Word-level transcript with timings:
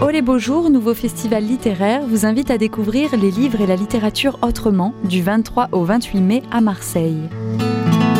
Oh 0.00 0.10
les 0.10 0.22
beaux 0.22 0.38
nouveau 0.70 0.94
festival 0.94 1.42
littéraire, 1.42 2.02
vous 2.06 2.24
invite 2.24 2.52
à 2.52 2.58
découvrir 2.58 3.16
les 3.16 3.32
livres 3.32 3.60
et 3.60 3.66
la 3.66 3.74
littérature 3.74 4.38
autrement 4.42 4.94
du 5.02 5.22
23 5.22 5.70
au 5.72 5.82
28 5.82 6.20
mai 6.20 6.42
à 6.52 6.60
Marseille. 6.60 7.28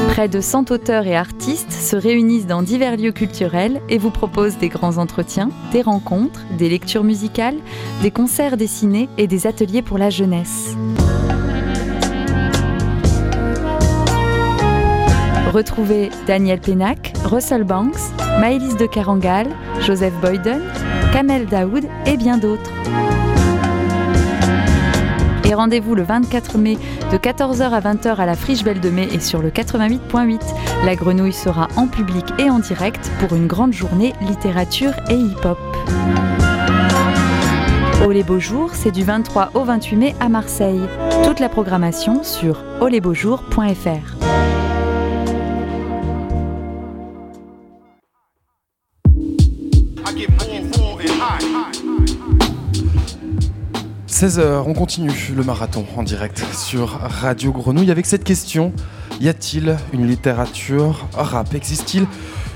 Près 0.08 0.28
de 0.28 0.40
100 0.40 0.72
auteurs 0.72 1.06
et 1.06 1.16
artistes 1.16 1.70
se 1.70 1.94
réunissent 1.94 2.48
dans 2.48 2.62
divers 2.62 2.96
lieux 2.96 3.12
culturels 3.12 3.80
et 3.88 3.96
vous 3.96 4.10
proposent 4.10 4.58
des 4.58 4.68
grands 4.68 4.98
entretiens, 4.98 5.50
des 5.70 5.82
rencontres, 5.82 6.44
des 6.58 6.68
lectures 6.68 7.04
musicales, 7.04 7.58
des 8.02 8.10
concerts 8.10 8.56
dessinés 8.56 9.08
et 9.16 9.28
des 9.28 9.46
ateliers 9.46 9.82
pour 9.82 9.98
la 9.98 10.10
jeunesse. 10.10 10.74
Retrouvez 15.52 16.10
Daniel 16.26 16.60
Pénac, 16.60 17.12
Russell 17.24 17.62
Banks, 17.62 18.00
Maëlys 18.40 18.76
de 18.76 18.86
Carangal, 18.86 19.46
Joseph 19.80 20.14
Boyden, 20.20 20.60
Kamel 21.12 21.46
Daoud 21.46 21.84
et 22.06 22.16
bien 22.16 22.38
d'autres. 22.38 22.70
Et 25.44 25.54
rendez-vous 25.54 25.94
le 25.94 26.02
24 26.02 26.58
mai 26.58 26.76
de 27.10 27.16
14h 27.16 27.62
à 27.62 27.80
20h 27.80 28.16
à 28.16 28.26
la 28.26 28.34
Friche 28.34 28.62
Belle 28.62 28.80
de 28.80 28.90
Mai 28.90 29.08
et 29.12 29.20
sur 29.20 29.40
le 29.40 29.50
88.8. 29.50 30.40
La 30.84 30.94
grenouille 30.94 31.32
sera 31.32 31.68
en 31.76 31.86
public 31.86 32.26
et 32.38 32.50
en 32.50 32.58
direct 32.58 33.10
pour 33.20 33.34
une 33.34 33.46
grande 33.46 33.72
journée 33.72 34.12
littérature 34.20 34.92
et 35.08 35.14
hip-hop. 35.14 35.58
Oh 38.04 38.10
les 38.10 38.22
beaux 38.22 38.38
jours, 38.38 38.70
c'est 38.74 38.92
du 38.92 39.04
23 39.04 39.50
au 39.54 39.64
28 39.64 39.96
mai 39.96 40.14
à 40.20 40.28
Marseille. 40.28 40.82
Toute 41.24 41.40
la 41.40 41.48
programmation 41.48 42.22
sur 42.22 42.62
olesbeauxjours.fr. 42.80 44.18
«16h, 54.18 54.64
on 54.66 54.74
continue 54.74 55.12
le 55.36 55.44
marathon 55.44 55.86
en 55.96 56.02
direct 56.02 56.44
sur 56.52 56.98
Radio 57.02 57.52
Grenouille 57.52 57.92
avec 57.92 58.04
cette 58.04 58.24
question. 58.24 58.72
Y 59.20 59.28
a-t-il 59.28 59.76
une 59.92 60.08
littérature 60.08 61.06
rap? 61.14 61.54
Existe-t-il 61.54 62.04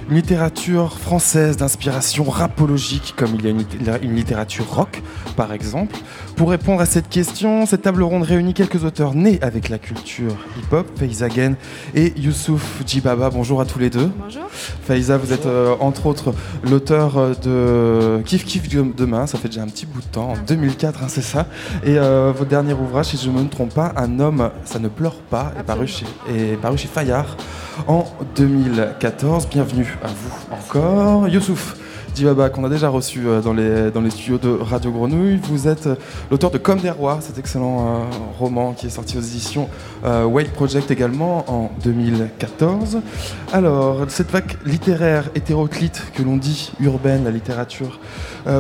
une 0.08 0.17
littérature 0.17 0.98
française 0.98 1.56
d'inspiration 1.56 2.25
rapologique 2.25 3.14
comme 3.17 3.34
il 3.34 3.45
y 3.45 3.48
a 3.48 3.98
une, 3.98 4.14
littérature 4.14 4.67
rock 4.69 5.03
par 5.36 5.53
exemple 5.53 5.97
Pour 6.36 6.50
répondre 6.50 6.81
à 6.81 6.86
cette 6.86 7.08
question, 7.08 7.67
cette 7.67 7.83
table 7.83 8.03
ronde 8.03 8.23
réunit 8.23 8.55
quelques 8.55 8.84
auteurs 8.84 9.14
nés 9.14 9.39
avec 9.42 9.69
la 9.69 9.78
culture 9.78 10.36
hip-hop, 10.58 10.86
Faiza 10.97 11.28
Gen 11.28 11.56
et 11.95 12.12
Youssouf 12.19 12.83
Djibaba. 12.86 13.30
Bonjour 13.30 13.61
à 13.61 13.64
tous 13.64 13.78
les 13.78 13.91
deux. 13.91 14.11
Bonjour. 14.19 14.42
Faiza, 14.50 15.17
vous 15.17 15.33
êtes 15.33 15.47
euh, 15.47 15.75
entre 15.80 16.06
autres 16.06 16.34
l'auteur 16.64 17.17
euh, 17.17 17.34
de 18.19 18.23
Kif 18.25 18.45
Kif 18.45 18.69
Demain, 18.69 19.27
ça 19.27 19.39
fait 19.39 19.48
déjà 19.48 19.62
un 19.62 19.69
petit 19.69 19.86
bout 19.86 20.00
de 20.00 20.06
temps, 20.06 20.30
en 20.30 20.36
2004, 20.47 21.03
hein, 21.03 21.06
c'est 21.08 21.23
ça. 21.23 21.47
Et 21.84 21.98
euh, 21.98 22.33
votre 22.34 22.48
dernier 22.48 22.73
ouvrage, 22.73 23.06
si 23.06 23.17
je 23.17 23.30
ne 23.30 23.42
me 23.42 23.48
trompe 23.48 23.75
pas, 23.75 23.92
Un 23.97 24.20
homme, 24.20 24.50
ça 24.64 24.78
ne 24.78 24.89
pleure 24.89 25.17
pas, 25.17 25.53
est 25.58 25.62
paru, 25.62 25.86
chez, 25.86 26.06
est 26.28 26.56
paru 26.61 26.78
chez 26.78 26.89
Fayard 26.89 27.36
en 27.86 28.05
2014. 28.36 29.48
Bienvenue 29.48 29.92
à 30.03 30.09
vous 30.09 30.35
encore. 30.51 31.29
Youssouf, 31.29 31.77
Dibaba, 32.14 32.50
qu'on 32.50 32.64
a 32.64 32.68
déjà 32.68 32.91
reçu 32.91 33.20
euh, 33.24 33.41
dans 33.41 33.55
les, 33.55 33.91
dans 33.91 34.02
les 34.02 34.10
studios 34.10 34.36
de 34.36 34.50
Radio 34.50 34.91
Grenouille. 34.91 35.41
Vous 35.42 35.66
êtes 35.66 35.86
euh, 35.86 35.94
l'auteur 36.30 36.50
de 36.50 36.58
Comme 36.58 36.78
des 36.78 36.91
rois, 36.91 37.18
cet 37.22 37.38
excellent 37.38 37.80
euh, 37.80 38.05
roman 38.38 38.74
qui 38.74 38.86
est 38.86 38.91
sorti 38.91 39.16
aux 39.16 39.20
éditions 39.20 39.68
Wade 40.05 40.48
Project 40.48 40.90
également 40.90 41.44
en 41.46 41.70
2014. 41.84 42.98
Alors, 43.52 44.00
cette 44.08 44.33
vague 44.33 44.56
littéraire 44.66 45.30
hétéroclite 45.36 46.02
que 46.12 46.22
l'on 46.22 46.36
dit 46.36 46.72
urbaine, 46.80 47.22
la 47.22 47.30
littérature, 47.30 48.00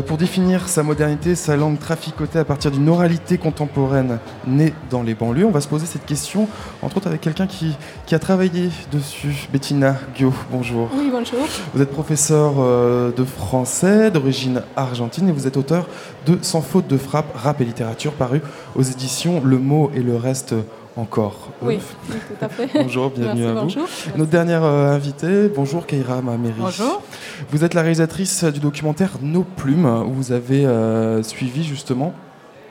pour 0.06 0.18
définir 0.18 0.68
sa 0.68 0.84
modernité, 0.84 1.34
sa 1.34 1.56
langue 1.56 1.80
traficotée 1.80 2.38
à 2.38 2.44
partir 2.44 2.70
d'une 2.70 2.88
oralité 2.88 3.38
contemporaine 3.38 4.20
née 4.46 4.72
dans 4.88 5.02
les 5.02 5.14
banlieues, 5.14 5.46
on 5.46 5.50
va 5.50 5.60
se 5.60 5.66
poser 5.66 5.86
cette 5.86 6.06
question, 6.06 6.46
entre 6.80 6.98
autres 6.98 7.08
avec 7.08 7.20
quelqu'un 7.20 7.48
qui, 7.48 7.76
qui 8.06 8.14
a 8.14 8.20
travaillé 8.20 8.70
dessus, 8.92 9.48
Bettina 9.52 9.96
Gio. 10.14 10.32
Bonjour. 10.52 10.88
Oui, 10.96 11.10
bonjour. 11.10 11.40
Vous 11.74 11.82
êtes 11.82 11.90
professeur 11.90 12.52
de 12.54 13.24
français 13.24 13.41
français 13.42 14.12
d'origine 14.12 14.62
argentine 14.76 15.28
et 15.28 15.32
vous 15.32 15.48
êtes 15.48 15.56
auteur 15.56 15.88
de 16.26 16.38
Sans 16.42 16.62
faute 16.62 16.86
de 16.86 16.96
frappe, 16.96 17.36
rap 17.36 17.60
et 17.60 17.64
littérature 17.64 18.12
paru 18.12 18.40
aux 18.76 18.82
éditions 18.82 19.42
Le 19.44 19.58
mot 19.58 19.90
et 19.96 20.00
le 20.00 20.16
reste 20.16 20.54
encore. 20.96 21.50
Oui, 21.60 21.78
tout 22.06 22.44
à 22.44 22.48
fait. 22.48 22.68
bonjour, 22.74 23.10
bienvenue 23.10 23.46
à 23.46 23.54
vous. 23.54 23.68
Notre 24.16 24.30
dernière 24.30 24.62
euh, 24.62 24.92
invitée, 24.92 25.48
bonjour 25.48 25.86
Keira 25.86 26.22
Mameri. 26.22 26.54
Bonjour. 26.56 27.02
Vous 27.50 27.64
êtes 27.64 27.74
la 27.74 27.80
réalisatrice 27.80 28.44
du 28.44 28.60
documentaire 28.60 29.10
Nos 29.20 29.42
plumes 29.42 29.86
où 29.86 30.12
vous 30.12 30.30
avez 30.30 30.64
euh, 30.64 31.22
suivi 31.24 31.64
justement 31.64 32.14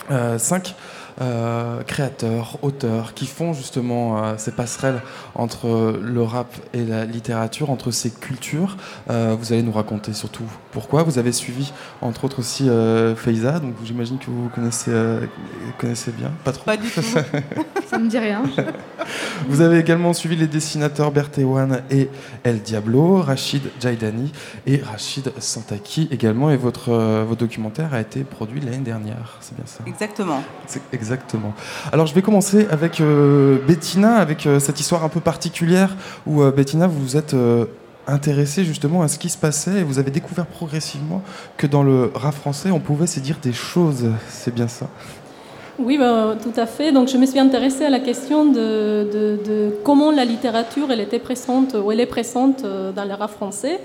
euh, 0.10 0.38
cinq 0.38 0.76
euh, 1.20 1.84
créateurs, 1.84 2.58
auteurs, 2.62 3.14
qui 3.14 3.26
font 3.26 3.54
justement 3.54 4.24
euh, 4.24 4.34
ces 4.38 4.52
passerelles 4.52 5.02
entre 5.36 6.00
le 6.02 6.24
rap 6.24 6.54
et 6.74 6.86
la 6.86 7.06
littérature, 7.06 7.70
entre 7.70 7.92
ces 7.92 8.12
cultures. 8.12 8.78
Euh, 9.10 9.36
vous 9.38 9.52
allez 9.54 9.64
nous 9.64 9.72
raconter 9.72 10.14
surtout 10.14 10.46
pourquoi. 10.72 11.04
Vous 11.04 11.20
avez 11.20 11.32
suivi, 11.32 11.74
entre 12.02 12.26
autres 12.26 12.40
aussi, 12.40 12.70
Feiza, 13.18 13.60
donc 13.60 13.76
j'imagine 13.84 14.18
que 14.18 14.28
vous 14.28 14.50
connaissez, 14.50 14.92
connaissez 15.78 16.12
bien. 16.12 16.32
Pas 16.44 16.54
trop 16.54 16.66
Pas 16.66 16.78
du 16.78 16.90
tout. 16.90 17.02
Ça 17.88 17.98
me 18.00 18.08
dit 18.08 18.20
rien. 18.20 18.44
vous 19.50 19.62
avez 19.62 19.80
également 19.80 20.14
suivi 20.14 20.36
les 20.36 20.48
dessinateurs 20.48 21.12
Bertewan 21.12 21.82
et 21.90 22.10
El 22.44 22.62
Diablo, 22.62 23.18
Rachid 23.18 23.64
Jaidani 23.82 24.32
et 24.66 24.78
Rachid 24.78 25.32
Santaki 25.40 26.08
également. 26.12 26.52
Et 26.52 26.58
votre, 26.58 26.92
votre 27.24 27.40
documentaire 27.40 27.94
a 27.94 28.00
été 28.00 28.24
produit 28.24 28.62
l'année 28.62 28.78
dernière, 28.78 29.38
c'est 29.42 29.56
bien 29.56 29.66
ça? 29.66 29.84
Exactement. 29.86 30.42
Exactement. 31.02 31.54
Alors 31.92 32.06
je 32.06 32.14
vais 32.14 32.22
commencer 32.22 32.68
avec 32.70 33.02
euh, 33.02 33.58
Bettina, 33.68 34.18
avec 34.18 34.46
euh, 34.46 34.60
cette 34.60 34.80
histoire 34.80 35.04
un 35.04 35.10
peu 35.10 35.20
particulière 35.20 35.96
où 36.28 36.44
euh, 36.44 36.52
Bettina, 36.52 36.86
vous 36.86 37.02
vous 37.02 37.18
êtes 37.18 37.36
intéressée 38.08 38.64
justement 38.64 39.02
à 39.02 39.08
ce 39.08 39.18
qui 39.18 39.30
se 39.30 39.38
passait 39.38 39.80
et 39.80 39.84
vous 39.84 39.98
avez 39.98 40.12
découvert 40.12 40.46
progressivement 40.46 41.24
que 41.58 41.66
dans 41.66 41.82
le 41.82 42.12
rap 42.14 42.36
français, 42.36 42.70
on 42.70 42.80
pouvait 42.80 43.08
se 43.08 43.20
dire 43.20 43.38
des 43.42 43.54
choses. 43.54 44.12
C'est 44.30 44.54
bien 44.54 44.68
ça? 44.68 44.88
Oui, 45.80 45.98
bah, 45.98 46.36
tout 46.42 46.60
à 46.60 46.68
fait. 46.68 46.92
Donc, 46.92 47.08
je 47.08 47.18
me 47.18 47.26
suis 47.26 47.40
intéressée 47.40 47.86
à 47.86 47.90
la 47.90 48.00
question 48.00 48.46
de, 48.46 49.74
comment 49.84 50.12
la 50.12 50.26
littérature 50.26 50.92
elle 50.92 51.00
était 51.00 51.20
présente 51.20 51.74
ou 51.74 51.92
elle 51.92 52.00
est 52.00 52.06
présente 52.06 52.64
dans 52.64 53.06
le 53.06 53.14
rap 53.14 53.32
français 53.32 53.80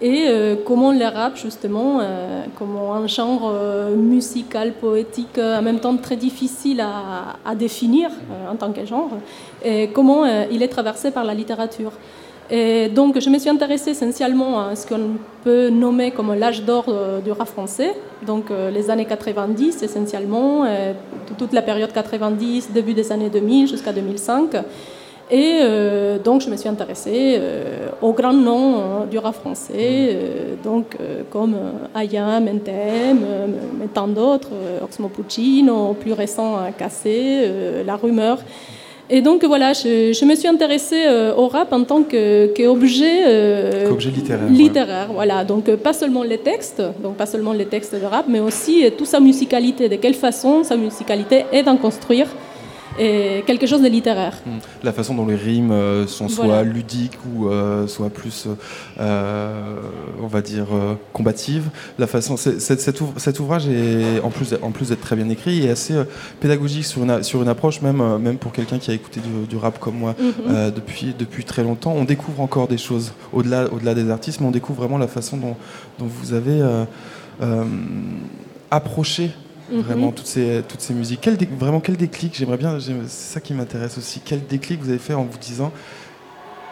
et 0.00 0.26
euh, 0.28 0.56
comment 0.64 0.92
le 0.92 1.04
rap, 1.06 1.36
justement, 1.36 2.00
euh, 2.00 2.42
comme 2.58 2.76
un 2.76 3.06
genre 3.06 3.50
euh, 3.50 3.96
musical, 3.96 4.72
poétique, 4.72 5.38
en 5.38 5.62
même 5.62 5.80
temps 5.80 5.96
très 5.96 6.16
difficile 6.16 6.80
à, 6.80 7.54
définir 7.54 8.10
en 8.50 8.56
tant 8.56 8.72
que 8.72 8.84
genre, 8.84 9.10
et 9.64 9.88
comment 9.88 10.26
il 10.50 10.62
est 10.62 10.68
traversé 10.68 11.10
par 11.10 11.24
la 11.24 11.32
littérature. 11.32 11.92
Et 12.50 12.88
donc, 12.88 13.18
je 13.18 13.30
me 13.30 13.38
suis 13.38 13.48
intéressée 13.48 13.90
essentiellement 13.90 14.60
à 14.60 14.76
ce 14.76 14.86
qu'on 14.86 15.16
peut 15.42 15.70
nommer 15.70 16.10
comme 16.10 16.34
l'âge 16.34 16.62
d'or 16.62 16.84
du 17.24 17.32
rap 17.32 17.48
français, 17.48 17.94
donc 18.26 18.50
les 18.72 18.90
années 18.90 19.06
90 19.06 19.82
essentiellement, 19.82 20.64
toute 21.38 21.52
la 21.52 21.62
période 21.62 21.92
90, 21.92 22.70
début 22.72 22.94
des 22.94 23.10
années 23.10 23.30
2000 23.30 23.68
jusqu'à 23.68 23.92
2005. 23.92 24.56
Et 25.30 25.58
euh, 25.60 26.18
donc, 26.18 26.40
je 26.40 26.48
me 26.48 26.56
suis 26.56 26.68
intéressée 26.68 27.36
euh, 27.38 27.88
aux 28.00 28.12
grands 28.12 28.32
noms 28.32 28.76
hein, 28.76 29.06
du 29.10 29.18
rap 29.18 29.34
français, 29.34 29.74
euh, 30.12 30.54
donc, 30.62 30.96
comme 31.30 31.56
Aya, 31.94 32.38
Mentem, 32.38 33.18
mais 33.78 33.86
tant 33.92 34.06
d'autres, 34.06 34.50
Oxmo 34.82 35.08
Puccino, 35.08 35.94
plus 35.94 36.12
récent, 36.12 36.58
Cassé, 36.78 37.50
La 37.84 37.96
Rumeur. 37.96 38.38
Et 39.08 39.20
donc 39.20 39.44
voilà, 39.44 39.72
je, 39.72 40.24
me 40.24 40.34
suis 40.34 40.48
intéressée 40.48 41.04
au 41.36 41.46
rap 41.46 41.72
en 41.72 41.84
tant 41.84 42.02
qu'objet 42.02 43.22
littéraire. 43.88 44.48
littéraire 44.50 45.08
voilà. 45.14 45.44
Donc 45.44 45.70
pas 45.76 45.92
seulement 45.92 46.24
les 46.24 46.38
textes, 46.38 46.82
donc 47.00 47.14
pas 47.14 47.26
seulement 47.26 47.52
les 47.52 47.66
textes 47.66 47.94
de 47.94 48.04
rap, 48.04 48.26
mais 48.28 48.40
aussi 48.40 48.84
toute 48.98 49.06
sa 49.06 49.20
musicalité, 49.20 49.88
de 49.88 49.94
quelle 49.94 50.14
façon 50.14 50.64
sa 50.64 50.76
musicalité 50.76 51.44
aide 51.52 51.68
à 51.68 51.76
construire 51.76 52.26
et 52.98 53.42
quelque 53.46 53.66
chose 53.66 53.82
de 53.82 53.88
littéraire. 53.88 54.34
Hmm. 54.44 54.58
La 54.82 54.92
façon 54.92 55.14
dont 55.14 55.26
les 55.26 55.36
rimes 55.36 55.70
euh, 55.70 56.06
sont 56.06 56.28
soit 56.28 56.62
ludiques 56.62 57.18
ou 57.26 57.48
euh, 57.48 57.86
soit 57.86 58.10
plus, 58.10 58.46
euh, 58.98 59.80
on 60.22 60.26
va 60.26 60.42
dire, 60.42 60.66
combatives. 61.12 61.68
La 61.98 62.06
façon, 62.06 62.36
cet, 62.36 63.00
ouvrage 63.40 63.68
est 63.68 64.20
en 64.22 64.30
plus, 64.30 64.54
en 64.62 64.70
plus 64.70 64.88
d'être 64.88 65.00
très 65.00 65.16
bien 65.16 65.28
écrit, 65.28 65.66
est 65.66 65.70
assez 65.70 65.94
pédagogique 66.40 66.84
sur 66.84 67.02
une, 67.02 67.22
sur 67.22 67.42
une 67.42 67.48
approche 67.48 67.82
même, 67.82 68.18
même 68.18 68.38
pour 68.38 68.52
quelqu'un 68.52 68.78
qui 68.78 68.90
a 68.90 68.94
écouté 68.94 69.20
du, 69.48 69.56
rap 69.56 69.78
comme 69.78 69.96
moi 69.96 70.14
mhm. 70.18 70.70
depuis, 70.70 71.14
depuis 71.18 71.44
très 71.44 71.62
longtemps. 71.62 71.94
On 71.96 72.04
découvre 72.04 72.40
encore 72.40 72.68
des 72.68 72.78
choses 72.78 73.12
au-delà, 73.32 73.72
au-delà 73.72 73.94
des 73.94 74.10
artistes, 74.10 74.40
mais 74.40 74.46
on 74.46 74.50
découvre 74.50 74.82
vraiment 74.82 74.98
la 74.98 75.08
façon 75.08 75.36
dont, 75.36 75.56
dont 75.98 76.06
vous 76.06 76.34
avez 76.34 76.62
approché 78.70 79.30
Mhm. 79.70 79.80
Vraiment, 79.80 80.12
toutes 80.12 80.26
ces, 80.26 80.62
toutes 80.68 80.80
ces 80.80 80.94
musiques. 80.94 81.20
Quel 81.22 81.36
vraiment, 81.58 81.80
quel 81.80 81.96
déclic 81.96 82.34
J'aimerais 82.36 82.56
bien, 82.56 82.78
c'est 82.80 83.32
ça 83.32 83.40
qui 83.40 83.54
m'intéresse 83.54 83.98
aussi. 83.98 84.20
Quel 84.24 84.46
déclic 84.46 84.80
vous 84.80 84.88
avez 84.88 84.98
fait 84.98 85.14
en 85.14 85.24
vous 85.24 85.38
disant 85.38 85.72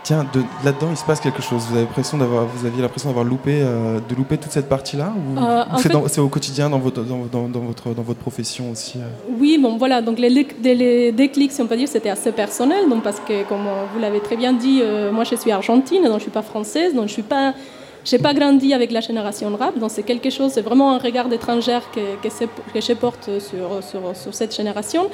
Tiens, 0.05 0.27
là-dedans, 0.63 0.89
il 0.91 0.99
se 0.99 1.05
passe 1.05 1.19
quelque 1.19 1.41
chose. 1.41 1.63
Vous 1.67 1.77
avez 1.77 1.87
l'impression 1.87 2.19
d'avoir, 2.19 2.45
vous 2.45 2.67
aviez 2.67 2.83
l'impression 2.83 3.09
d'avoir 3.09 3.25
loupé, 3.25 3.63
euh, 3.63 4.01
de 4.07 4.15
louper 4.15 4.37
toute 4.37 4.53
cette 4.53 4.69
partie-là, 4.69 5.15
ou, 5.17 5.39
euh, 5.39 5.65
c'est, 6.09 6.21
au 6.21 6.29
quotidien 6.29 6.69
dans 6.69 6.79
votre, 6.79 7.03
dans, 7.03 7.23
votre, 7.49 7.95
dans 7.95 8.03
votre 8.03 8.19
profession 8.21 8.71
aussi 8.71 8.99
euh? 8.99 9.37
Oui, 9.41 9.57
bon, 9.59 9.79
voilà. 9.79 10.03
Donc 10.03 10.19
les, 10.19 10.29
les, 10.29 11.11
déclics, 11.11 11.53
si 11.53 11.63
on 11.63 11.67
peut 11.67 11.79
dire, 11.79 11.89
c'était 11.89 12.11
assez 12.11 12.33
personnel, 12.33 12.91
donc 12.91 13.03
parce 13.03 13.19
que, 13.19 13.49
comme 13.49 13.65
vous 13.95 13.99
l'avez 13.99 14.21
très 14.21 14.37
bien 14.37 14.53
dit, 14.53 14.83
moi 15.11 15.25
je 15.25 15.37
suis 15.37 15.51
argentine, 15.51 16.05
donc 16.05 16.19
je 16.19 16.25
suis 16.25 16.31
pas 16.31 16.43
française, 16.43 16.95
donc 16.95 17.09
je 17.09 17.13
suis 17.15 17.23
pas 17.23 17.55
j'ai 18.05 18.19
pas 18.19 18.35
grandi 18.35 18.75
avec 18.75 18.91
la 18.91 19.01
génération 19.01 19.55
rap, 19.57 19.79
donc 19.79 19.91
c'est 19.91 20.03
quelque 20.03 20.29
chose, 20.29 20.53
c'est 20.53 20.61
vraiment 20.61 20.93
un 20.93 20.99
regard 20.99 21.29
d'étrangère 21.29 21.83
que, 21.91 22.17
que, 22.23 22.81
je 22.81 22.93
porte 22.93 23.31
sur, 23.41 23.83
sur, 24.15 24.35
cette 24.35 24.55
génération. 24.55 25.09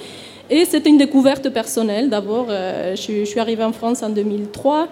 Et 0.50 0.64
c'était 0.64 0.90
une 0.90 0.98
découverte 0.98 1.48
personnelle. 1.50 2.10
D'abord, 2.10 2.46
euh, 2.50 2.96
je, 2.96 3.24
suis 3.24 3.38
arrivée 3.38 3.62
en 3.62 3.72
France 3.72 4.02
en 4.02 4.08
2003 4.08 4.88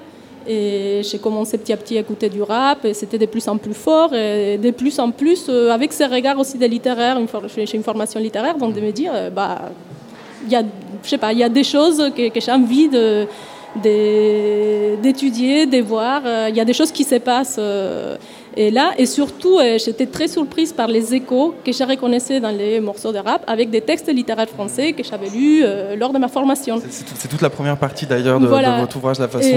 et 0.46 1.02
j'ai 1.02 1.18
commencé 1.18 1.58
petit 1.58 1.72
à 1.72 1.76
petit 1.76 1.96
à 1.96 2.00
écouter 2.00 2.28
du 2.28 2.40
rap 2.40 2.84
et 2.84 2.94
c'était 2.94 3.18
de 3.18 3.26
plus 3.26 3.48
en 3.48 3.58
plus 3.58 3.74
fort 3.74 4.14
et 4.14 4.56
de 4.56 4.70
plus 4.70 4.98
en 5.00 5.10
plus 5.10 5.46
euh, 5.48 5.72
avec 5.72 5.92
ces 5.92 6.06
regards 6.06 6.38
aussi 6.38 6.56
des 6.56 6.68
littéraires. 6.68 7.18
J'ai 7.48 7.76
une 7.76 7.82
formation 7.82 8.20
littéraire, 8.20 8.56
donc 8.56 8.74
de 8.74 8.80
me 8.80 8.92
dire, 8.92 9.10
euh, 9.12 9.30
bah, 9.30 9.72
il 10.44 10.52
y 10.52 10.54
a, 10.54 10.62
je 11.02 11.08
sais 11.08 11.18
pas, 11.18 11.32
il 11.32 11.40
y 11.40 11.42
a 11.42 11.48
des 11.48 11.64
choses 11.64 12.12
que, 12.16 12.28
que 12.28 12.40
j'ai 12.40 12.52
envie 12.52 12.88
de 12.88 13.26
d'étudier, 13.82 15.66
de, 15.66 15.80
voir. 15.80 16.22
Il 16.48 16.56
y 16.56 16.60
a 16.60 16.64
des 16.64 16.72
choses 16.72 16.92
qui 16.92 17.04
se 17.04 17.16
passent 17.16 17.60
et 18.60 18.72
là, 18.72 18.90
et 18.98 19.06
surtout, 19.06 19.60
euh, 19.60 19.78
j'étais 19.78 20.06
très 20.06 20.26
surprise 20.26 20.72
par 20.72 20.88
les 20.88 21.14
échos 21.14 21.54
que 21.64 21.70
je 21.70 21.84
reconnaissais 21.84 22.40
dans 22.40 22.50
les 22.50 22.80
morceaux 22.80 23.12
de 23.12 23.18
rap 23.18 23.44
avec 23.46 23.70
des 23.70 23.80
textes 23.80 24.12
littéraires 24.12 24.48
français 24.48 24.94
que 24.94 25.04
j'avais 25.04 25.28
lus 25.28 25.62
euh, 25.62 25.94
lors 25.94 26.12
de 26.12 26.18
ma 26.18 26.26
formation. 26.26 26.82
C'est 26.90 27.28
toute 27.28 27.40
la 27.40 27.50
première 27.50 27.76
partie 27.76 28.04
d'ailleurs 28.04 28.40
de, 28.40 28.48
votre 28.48 28.96
ouvrage, 28.96 29.20
la 29.20 29.28
façon 29.28 29.56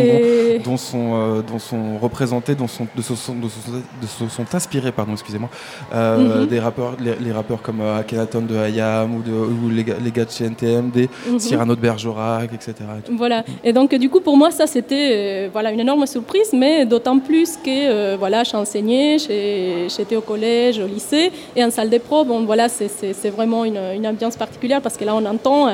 dont, 0.64 0.78
sont, 0.78 1.14
euh, 1.16 1.42
dont 1.42 1.58
sont 1.58 1.98
représentés, 1.98 2.54
dont 2.54 2.68
sont, 2.68 2.86
de, 2.96 3.02
sont, 3.02 3.34
de, 3.34 4.30
sont 4.30 4.54
inspirés, 4.56 4.92
pardon, 4.92 5.14
excusez-moi, 5.14 5.50
mhm. 5.92 6.46
des 6.46 6.60
rappeurs, 6.60 6.96
les, 7.00 7.32
rappeurs 7.32 7.64
comme 7.64 7.82
Akhenaton 7.82 8.42
de 8.42 8.56
Hayam 8.56 9.16
ou, 9.16 9.24
de, 9.24 9.32
ou 9.32 9.70
les, 9.70 9.84
gars 10.12 10.26
de 10.26 10.30
chez 10.30 10.46
NTMD, 10.46 11.10
mm 11.28 11.40
Cyrano 11.40 11.76
de 11.76 11.82
Bergerac, 11.82 12.54
etc. 12.54 12.76
Voilà. 13.10 13.44
Et 13.64 13.74
donc, 13.74 13.96
du 13.96 14.12
coup, 14.12 14.22
pour 14.22 14.38
moi, 14.38 14.52
ça, 14.52 14.68
c'était 14.68 15.50
voilà, 15.52 15.72
une 15.72 15.80
énorme 15.80 16.06
surprise, 16.06 16.52
mais 16.54 16.86
d'autant 16.86 17.18
plus 17.18 17.58
que 17.58 18.16
voilà, 18.18 18.44
j'enseignais 18.44 18.91
j'étais 19.20 20.16
au 20.16 20.22
collège, 20.22 20.80
au 20.80 20.88
lycée, 20.88 21.32
et 21.56 21.64
en 21.64 21.72
salle 21.72 21.90
des 21.90 22.00
pros, 22.00 22.24
bon, 22.24 22.46
voilà, 22.46 22.70
c'est 22.70 23.30
vraiment 23.30 23.66
une, 23.66 24.08
ambiance 24.08 24.36
particulière 24.36 24.82
parce 24.82 24.98
que 24.98 25.06
là, 25.06 25.16
on 25.16 25.26
entend 25.26 25.68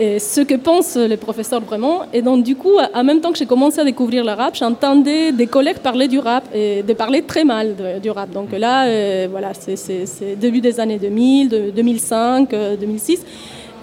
euh, 0.00 0.18
ce 0.18 0.40
que 0.40 0.54
pensent 0.54 0.96
les 0.96 1.16
professeurs 1.16 1.60
vraiment. 1.60 2.02
Et 2.12 2.22
donc, 2.22 2.44
du 2.44 2.56
coup, 2.56 2.78
en 2.94 3.04
même 3.04 3.20
temps 3.20 3.32
que 3.32 3.38
j'ai 3.38 3.46
commencé 3.46 3.80
à 3.80 3.84
découvrir 3.84 4.24
le 4.24 4.32
rap, 4.32 4.54
j'entendais 4.54 5.32
des 5.32 5.46
collègues 5.46 5.78
parler 5.78 6.08
du 6.08 6.18
rap 6.18 6.44
et 6.54 6.82
de 6.82 6.92
parler 6.94 7.22
très 7.22 7.44
mal 7.44 7.74
du 8.02 8.10
rap. 8.10 8.30
Donc 8.30 8.52
là, 8.52 8.86
euh, 8.86 9.28
voilà, 9.30 9.52
c'est 9.54 10.36
début 10.36 10.60
des 10.60 10.80
années 10.80 10.98
2000, 10.98 11.72
2005, 11.74 12.50
2006. 12.80 13.20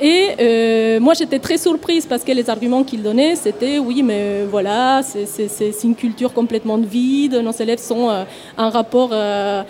Et 0.01 0.29
euh, 0.39 0.99
moi, 1.01 1.13
j'étais 1.13 1.39
très 1.39 1.57
surprise 1.57 2.05
parce 2.05 2.23
que 2.23 2.31
les 2.31 2.49
arguments 2.49 2.83
qu'il 2.83 3.03
donnait, 3.03 3.35
c'était 3.35 3.79
oui, 3.79 4.01
mais 4.01 4.43
voilà, 4.49 5.01
c'est 5.03 5.83
une 5.83 5.95
culture 5.95 6.33
complètement 6.33 6.77
vide, 6.77 7.35
nos 7.43 7.51
élèves 7.51 7.79
sont 7.79 8.09
euh, 8.09 8.23
en 8.57 8.69
rapport 8.69 9.09
euh, 9.11 9.63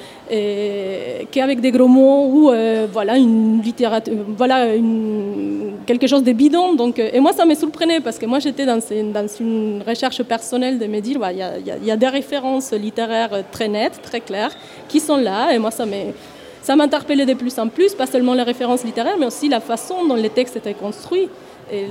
qu'avec 1.31 1.61
des 1.61 1.71
gros 1.71 1.87
mots 1.87 2.27
ou 2.27 2.51
voilà, 2.91 3.17
une 3.17 3.61
littérature, 3.63 4.13
voilà, 4.37 4.75
une, 4.75 5.73
quelque 5.87 6.05
chose 6.05 6.23
de 6.23 6.31
bidon. 6.31 6.75
Donc, 6.75 6.99
et 6.99 7.19
moi, 7.19 7.33
ça 7.33 7.45
me 7.45 7.55
surprenait 7.55 7.99
parce 7.99 8.19
que 8.19 8.27
moi, 8.27 8.37
j'étais 8.37 8.67
dans, 8.67 8.79
une 9.39 9.81
recherche 9.87 10.21
personnelle 10.21 10.77
de 10.77 10.85
me 10.85 10.99
dire 10.99 11.19
il 11.31 11.37
y, 11.37 11.87
y, 11.87 11.91
a 11.91 11.97
des 11.97 12.07
références 12.07 12.71
littéraires 12.73 13.43
très 13.51 13.67
nettes, 13.67 13.99
très 14.03 14.21
claires, 14.21 14.55
qui 14.87 14.99
sont 14.99 15.17
là, 15.17 15.51
et 15.53 15.57
moi, 15.57 15.71
ça 15.71 15.87
m'a 15.87 15.95
ça 16.61 16.75
m'interpellait 16.75 17.25
de 17.25 17.33
plus 17.33 17.57
en 17.59 17.67
plus, 17.67 17.93
pas 17.93 18.05
seulement 18.05 18.33
les 18.33 18.43
références 18.43 18.83
littéraires, 18.83 19.17
mais 19.19 19.25
aussi 19.25 19.49
la 19.49 19.59
façon 19.59 20.05
dont 20.05 20.15
les 20.15 20.29
textes 20.29 20.55
étaient 20.55 20.73
construits. 20.73 21.29
Et 21.71 21.85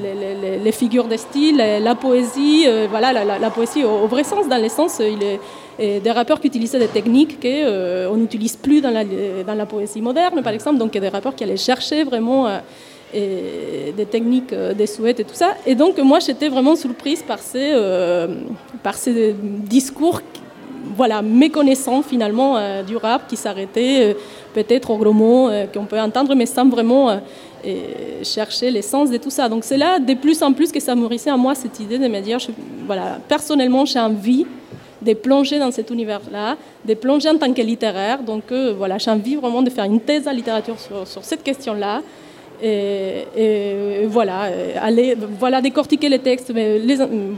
les, 0.65 0.73
figures 0.73 1.07
de 1.07 1.17
style, 1.17 1.59
la 1.59 1.95
poésie, 1.95 2.65
euh, 2.67 2.89
voilà, 2.91 3.13
la, 3.13 3.51
poésie 3.51 3.85
au, 3.85 4.09
vrai 4.09 4.25
sens, 4.25 4.49
dans 4.49 4.61
le 4.61 4.69
sens, 4.69 5.01
il 5.01 5.23
est, 5.23 6.01
des 6.01 6.11
rappeurs 6.11 6.41
qui 6.41 6.49
utilisaient 6.49 6.81
des 6.81 6.89
techniques 6.89 7.41
qu'on 7.41 7.47
euh, 7.47 8.17
n'utilise 8.17 8.57
plus 8.57 8.81
dans 8.81 8.91
la, 8.91 9.67
poésie 9.67 10.03
moderne, 10.03 10.43
par 10.43 10.53
exemple, 10.53 10.79
donc 10.79 10.91
des 10.91 11.09
rappeurs 11.09 11.37
qui 11.37 11.45
allaient 11.45 11.57
chercher 11.57 12.03
vraiment 12.03 12.49
euh, 12.49 12.59
des 13.97 14.07
techniques 14.07 14.53
des 14.53 14.87
souhaits 14.89 15.21
et 15.21 15.25
tout 15.25 15.37
ça. 15.37 15.55
Et 15.65 15.77
donc 15.77 15.97
moi, 15.99 16.19
j'étais 16.19 16.49
vraiment 16.49 16.75
surprise 16.75 17.23
par 17.23 17.39
ces, 17.39 17.73
par 18.83 18.95
ces 18.95 19.33
discours 19.39 20.23
voilà, 20.99 21.23
méconnaissant 21.23 22.03
finalement 22.03 22.83
du 22.83 22.97
rap 22.97 23.27
qui 23.29 23.37
s'arrêtait 23.37 24.15
peut-être 24.59 24.91
au 24.91 24.97
gros 24.97 25.13
mots 25.13 25.49
euh, 25.49 25.67
qu'on 25.67 25.85
peut 25.85 26.01
entendre, 26.01 26.35
mais 26.35 26.47
sans 26.47 26.69
vraiment 26.69 27.11
euh, 27.11 27.19
chercher 28.23 28.71
l'essence 28.71 29.11
de 29.11 29.17
tout 29.17 29.31
ça. 29.31 29.49
Donc 29.49 29.65
c'est 29.65 29.77
là, 29.77 29.99
de 29.99 30.15
plus 30.15 30.43
en 30.43 30.53
plus, 30.53 30.73
que 30.73 30.81
ça 30.81 30.95
nourrissait 30.95 31.31
à 31.31 31.37
moi 31.37 31.55
cette 31.55 31.79
idée 31.81 31.99
de 31.99 32.09
me 32.09 32.21
dire, 32.21 32.39
voilà, 32.87 33.19
personnellement, 33.29 33.85
j'ai 33.85 34.01
envie 34.01 34.47
de 35.01 35.13
plonger 35.15 35.59
dans 35.61 35.71
cet 35.71 35.91
univers-là, 35.91 36.57
de 36.85 36.95
plonger 36.95 37.31
en 37.31 37.39
tant 37.39 37.53
que 37.53 37.63
littéraire. 37.63 38.23
Donc 38.23 38.51
euh, 38.51 38.75
voilà, 38.77 38.99
j'ai 38.99 39.11
envie 39.11 39.37
vraiment 39.37 39.63
de 39.63 39.71
faire 39.71 39.85
une 39.85 40.01
thèse 40.01 40.27
en 40.27 40.33
littérature 40.33 40.77
sur 41.05 41.25
cette 41.25 41.43
question-là. 41.43 42.03
Et, 42.63 44.07
voilà, 44.07 44.51
aller, 44.81 45.15
voilà, 45.39 45.61
décortiquer 45.61 46.09
les 46.09 46.19
textes, 46.19 46.51
mais 46.55 46.81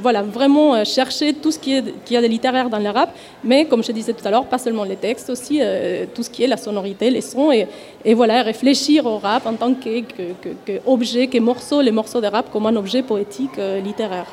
voilà, 0.00 0.22
vraiment 0.22 0.74
euh, 0.74 0.84
chercher 0.84 1.34
tout 1.34 1.50
ce 1.50 1.58
qui, 1.58 1.74
est, 1.74 2.04
qui 2.04 2.16
a 2.16 2.22
de 2.22 2.26
littéraire 2.26 2.70
dans 2.70 2.78
le 2.78 2.88
rap, 2.90 3.14
mais 3.44 3.64
comme 3.66 3.82
je 3.82 3.92
disais 3.92 4.12
tout 4.12 4.26
à 4.26 4.30
l'heure, 4.30 4.46
pas 4.46 4.58
seulement 4.58 4.84
les 4.84 4.96
textes, 4.96 5.28
aussi 5.30 5.58
euh, 5.60 6.06
tout 6.14 6.22
ce 6.22 6.30
qui 6.30 6.42
est 6.44 6.46
la 6.46 6.56
sonorité, 6.56 7.10
les 7.10 7.20
sons, 7.20 7.50
et, 7.52 8.14
voilà, 8.14 8.42
réfléchir 8.42 9.06
au 9.06 9.18
rap 9.18 9.46
en 9.46 9.54
tant 9.54 9.74
qu'objet, 9.74 11.26
que, 11.26 11.26
que, 11.26 11.36
que, 11.36 11.38
morceau, 11.38 11.80
les 11.80 11.92
morceaux 11.92 12.20
de 12.20 12.26
rap 12.26 12.50
comme 12.50 12.66
un 12.66 12.76
objet 12.76 13.02
poétique 13.02 13.58
euh, 13.58 13.80
littéraire. 13.80 14.26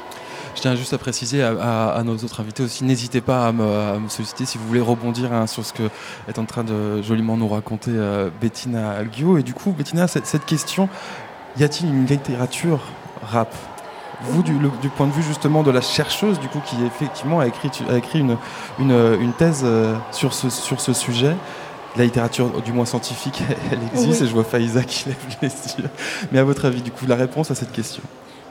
Je 0.57 0.63
tiens 0.63 0.75
juste 0.75 0.94
à 0.94 0.98
préciser 0.98 1.44
à, 1.44 2.01
nos 2.04 2.15
autres 2.15 2.39
invités 2.39 2.63
aussi, 2.63 2.83
n'hésitez 2.83 3.21
pas 3.21 3.50
à 3.50 3.51
me, 3.51 4.09
solliciter 4.09 4.44
si 4.44 4.57
vous 4.57 4.65
voulez 4.65 4.81
rebondir 4.81 5.31
hein, 5.31 5.45
sur 5.45 5.63
ce 5.63 5.71
que 5.71 5.83
est 6.27 6.39
en 6.39 6.45
train 6.45 6.63
de 6.63 7.00
joliment 7.04 7.38
nous 7.38 7.48
raconter 7.48 7.92
euh, 7.94 8.31
Bettina 8.42 8.89
Alguio. 8.89 9.38
Et 9.38 9.44
du 9.44 9.54
coup, 9.54 9.71
Bettina, 9.71 10.07
cette, 10.07 10.25
cette 10.25 10.48
question, 10.48 10.89
y 11.59 11.63
a-t-il 11.63 11.89
une 11.89 12.07
littérature 12.07 12.80
rap? 13.21 13.54
Vous, 14.21 14.42
du, 14.42 14.57
point 14.89 15.06
de 15.06 15.12
vue 15.12 15.21
justement 15.21 15.62
de 15.62 15.69
la 15.69 15.81
chercheuse, 15.81 16.39
du 16.39 16.48
coup, 16.48 16.62
qui 16.65 16.83
effectivement 16.83 17.39
a 17.39 17.45
écrit, 17.45 17.69
a 17.88 17.95
écrit 17.95 18.19
une, 18.19 18.36
une, 18.80 19.33
thèse 19.33 19.62
euh, 19.63 19.95
sur, 20.12 20.33
ce, 20.33 20.50
sur 20.50 20.81
ce 20.81 20.92
sujet, 20.92 21.36
la 21.98 22.03
littérature, 22.03 22.63
du 22.63 22.74
moins 22.74 22.86
scientifique, 22.86 23.44
elle 23.71 23.79
existe, 23.93 24.24
et 24.24 24.25
je 24.25 24.34
vois 24.34 24.43
Faïza 24.43 24.81
qui 24.81 25.10
lève 25.10 25.38
les 25.43 25.50
yeux. 25.50 25.89
Mais 26.31 26.39
à 26.39 26.43
votre 26.43 26.65
avis, 26.65 26.81
du 26.81 26.89
coup, 26.89 27.05
la 27.05 27.15
réponse 27.15 27.51
à 27.51 27.55
cette 27.55 27.72
question? 27.72 28.01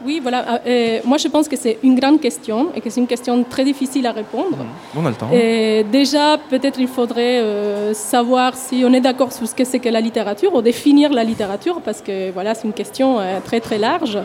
Oui, 0.07 0.21
voilà. 0.23 0.41
Euh, 0.49 0.59
euh, 0.67 0.99
moi, 1.05 1.19
je 1.19 1.29
pense 1.29 1.49
que 1.49 1.57
c'est 1.57 1.79
une 1.83 1.99
grande 1.99 2.21
question 2.21 2.69
et 2.75 2.81
que 2.81 2.89
c'est 2.89 3.01
une 3.01 3.07
question 3.07 3.43
très 3.45 3.65
difficile 3.65 4.07
à 4.07 4.13
répondre. 4.13 4.57
On 4.97 5.05
a 5.05 5.11
le 5.11 5.17
temps. 5.17 5.31
Et 5.33 5.85
déjà, 5.91 6.39
peut-être 6.49 6.79
il 6.79 6.89
faudrait 6.89 7.41
euh, 7.41 7.93
savoir 7.93 8.57
si 8.57 8.85
on 8.87 8.93
est 8.93 9.01
d'accord 9.01 9.33
sur 9.33 9.47
ce 9.47 9.55
que 9.55 9.65
c'est 9.65 9.81
que 9.81 9.89
la 9.89 10.01
littérature 10.01 10.55
ou 10.55 10.63
définir 10.63 11.13
la 11.13 11.25
littérature, 11.25 11.81
parce 11.85 12.01
que 12.01 12.31
voilà, 12.31 12.55
c'est 12.55 12.67
une 12.67 12.73
question 12.73 13.19
très 13.45 13.61
très 13.61 13.79
large. 13.79 14.19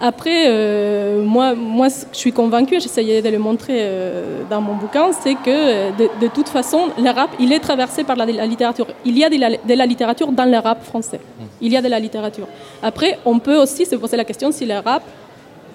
Après, 0.00 0.44
euh, 0.46 1.24
moi, 1.24 1.54
moi, 1.56 1.88
je 1.88 2.16
suis 2.16 2.32
convaincue, 2.32 2.80
j'essayais 2.80 3.20
de 3.20 3.28
le 3.30 3.38
montrer 3.38 3.78
euh, 3.80 4.42
dans 4.48 4.60
mon 4.60 4.76
bouquin, 4.76 5.10
c'est 5.12 5.34
que 5.34 5.48
euh, 5.48 5.90
de, 6.20 6.28
toute 6.28 6.48
façon, 6.48 6.90
le 6.96 7.10
rap, 7.10 7.30
il 7.40 7.52
est 7.52 7.58
traversé 7.58 8.04
par 8.04 8.14
la, 8.14 8.24
littérature. 8.24 8.86
Il 9.04 9.18
y 9.18 9.24
a 9.24 9.28
de 9.28 9.74
la, 9.74 9.86
littérature 9.86 10.30
dans 10.30 10.44
le 10.44 10.56
rap 10.58 10.84
français. 10.84 11.18
Mmh. 11.18 11.44
Il 11.62 11.72
y 11.72 11.76
a 11.76 11.82
de 11.82 11.88
la 11.88 11.98
littérature. 11.98 12.46
Après, 12.80 13.18
on 13.24 13.40
peut 13.40 13.56
aussi 13.56 13.86
se 13.86 13.96
poser 13.96 14.16
la 14.16 14.24
question 14.24 14.52
si 14.52 14.66
le 14.66 14.78
rap, 14.78 15.02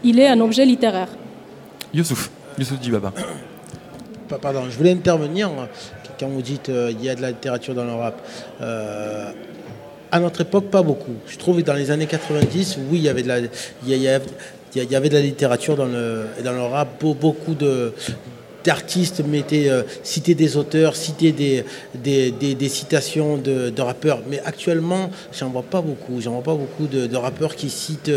il 0.06 0.18
est 0.18 0.28
un 0.30 0.40
objet 0.40 0.66
littéraire. 0.66 1.10
Youssouf, 1.94 2.32
Youssouf 2.58 2.80
Dibaba. 2.80 3.12
Pardon, 4.42 4.64
je 4.70 4.78
voulais 4.78 4.92
intervenir 4.92 5.50
quand 6.18 6.28
vous 6.28 6.42
dites 6.42 6.64
qu'il 6.64 7.04
y 7.04 7.10
a 7.10 7.16
de 7.16 7.22
la 7.22 7.32
littérature 7.32 7.76
dans 7.76 7.84
le 7.84 7.94
rap. 7.94 8.16
À 10.14 10.20
notre 10.20 10.42
époque, 10.42 10.66
pas 10.66 10.84
beaucoup. 10.84 11.16
Je 11.26 11.40
trouve 11.40 11.58
que 11.58 11.66
dans 11.66 11.74
les 11.74 11.90
années 11.90 12.06
90, 12.06 12.78
oui, 12.92 13.00
il 13.00 13.02
y 13.02 13.10
avait 13.10 13.24
de 13.24 13.28
la, 13.28 13.40
il 13.40 13.50
y, 13.88 14.96
avait 14.96 15.10
de 15.10 15.14
la 15.16 15.22
littérature 15.22 15.76
dans 15.76 15.88
le, 15.88 16.28
dans 16.44 16.52
le 16.52 16.62
rap, 16.62 17.04
beaucoup 17.04 17.56
de, 17.56 17.94
d'artistes 18.64 19.22
mettaient, 19.26 19.70
euh, 19.70 19.84
citer 20.04 20.36
des 20.36 20.58
auteurs, 20.58 20.96
citer 20.96 21.32
des, 21.32 22.70
citations 22.70 23.38
de, 23.38 23.82
rappeurs. 23.82 24.22
Mais 24.30 24.40
actuellement, 24.46 25.10
j'en 25.38 25.50
vois 25.50 25.64
pas 25.64 25.82
beaucoup. 25.82 26.22
J'en 26.22 26.32
vois 26.32 26.44
pas 26.44 26.56
beaucoup 26.56 26.88
de, 26.88 27.16
rappeurs 27.16 27.56
qui 27.56 27.70
citent 27.70 28.12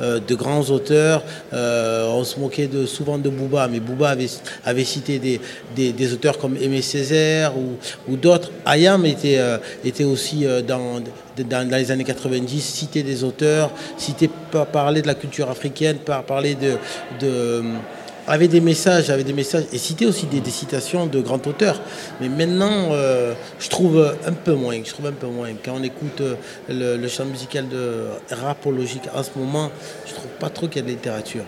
euh, 0.00 0.20
de 0.20 0.34
grands 0.34 0.64
auteurs. 0.70 1.22
Euh, 1.52 2.08
on 2.08 2.24
se 2.24 2.38
moquait 2.38 2.68
souvent 2.86 3.18
de 3.18 3.28
Booba, 3.28 3.68
mais 3.68 3.80
Booba 3.80 4.14
avait, 4.64 4.84
cité 4.84 5.18
des, 5.18 6.12
auteurs 6.12 6.38
comme 6.38 6.56
Aimé 6.56 6.82
Césaire 6.82 7.52
ou, 7.56 8.16
d'autres. 8.16 8.50
Ayam 8.66 9.04
était, 9.06 9.40
était 9.84 10.04
aussi 10.04 10.44
dans, 10.66 11.02
dans, 11.48 11.76
les 11.76 11.90
années 11.90 12.04
90, 12.04 12.60
citer 12.60 13.02
des 13.02 13.24
auteurs, 13.24 13.70
citer, 13.96 14.30
parler 14.72 15.02
de 15.02 15.06
la 15.06 15.14
culture 15.14 15.50
africaine, 15.50 15.96
parler 16.26 16.56
de 17.20 17.62
avait 18.26 18.48
des 18.48 18.60
messages, 18.60 19.10
avait 19.10 19.24
des 19.24 19.32
messages, 19.32 19.64
et 19.72 19.78
citait 19.78 20.06
aussi 20.06 20.26
des, 20.26 20.42
citations 20.50 21.06
de 21.06 21.20
grands 21.20 21.40
auteurs. 21.46 21.80
Mais 22.20 22.28
maintenant, 22.28 22.90
euh, 22.90 23.34
je 23.58 23.68
trouve 23.68 24.14
un 24.26 24.32
peu 24.32 24.54
moins. 24.54 24.76
Je 24.84 24.90
trouve 24.90 25.06
un 25.06 25.12
peu 25.12 25.26
moins. 25.26 25.48
Quand 25.64 25.74
on 25.76 25.82
écoute 25.82 26.20
euh, 26.20 26.36
le, 26.68 27.08
chant 27.08 27.24
musical 27.24 27.68
de 27.68 28.06
rapologique 28.30 29.08
en 29.14 29.22
ce 29.22 29.30
moment, 29.36 29.70
je 30.06 30.14
trouve 30.14 30.30
pas 30.38 30.50
trop 30.50 30.68
qu'il 30.68 30.82
y 30.82 30.84
a 30.84 30.86
de 30.86 30.92
littérature. 30.92 31.44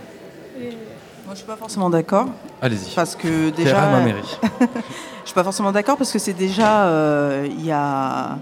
Moi, 0.59 1.33
je 1.33 1.37
suis 1.37 1.47
pas 1.47 1.57
forcément 1.57 1.91
d'accord. 1.91 2.29
Allez-y. 2.61 2.95
Parce 2.95 3.17
que 3.17 3.51
déjà, 3.51 3.91
je 4.61 5.25
suis 5.25 5.35
pas 5.35 5.45
forcément 5.45 5.73
d'accord 5.73 5.97
parce 5.97 6.13
que 6.13 6.19
c'est 6.19 6.35
déjà, 6.35 6.87
euh, 6.87 7.49
il 7.49 7.65
y 7.65 7.73
a 7.73 8.39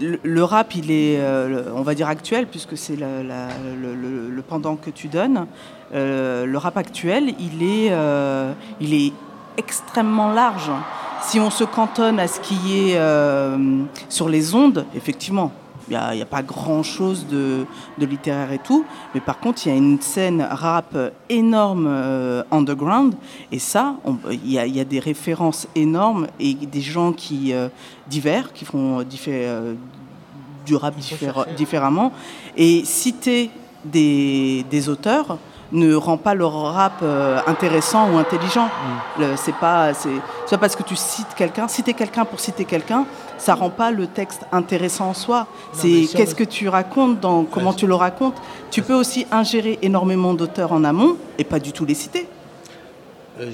le, 0.00 0.44
rap, 0.44 0.74
il 0.74 0.90
est, 0.90 1.20
on 1.74 1.82
va 1.82 1.94
dire 1.94 2.08
actuel, 2.08 2.46
puisque 2.46 2.76
c'est 2.76 2.96
le, 2.96 4.42
pendant 4.42 4.76
que 4.76 4.90
tu 4.90 5.08
donnes. 5.08 5.46
Euh, 5.94 6.46
le 6.46 6.58
rap 6.58 6.76
actuel, 6.76 7.34
il 7.38 7.62
est, 7.62 7.92
euh, 7.92 8.52
il 8.80 8.94
est 8.94 9.12
extrêmement 9.56 10.32
large. 10.32 10.70
Si 11.22 11.40
on 11.40 11.50
se 11.50 11.64
cantonne 11.64 12.18
à 12.18 12.28
ce 12.28 12.40
qui 12.40 12.90
est 12.90 12.96
euh, 12.96 13.56
sur 14.08 14.28
les 14.28 14.54
ondes, 14.54 14.84
effectivement, 14.94 15.52
il 15.88 15.96
n'y 16.14 16.22
a, 16.22 16.26
pas 16.26 16.42
grand-chose 16.42 17.26
de, 17.26 17.66
littéraire 17.98 18.52
et 18.52 18.58
tout, 18.58 18.84
mais 19.14 19.20
par 19.20 19.38
contre, 19.38 19.66
il 19.66 19.70
y 19.70 19.72
a 19.72 19.76
une 19.76 20.00
scène 20.00 20.46
rap 20.48 20.96
énorme 21.28 21.86
underground, 22.50 23.14
et 23.52 23.58
ça, 23.58 23.96
il 24.30 24.50
y, 24.50 24.80
a 24.80 24.84
des 24.84 24.98
références 24.98 25.68
énormes 25.74 26.26
et 26.40 26.54
des 26.54 26.80
gens 26.80 27.12
qui 27.12 27.52
divers, 28.08 28.52
qui 28.52 28.64
font 28.64 29.04
du 30.66 30.74
rap 30.74 30.94
différemment, 31.56 32.12
et 32.56 32.84
citer 32.84 33.50
des, 33.84 34.64
des 34.70 34.88
auteurs, 34.88 35.38
ne 35.72 35.94
rend 35.94 36.16
pas 36.16 36.34
le 36.34 36.44
rap 36.44 37.00
euh, 37.02 37.40
intéressant 37.46 38.10
ou 38.12 38.18
intelligent. 38.18 38.68
Mm. 39.18 39.22
C'est 39.36 39.54
pas, 39.56 39.92
c'est 39.94 40.58
parce 40.58 40.76
que 40.76 40.82
tu 40.82 40.96
cites 40.96 41.34
quelqu'un, 41.36 41.68
citer 41.68 41.94
quelqu'un 41.94 42.24
pour 42.24 42.40
citer 42.40 42.64
quelqu'un, 42.64 43.04
ça 43.38 43.54
rend 43.54 43.70
pas 43.70 43.90
le 43.90 44.06
texte 44.06 44.42
intéressant 44.52 45.10
en 45.10 45.14
soi. 45.14 45.46
C'est 45.72 46.06
qu'est-ce 46.14 46.34
que 46.34 46.44
tu 46.44 46.68
racontes, 46.68 47.20
dans 47.20 47.44
comment 47.44 47.72
tu 47.72 47.86
le 47.86 47.94
racontes. 47.94 48.36
Tu 48.70 48.82
peux 48.82 48.94
aussi 48.94 49.26
ingérer 49.30 49.78
énormément 49.82 50.34
d'auteurs 50.34 50.72
en 50.72 50.84
amont 50.84 51.16
et 51.38 51.44
pas 51.44 51.58
du 51.58 51.72
tout 51.72 51.84
les 51.84 51.94
citer. 51.94 52.28
Euh, 53.40 53.50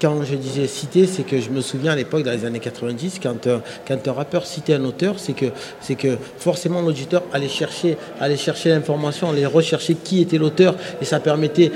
quand 0.00 0.22
je 0.24 0.34
disais 0.34 0.66
citer, 0.66 1.06
c'est 1.06 1.22
que 1.22 1.40
je 1.40 1.50
me 1.50 1.60
souviens 1.60 1.92
à 1.92 1.96
l'époque, 1.96 2.22
dans 2.22 2.32
les 2.32 2.44
années 2.44 2.60
90, 2.60 3.20
quand, 3.22 3.46
euh, 3.46 3.58
quand 3.86 4.06
un 4.06 4.12
rappeur 4.12 4.46
citait 4.46 4.74
un 4.74 4.84
auteur, 4.84 5.18
c'est 5.18 5.32
que, 5.32 5.46
c'est 5.80 5.94
que 5.94 6.16
forcément 6.38 6.80
l'auditeur 6.80 7.22
allait 7.32 7.48
chercher, 7.48 7.96
allait 8.20 8.36
chercher 8.36 8.70
l'information, 8.70 9.30
allait 9.30 9.46
rechercher 9.46 9.94
qui 9.94 10.20
était 10.20 10.38
l'auteur, 10.38 10.74
et 11.00 11.04
ça 11.04 11.20
permettait 11.20 11.70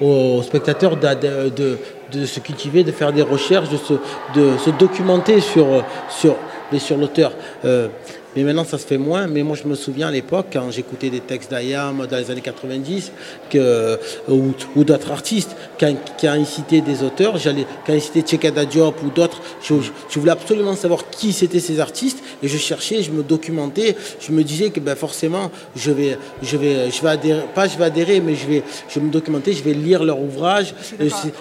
aux 0.00 0.42
spectateurs 0.42 0.96
de, 0.96 1.78
se 2.24 2.40
cultiver, 2.40 2.84
de 2.84 2.92
faire 2.92 3.12
des 3.12 3.22
recherches, 3.22 3.68
de 3.70 3.76
se, 3.76 4.70
documenter 4.78 5.40
sur, 5.40 5.84
sur, 6.08 6.36
sur 6.78 6.96
l'auteur. 6.96 7.32
Euh, 7.64 7.88
mais 8.36 8.42
maintenant, 8.42 8.64
ça 8.64 8.76
se 8.76 8.86
fait 8.86 8.98
moins. 8.98 9.26
Mais 9.26 9.42
moi, 9.42 9.56
je 9.60 9.66
me 9.66 9.74
souviens 9.74 10.08
à 10.08 10.10
l'époque, 10.10 10.46
quand 10.52 10.70
j'écoutais 10.70 11.08
des 11.08 11.20
textes 11.20 11.50
d'Ayam 11.50 12.06
dans 12.06 12.16
les 12.18 12.30
années 12.30 12.42
90, 12.42 13.10
que, 13.48 13.98
ou, 14.28 14.84
d'autres 14.84 15.10
artistes, 15.10 15.56
quand, 15.80 15.94
quand 16.20 16.34
ils 16.34 16.46
citaient 16.46 16.82
des 16.82 17.02
auteurs, 17.02 17.38
j'allais, 17.38 17.66
quand 17.86 17.94
ils 17.94 18.02
citaient 18.02 18.20
Tchekada 18.20 18.66
Diop 18.66 19.02
ou 19.02 19.08
d'autres, 19.08 19.40
je, 19.62 19.74
voulais 20.18 20.32
absolument 20.32 20.76
savoir 20.76 21.08
qui 21.08 21.32
c'étaient 21.32 21.60
ces 21.60 21.80
artistes. 21.80 22.22
Et 22.42 22.48
je 22.48 22.58
cherchais, 22.58 23.02
je 23.02 23.10
me 23.10 23.22
documentais. 23.22 23.96
Je 24.20 24.32
me 24.32 24.44
disais 24.44 24.68
que 24.68 24.80
ben, 24.80 24.94
forcément, 24.94 25.50
je 25.74 25.90
vais, 25.90 26.18
je 26.42 26.58
vais, 26.58 26.90
je 26.90 27.00
vais 27.00 27.08
adhérer, 27.08 27.42
pas 27.54 27.66
je 27.66 27.78
vais 27.78 27.84
adhérer, 27.84 28.20
mais 28.20 28.34
je 28.34 28.46
vais, 28.46 28.62
je 28.88 29.00
vais 29.00 29.06
me 29.06 29.10
documenter, 29.10 29.54
je 29.54 29.62
vais 29.62 29.72
lire 29.72 30.04
leur 30.04 30.20
ouvrage. 30.20 30.74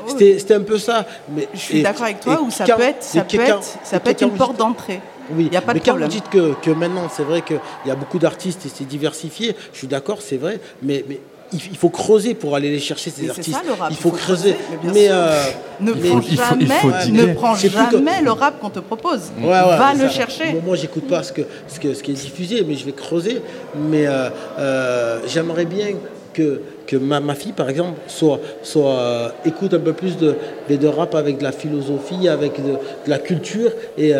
C'était, 0.08 0.54
un 0.54 0.62
peu 0.62 0.78
ça. 0.78 1.06
Mais, 1.36 1.50
je 1.54 1.60
suis 1.60 1.82
d'accord 1.84 2.04
avec 2.04 2.22
toi, 2.22 2.42
ou 2.42 2.50
ça 2.50 2.64
peut 2.64 2.82
être, 2.82 3.04
ça 3.04 3.22
peut 3.24 3.40
être, 3.42 3.64
ça 3.84 4.00
peut 4.00 4.12
être 4.12 4.22
une 4.22 4.32
porte 4.32 4.58
d'entrée. 4.58 5.02
Oui, 5.32 5.50
y 5.51 5.55
a 5.55 5.62
pas 5.62 5.74
mais 5.74 5.79
quand 5.79 5.98
vous 5.98 6.08
dites 6.08 6.29
que, 6.29 6.53
que 6.62 6.72
maintenant, 6.72 7.08
c'est 7.10 7.24
vrai 7.24 7.41
qu'il 7.41 7.60
y 7.86 7.91
a 7.91 7.96
beaucoup 7.96 8.20
d'artistes 8.20 8.65
et 8.65 8.70
c'est 8.74 8.86
diversifié, 8.86 9.55
je 9.74 9.77
suis 9.77 9.88
d'accord, 9.88 10.22
c'est 10.22 10.38
vrai, 10.38 10.60
mais, 10.82 11.03
mais 11.08 11.20
il 11.53 11.77
faut 11.77 11.89
creuser 11.89 12.34
pour 12.34 12.55
aller 12.55 12.72
les 12.72 12.79
chercher 12.79 13.10
ces 13.10 13.29
artistes. 13.29 13.58
le 13.65 13.74
rap, 13.74 13.89
il, 13.91 13.98
faut 13.98 14.12
creuser. 14.12 14.55
mais, 14.84 15.08
euh, 15.10 15.41
ne 15.79 15.94
prends 15.94 16.22
jamais, 16.22 16.65
ne 17.12 17.34
prends 17.34 17.55
jamais 17.55 18.22
le 18.22 18.32
rap 18.32 18.60
qu'on 18.60 18.70
te 18.70 18.79
propose. 18.79 19.32
Va 19.39 19.94
le 19.94 20.10
chercher. 20.10 20.55
moi, 20.65 20.75
j'écoute 20.75 21.08
pas 21.08 21.24
ce, 21.24 21.34
que, 21.34 21.41
ce, 21.67 21.79
que, 21.79 21.94
ce 21.94 22.03
qui 22.03 22.12
est 22.12 22.15
diffusé, 22.15 22.63
mais 22.67 22.75
je 22.75 22.86
vais 22.86 22.91
creuser. 22.91 23.41
Mais 23.75 24.08
euh, 24.08 24.29
euh, 24.60 25.20
j'aimerais 25.27 25.65
bien 25.65 25.88
que, 26.34 26.62
que 26.88 26.98
ma, 26.98 27.20
ma, 27.20 27.36
fille, 27.36 27.53
par 27.53 27.70
exemple, 27.70 28.00
soit, 28.08 28.39
soit 28.63 29.34
écoute 29.46 29.74
un 29.74 29.79
peu 29.79 29.94
plus 29.94 30.17
de, 30.17 30.36
de, 30.70 30.88
rap 30.88 31.15
avec 31.15 31.38
de 31.38 31.44
la 31.44 31.51
philosophie, 31.51 32.27
avec 32.27 32.63
de, 32.63 32.77
la 33.08 33.20
culture. 33.20 33.72
Et, 33.98 34.13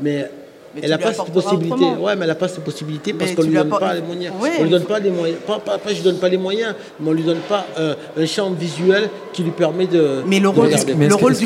mais 0.00 0.28
elle 0.82 0.90
n'a 0.90 0.98
pas 0.98 1.12
cette 1.12 1.32
possibilité. 1.32 1.84
Ouais, 1.84 2.16
mais 2.16 2.22
elle 2.22 2.28
n'a 2.28 2.34
pas 2.34 2.48
cette 2.48 2.64
possibilité 2.64 3.12
parce 3.12 3.32
qu'on 3.32 3.42
ne 3.42 3.48
lui 3.48 3.54
donne 3.54 3.68
pas 3.68 3.94
les 3.94 4.02
moyens. 4.02 4.34
on 4.58 4.62
lui 4.62 4.70
donne 4.70 4.84
pas 4.84 4.98
les 4.98 5.10
moyens. 5.10 5.38
Pas, 5.46 5.58
pas, 5.58 5.78
je 5.88 6.02
donne 6.02 6.18
pas 6.18 6.28
les 6.28 6.38
moyens, 6.38 6.74
mais 7.00 7.10
on 7.10 7.12
lui 7.12 7.22
donne 7.22 7.40
pas 7.48 7.66
euh, 7.78 7.94
un 8.16 8.26
champ 8.26 8.50
visuel 8.50 9.08
qui 9.32 9.42
lui 9.42 9.50
permet 9.50 9.86
de. 9.86 10.22
Mais 10.26 10.40
le 10.40 10.48
rôle, 10.48 10.68
du, 10.68 10.74
le, 10.74 11.14
rôle 11.14 11.34
du 11.34 11.44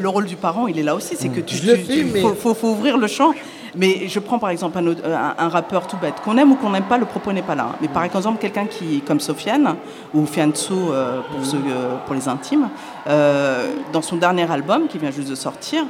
le, 0.00 0.08
rôle 0.08 0.26
du 0.26 0.36
parent, 0.36 0.66
il 0.66 0.78
est 0.78 0.82
là 0.82 0.94
aussi. 0.94 1.16
C'est 1.16 1.28
que 1.28 1.40
tu. 1.40 1.56
Je 1.56 1.70
le 1.70 1.76
fais, 1.76 2.04
mais 2.04 2.20
faut, 2.20 2.54
faut, 2.54 2.68
ouvrir 2.68 2.96
le 2.96 3.06
champ. 3.06 3.32
Mais 3.76 4.08
je 4.08 4.18
prends 4.18 4.40
par 4.40 4.50
exemple 4.50 4.78
un, 4.78 5.34
un, 5.38 5.48
rappeur 5.48 5.86
tout 5.86 5.96
bête, 5.96 6.14
qu'on 6.24 6.36
aime 6.36 6.50
ou 6.50 6.56
qu'on 6.56 6.70
n'aime 6.70 6.88
pas, 6.88 6.98
le 6.98 7.06
propos 7.06 7.32
n'est 7.32 7.40
pas 7.40 7.54
là. 7.54 7.68
Mais 7.80 7.86
par 7.86 8.02
exemple, 8.02 8.40
quelqu'un 8.40 8.66
qui, 8.66 9.00
comme 9.02 9.20
Sofiane, 9.20 9.76
ou 10.12 10.26
Fianso 10.26 10.74
euh, 10.74 11.20
pour, 11.30 11.46
ceux, 11.46 11.58
euh, 11.58 11.94
pour 12.04 12.16
les 12.16 12.26
intimes, 12.26 12.68
dans 13.06 14.02
son 14.02 14.16
dernier 14.16 14.50
album, 14.50 14.88
qui 14.88 14.98
vient 14.98 15.12
juste 15.12 15.30
de 15.30 15.36
sortir, 15.36 15.84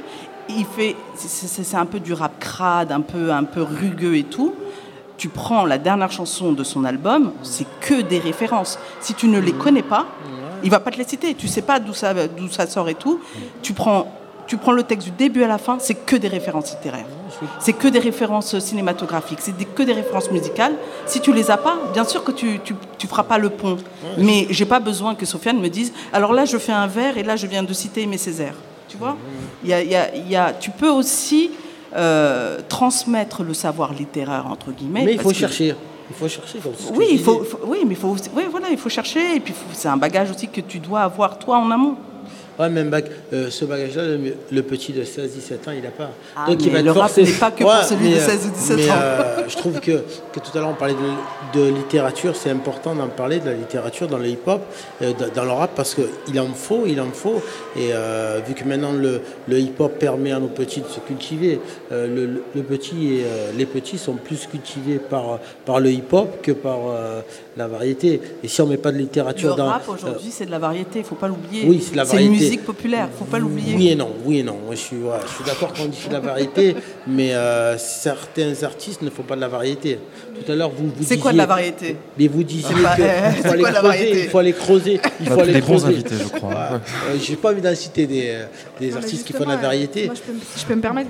il 0.49 0.65
fait, 0.65 0.95
c'est 1.15 1.77
un 1.77 1.85
peu 1.85 1.99
du 1.99 2.13
rap 2.13 2.39
crade, 2.39 2.91
un 2.91 3.01
peu, 3.01 3.31
un 3.31 3.43
peu 3.43 3.61
rugueux 3.61 4.15
et 4.15 4.23
tout. 4.23 4.53
Tu 5.17 5.29
prends 5.29 5.65
la 5.65 5.77
dernière 5.77 6.11
chanson 6.11 6.51
de 6.51 6.63
son 6.63 6.83
album, 6.83 7.31
c'est 7.43 7.67
que 7.79 8.01
des 8.01 8.19
références. 8.19 8.79
Si 8.99 9.13
tu 9.13 9.27
ne 9.27 9.39
les 9.39 9.53
connais 9.53 9.83
pas, 9.83 10.07
il 10.63 10.69
va 10.69 10.79
pas 10.79 10.91
te 10.91 10.97
les 10.97 11.03
citer. 11.03 11.35
Tu 11.35 11.47
sais 11.47 11.61
pas 11.61 11.79
d'où 11.79 11.93
ça, 11.93 12.13
d'où 12.27 12.49
ça 12.49 12.67
sort 12.67 12.89
et 12.89 12.95
tout. 12.95 13.19
Tu 13.61 13.73
prends, 13.73 14.11
tu 14.47 14.57
prends 14.57 14.71
le 14.71 14.83
texte 14.83 15.07
du 15.07 15.11
début 15.11 15.43
à 15.43 15.47
la 15.47 15.57
fin, 15.57 15.77
c'est 15.79 15.95
que 15.95 16.15
des 16.15 16.27
références 16.27 16.71
littéraires. 16.71 17.05
C'est 17.59 17.73
que 17.73 17.87
des 17.87 17.99
références 17.99 18.57
cinématographiques, 18.59 19.39
c'est 19.41 19.53
que 19.53 19.83
des 19.83 19.93
références 19.93 20.29
musicales. 20.31 20.73
Si 21.05 21.21
tu 21.21 21.33
les 21.33 21.51
as 21.51 21.57
pas, 21.57 21.77
bien 21.93 22.03
sûr 22.03 22.23
que 22.23 22.31
tu 22.31 22.59
tu, 22.97 23.07
feras 23.07 23.23
pas 23.23 23.37
le 23.37 23.49
pont. 23.49 23.77
Mais 24.17 24.47
j'ai 24.49 24.65
pas 24.65 24.79
besoin 24.79 25.15
que 25.15 25.25
Sofiane 25.25 25.59
me 25.59 25.69
dise 25.69 25.93
alors 26.13 26.33
là 26.33 26.45
je 26.45 26.57
fais 26.57 26.71
un 26.71 26.87
vers 26.87 27.17
et 27.17 27.23
là 27.23 27.35
je 27.35 27.47
viens 27.47 27.63
de 27.63 27.73
citer 27.73 28.03
Aimé 28.03 28.17
Césaire. 28.17 28.55
Tu 28.91 28.97
vois 28.97 29.15
il 29.63 29.69
y 29.69 30.35
a, 30.35 30.53
Tu 30.53 30.69
peux 30.71 30.89
aussi 30.89 31.51
euh, 31.95 32.59
transmettre 32.67 33.43
le 33.43 33.53
savoir 33.53 33.93
littéraire, 33.93 34.47
entre 34.47 34.71
guillemets. 34.71 35.03
Mais 35.05 35.13
il 35.13 35.19
faut 35.19 35.33
chercher. 35.33 35.75
Il 36.09 36.15
faut 36.15 36.27
chercher. 36.27 36.59
oui, 36.93 37.07
il 37.11 37.19
faut, 37.19 37.41
oui, 37.63 37.79
mais 37.85 37.93
il 37.93 37.97
faut, 37.97 38.15
oui, 38.35 38.43
voilà, 38.51 38.69
il 38.69 38.77
faut 38.77 38.89
chercher. 38.89 39.37
Et 39.37 39.39
puis, 39.39 39.53
c'est 39.71 39.87
un 39.87 39.95
bagage 39.95 40.29
aussi 40.29 40.49
que 40.49 40.59
tu 40.59 40.79
dois 40.79 41.01
avoir, 41.01 41.39
toi, 41.39 41.57
en 41.57 41.71
amont. 41.71 41.95
Ouais, 42.61 42.69
même 42.69 42.91
euh, 43.33 43.49
ce 43.49 43.65
bagage-là, 43.65 44.03
le, 44.51 44.61
petit 44.61 44.93
de 44.93 45.03
16-17 45.03 45.67
ans, 45.67 45.71
il 45.75 45.81
n'a 45.81 45.89
pas. 45.89 46.11
Ah, 46.35 46.45
Donc 46.45 46.63
il 46.63 46.69
va 46.71 46.83
le 46.83 46.91
rap 46.91 47.17
n'est 47.17 47.25
pas 47.31 47.49
que 47.49 47.63
pour 47.63 47.73
celui 47.73 48.11
de 48.11 48.19
16 48.19 48.45
ou 48.45 48.55
17 48.55 48.77
ans. 48.91 48.93
Euh, 49.01 49.43
je 49.47 49.57
trouve 49.57 49.79
que, 49.79 50.03
que, 50.31 50.39
tout 50.39 50.55
à 50.55 50.59
l'heure 50.61 50.69
on 50.69 50.75
parlait 50.75 50.93
de, 51.55 51.69
littérature, 51.69 52.35
c'est 52.35 52.51
important 52.51 52.93
d'en 52.93 53.07
parler 53.07 53.39
de 53.39 53.47
la 53.47 53.55
littérature 53.55 54.07
dans 54.07 54.19
le 54.19 54.27
hip-hop, 54.27 54.61
euh, 55.01 55.11
dans 55.33 55.43
le 55.43 55.49
rap, 55.49 55.71
parce 55.75 55.95
qu'il 55.95 56.39
en 56.39 56.53
faut, 56.53 56.83
il 56.85 57.01
en 57.01 57.09
faut. 57.11 57.41
Et 57.75 57.93
vu 58.47 58.53
que 58.53 58.63
maintenant 58.63 58.91
le, 58.91 59.21
le 59.47 59.59
hip-hop 59.59 59.97
permet 59.97 60.31
à 60.31 60.39
nos 60.39 60.47
petits 60.47 60.81
de 60.81 60.87
se 60.87 60.99
cultiver, 60.99 61.59
le, 61.89 62.43
le, 62.53 62.61
petit 62.61 63.15
et 63.15 63.25
les 63.57 63.65
petits 63.65 63.97
sont 63.97 64.13
plus 64.13 64.45
cultivés 64.45 64.99
par, 64.99 65.39
par 65.65 65.79
le 65.79 65.89
hip-hop 65.89 66.41
que 66.43 66.51
par 66.51 66.77
la 67.57 67.67
variété. 67.67 68.21
Et 68.43 68.47
si 68.47 68.61
on 68.61 68.67
met 68.67 68.77
pas 68.77 68.91
de 68.91 68.97
littérature 68.97 69.51
le 69.51 69.55
dans. 69.55 69.65
Le 69.65 69.71
rap 69.71 69.89
aujourd'hui, 69.89 70.29
c'est 70.29 70.45
de 70.45 70.51
la 70.51 70.59
variété, 70.59 70.99
il 70.99 71.01
ne 71.01 71.07
faut 71.07 71.15
pas 71.15 71.27
l'oublier. 71.27 71.63
Oui, 71.67 71.81
c'est 71.81 71.93
de 71.93 71.97
la 71.97 72.03
variété 72.03 72.50
musique 72.51 72.65
populaire, 72.65 73.09
faut 73.17 73.25
pas 73.25 73.39
l'oublier. 73.39 73.75
Oui 73.75 73.89
et 73.89 73.95
non, 73.95 74.13
oui 74.25 74.39
et 74.39 74.43
non. 74.43 74.57
je 74.71 74.75
suis, 74.75 74.97
je 74.97 75.33
suis 75.35 75.43
d'accord 75.45 75.73
quand 75.73 75.83
on 75.83 75.87
dit 75.87 75.97
la 76.11 76.19
variété, 76.19 76.75
mais 77.07 77.33
euh, 77.33 77.77
certains 77.77 78.63
artistes 78.63 79.01
ne 79.01 79.09
font 79.09 79.23
pas 79.23 79.35
de 79.35 79.41
la 79.41 79.47
variété. 79.47 79.99
Tout 80.43 80.51
à 80.51 80.55
l'heure, 80.55 80.71
vous, 80.71 80.87
vous 80.87 81.03
C'est 81.03 81.17
quoi 81.17 81.31
de 81.31 81.37
la 81.37 81.45
variété? 81.45 81.95
Mais 82.17 82.27
vous 82.27 82.43
disiez 82.43 82.73
qu'il 82.73 83.43
faut, 83.43 83.51
aller 83.51 83.63
creuser, 83.63 84.11
il 84.23 84.29
faut 84.29 84.37
aller 84.39 84.53
creuser. 84.53 84.99
Il 85.19 85.27
faut 85.27 85.39
aller 85.39 85.61
creuser. 85.61 85.87
invités, 85.87 86.15
je 86.19 86.27
crois. 86.27 86.53
Euh, 86.53 87.17
j'ai 87.21 87.35
pas 87.35 87.51
envie 87.51 87.61
d'inciter 87.61 88.07
des, 88.07 88.43
des 88.79 88.95
artistes 88.95 89.25
qui 89.25 89.33
font 89.33 89.45
de 89.45 89.49
la 89.49 89.57
variété. 89.57 90.05
Moi, 90.05 90.15
je, 90.15 90.21
peux, 90.21 90.39
je 90.57 90.65
peux 90.65 90.75
me 90.75 90.81
permettre. 90.81 91.09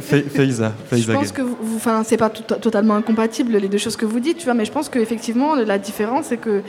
Faiza, 0.00 0.72
Je 0.92 1.12
pense 1.12 1.32
que 1.32 1.42
vous, 1.42 1.76
enfin, 1.76 2.02
c'est 2.04 2.16
pas 2.16 2.30
totalement 2.30 2.94
incompatible 2.94 3.56
les 3.56 3.68
deux 3.68 3.78
choses 3.78 3.96
que 3.96 4.06
vous 4.06 4.20
dites, 4.20 4.38
tu 4.38 4.44
vois, 4.44 4.54
mais 4.54 4.64
je 4.64 4.72
pense 4.72 4.88
qu'effectivement, 4.88 5.54
la 5.54 5.78
différence, 5.78 6.26
c'est 6.26 6.36
que 6.36 6.50
euh, 6.50 6.62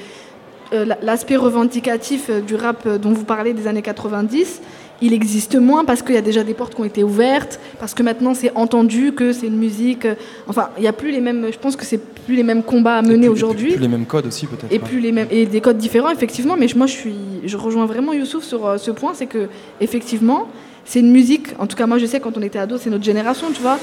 l'aspect 1.01 1.35
revendicatif 1.35 2.29
euh, 2.29 2.41
du 2.41 2.55
rap 2.55 2.85
euh, 2.85 2.97
dont 2.97 3.11
vous 3.11 3.23
parlez 3.25 3.53
des 3.53 3.67
années 3.67 3.81
90, 3.81 4.61
il 5.01 5.13
existe 5.13 5.55
moins 5.55 5.85
parce 5.85 6.01
qu'il 6.01 6.15
y 6.15 6.17
a 6.17 6.21
déjà 6.21 6.43
des 6.43 6.53
portes 6.53 6.75
qui 6.75 6.81
ont 6.81 6.85
été 6.85 7.03
ouvertes, 7.03 7.59
parce 7.79 7.93
que 7.93 8.03
maintenant 8.03 8.33
c'est 8.33 8.51
entendu 8.55 9.13
que 9.13 9.31
c'est 9.31 9.47
une 9.47 9.57
musique. 9.57 10.05
Euh, 10.05 10.15
enfin, 10.47 10.69
il 10.77 10.83
y 10.83 10.87
a 10.87 10.93
plus 10.93 11.11
les 11.11 11.19
mêmes. 11.19 11.47
Je 11.51 11.57
pense 11.57 11.75
que 11.75 11.85
c'est 11.85 11.99
plus 11.99 12.35
les 12.35 12.43
mêmes 12.43 12.63
combats 12.63 12.95
à 12.95 13.01
mener 13.01 13.27
aujourd'hui. 13.27 13.73
Plus 13.73 13.81
les 13.81 13.87
mêmes 13.87 14.05
codes 14.05 14.25
aussi 14.25 14.47
peut-être. 14.47 14.71
Et 14.71 14.79
plus 14.79 14.99
les 14.99 15.11
mêmes 15.11 15.27
et 15.29 15.45
des 15.45 15.61
codes 15.61 15.77
différents 15.77 16.09
effectivement. 16.09 16.55
Mais 16.57 16.67
moi 16.75 16.87
je 16.87 16.93
suis, 16.93 17.15
je 17.45 17.57
rejoins 17.57 17.85
vraiment 17.85 18.13
Youssouf 18.13 18.43
sur 18.43 18.65
euh, 18.65 18.77
ce 18.77 18.91
point, 18.91 19.13
c'est 19.13 19.27
que 19.27 19.47
effectivement 19.81 20.47
c'est 20.85 20.99
une 20.99 21.11
musique. 21.11 21.49
En 21.59 21.67
tout 21.67 21.75
cas 21.75 21.85
moi 21.85 21.97
je 21.97 22.05
sais 22.05 22.19
quand 22.19 22.37
on 22.37 22.41
était 22.41 22.59
ado, 22.59 22.77
c'est 22.77 22.89
notre 22.89 23.05
génération, 23.05 23.47
tu 23.53 23.61
vois. 23.61 23.77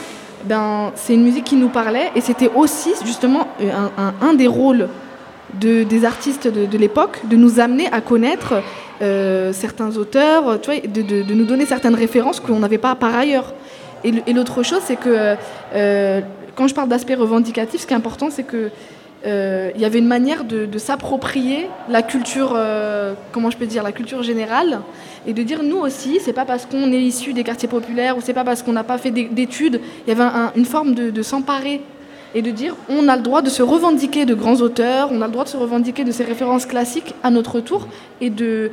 Ben 0.47 0.93
c'est 0.95 1.15
une 1.15 1.23
musique 1.23 1.45
qui 1.45 1.57
nous 1.57 1.69
parlait 1.69 2.11
et 2.15 2.21
c'était 2.21 2.51
aussi 2.55 2.91
justement 3.07 3.49
un, 3.63 4.13
un, 4.21 4.35
des 4.35 4.47
rôles 4.47 4.89
de, 5.61 5.83
des 5.85 6.05
artistes 6.05 6.49
de, 6.49 6.67
de 6.67 6.79
l'époque 6.79 7.21
de 7.29 7.37
nous 7.37 7.61
amener 7.61 7.89
à 7.93 8.01
connaître 8.01 8.63
euh, 9.03 9.53
certains 9.53 9.97
auteurs, 9.97 10.61
tu 10.61 10.71
vois, 10.71 10.81
de, 10.81 11.35
nous 11.35 11.45
donner 11.45 11.67
certaines 11.67 11.97
références 11.97 12.39
qu'on 12.39 12.61
n'avait 12.61 12.79
pas 12.79 12.95
par 12.95 13.15
ailleurs. 13.15 13.53
Et 14.05 14.33
l'autre 14.35 14.63
chose, 14.63 14.81
c'est 14.85 14.97
que 14.97 15.35
euh, 15.75 16.21
quand 16.55 16.69
je 16.69 16.75
parle 16.75 16.89
d'aspect 16.89 17.15
revendicatif, 17.15 17.81
ce 17.81 17.87
qui 17.87 17.95
est 17.95 17.97
important, 17.97 18.29
c'est 18.31 18.43
que 18.43 18.71
euh, 19.27 19.71
il 19.75 19.81
y 19.81 19.87
avait 19.87 19.99
une 19.99 20.07
manière 20.07 20.45
de, 20.45 20.79
s'approprier 20.79 21.69
la 21.89 22.03
culture, 22.03 22.57
comment 23.33 23.51
je 23.51 23.57
peux 23.57 23.67
dire, 23.67 23.83
la 23.83 23.93
culture 23.93 24.23
générale, 24.23 24.81
et 25.27 25.33
de 25.33 25.43
dire 25.43 25.63
nous 25.63 25.79
aussi, 25.79 26.21
c'est 26.23 26.35
pas 26.35 26.45
parce 26.45 26.67
qu'on 26.67 26.93
est 26.93 27.01
issu 27.01 27.33
des 27.33 27.43
quartiers 27.43 27.69
populaires 27.69 28.17
ou 28.17 28.21
c'est 28.21 28.35
pas 28.35 28.45
parce 28.45 28.63
qu'on 28.63 28.75
n'a 28.75 28.85
pas 28.85 28.99
fait 28.99 29.11
d'études, 29.11 29.81
il 30.07 30.15
y 30.15 30.21
avait 30.21 30.31
une 30.55 30.67
forme 30.67 30.95
de 30.95 31.23
s'emparer 31.23 31.81
et 32.35 32.43
de 32.43 32.51
dire 32.51 32.77
on 32.89 33.09
a 33.09 33.17
le 33.17 33.23
droit 33.23 33.43
de 33.43 33.51
se 33.51 33.63
revendiquer 33.63 34.27
de 34.27 34.35
grands 34.35 34.61
auteurs, 34.61 35.09
on 35.13 35.23
a 35.23 35.27
le 35.27 35.33
droit 35.33 35.45
de 35.45 35.49
se 35.49 35.57
revendiquer 35.57 36.05
de 36.05 36.13
ces 36.13 36.25
références 36.25 36.67
classiques 36.67 37.15
à 37.23 37.31
notre 37.31 37.61
tour 37.61 37.89
et 38.21 38.31
de, 38.31 38.71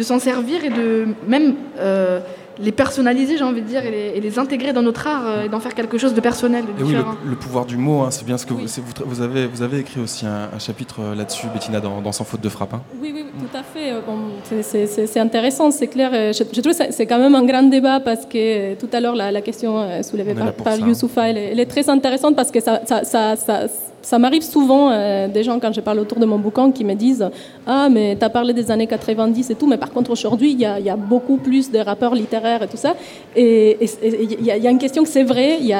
s'en 0.00 0.18
servir 0.18 0.64
et 0.64 0.70
de 0.70 1.08
même 1.26 1.54
euh, 1.78 2.20
les 2.58 2.72
personnaliser, 2.72 3.36
j'ai 3.36 3.44
envie 3.44 3.62
de 3.62 3.66
dire, 3.66 3.84
et 3.84 4.20
les, 4.20 4.38
intégrer 4.38 4.72
dans 4.72 4.82
notre 4.82 5.06
art 5.06 5.26
euh, 5.26 5.44
et 5.44 5.48
d'en 5.48 5.60
faire 5.60 5.74
quelque 5.74 5.98
chose 5.98 6.14
de 6.14 6.20
personnel, 6.20 6.64
de 6.64 6.84
oui, 6.84 6.94
le, 7.24 7.36
pouvoir 7.36 7.64
du 7.64 7.76
mot, 7.76 8.02
hein, 8.02 8.10
c'est 8.10 8.24
bien 8.24 8.36
ce 8.36 8.44
que 8.44 8.52
vous, 8.52 8.66
vous, 9.06 9.20
avez, 9.22 9.46
vous 9.46 9.62
avez 9.62 9.78
écrit 9.78 10.00
aussi 10.00 10.26
un, 10.26 10.58
chapitre 10.58 11.00
euh, 11.00 11.14
là-dessus, 11.14 11.46
Bettina, 11.52 11.80
dans, 11.80 12.12
Sans 12.12 12.24
faute 12.24 12.40
de 12.40 12.48
frappe. 12.48 12.74
Hein. 12.74 12.82
Oui, 13.00 13.12
oui, 13.14 13.24
tout 13.38 13.56
à 13.56 13.62
fait. 13.62 13.92
Euh, 13.92 14.62
c'est 14.62 15.20
intéressant, 15.20 15.70
c'est 15.70 15.86
clair. 15.86 16.10
Je, 16.12 16.42
trouve 16.42 16.76
que 16.76 16.92
c'est 16.92 17.06
quand 17.06 17.18
même 17.18 17.34
un 17.34 17.44
grand 17.44 17.64
débat 17.64 18.00
parce 18.00 18.26
que 18.26 18.74
tout 18.74 18.88
à 18.92 19.00
l'heure, 19.00 19.14
la, 19.14 19.40
question 19.40 20.02
soulevée 20.02 20.34
par, 20.34 20.52
par 20.52 20.78
Youssoufa, 20.78 21.30
elle, 21.30 21.60
est 21.60 21.66
très 21.66 21.88
intéressante 21.88 22.36
parce 22.36 22.50
que 22.50 22.60
ça, 22.60 22.80
ça, 22.84 23.04
ça, 23.04 23.36
ça 23.36 23.66
ça 24.06 24.20
m'arrive 24.20 24.44
souvent, 24.44 24.92
euh, 24.92 25.26
des 25.26 25.42
gens, 25.42 25.58
quand 25.58 25.72
je 25.72 25.80
parle 25.80 25.98
autour 25.98 26.20
de 26.20 26.26
mon 26.26 26.38
bouquin, 26.38 26.70
qui 26.70 26.84
me 26.84 26.94
disent 26.94 27.28
Ah, 27.66 27.88
mais 27.90 28.14
tu 28.16 28.24
as 28.24 28.30
parlé 28.30 28.52
des 28.52 28.70
années 28.70 28.86
90 28.86 29.50
et 29.50 29.56
tout, 29.56 29.66
mais 29.66 29.78
par 29.78 29.90
contre, 29.90 30.12
aujourd'hui, 30.12 30.52
il 30.52 30.60
y, 30.60 30.64
a, 30.64 30.96
beaucoup 30.96 31.38
plus 31.38 31.72
de 31.72 31.80
rappeurs 31.80 32.14
littéraires 32.14 32.62
et 32.62 32.68
tout 32.68 32.76
ça. 32.76 32.94
Et 33.34 33.76
il 34.04 34.44
y, 34.44 34.66
a 34.68 34.70
une 34.70 34.78
question 34.78 35.02
que 35.02 35.08
c'est 35.08 35.24
vrai, 35.24 35.58
y 35.60 35.72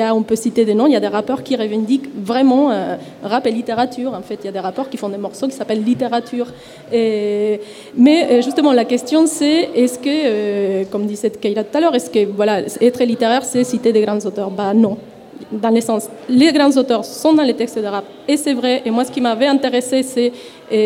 a, 0.00 0.14
on 0.14 0.22
peut 0.22 0.36
citer 0.36 0.64
des 0.64 0.72
noms, 0.72 0.86
il 0.86 0.94
y 0.94 0.96
a 0.96 1.00
des 1.00 1.06
rappeurs 1.18 1.42
qui 1.42 1.54
revendiquent 1.54 2.08
vraiment 2.16 2.70
euh, 2.70 2.96
rap 3.22 3.46
et 3.46 3.50
littérature. 3.50 4.14
En 4.14 4.22
fait, 4.22 4.38
il 4.42 4.46
y 4.46 4.48
a 4.48 4.52
des 4.52 4.64
rappeurs 4.68 4.88
qui 4.88 4.96
font 4.96 5.10
des 5.10 5.18
morceaux 5.18 5.46
qui 5.46 5.54
s'appellent 5.54 5.84
littérature. 5.84 6.46
Mais 6.90 7.60
euh, 8.30 8.40
justement, 8.40 8.72
la 8.72 8.86
question, 8.86 9.26
c'est 9.26 9.68
est-ce 9.74 9.98
que, 9.98 10.84
comme 10.84 11.04
disait 11.04 11.28
Keira 11.28 11.62
tout 11.62 11.76
à 11.76 11.80
l'heure, 11.82 11.94
est-ce 11.94 12.08
que 12.08 12.24
voilà, 12.24 12.62
être 12.80 13.04
littéraire, 13.04 13.44
c'est 13.44 13.64
citer 13.64 13.92
des 13.92 14.00
grands 14.00 14.24
auteurs? 14.24 14.50
Bah 14.50 14.72
non 14.72 14.96
dans 15.52 15.68
l'essence, 15.68 16.08
les 16.28 16.52
grands 16.52 16.70
auteurs 16.76 17.04
sont 17.04 17.32
dans 17.32 17.42
les 17.42 17.54
textes 17.54 17.78
de 17.78 17.86
rap, 17.86 18.04
et 18.26 18.36
c'est 18.36 18.54
vrai. 18.54 18.82
Et 18.84 18.90
moi, 18.90 19.04
ce 19.04 19.10
qui 19.10 19.20
m'avait 19.20 19.46
intéressé, 19.46 20.02
c'est 20.02 20.32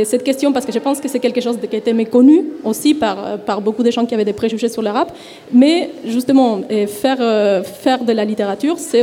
cette 0.04 0.22
question, 0.22 0.52
parce 0.52 0.66
que 0.66 0.72
je 0.72 0.78
pense 0.78 1.00
que 1.00 1.08
c'est 1.08 1.18
quelque 1.18 1.40
chose 1.40 1.58
qui 1.58 1.74
a 1.74 1.78
été 1.78 1.92
méconnu 1.92 2.44
aussi 2.64 2.94
par, 2.94 3.38
par 3.38 3.60
beaucoup 3.60 3.82
de 3.82 3.90
gens 3.90 4.04
qui 4.04 4.14
avaient 4.14 4.24
des 4.24 4.32
préjugés 4.32 4.68
sur 4.68 4.82
le 4.82 4.90
rap. 4.90 5.12
Mais 5.52 5.90
justement, 6.04 6.60
faire, 6.86 7.16
euh, 7.20 7.62
faire 7.62 8.04
de 8.04 8.12
la 8.12 8.24
littérature, 8.24 8.76
c'est 8.78 9.02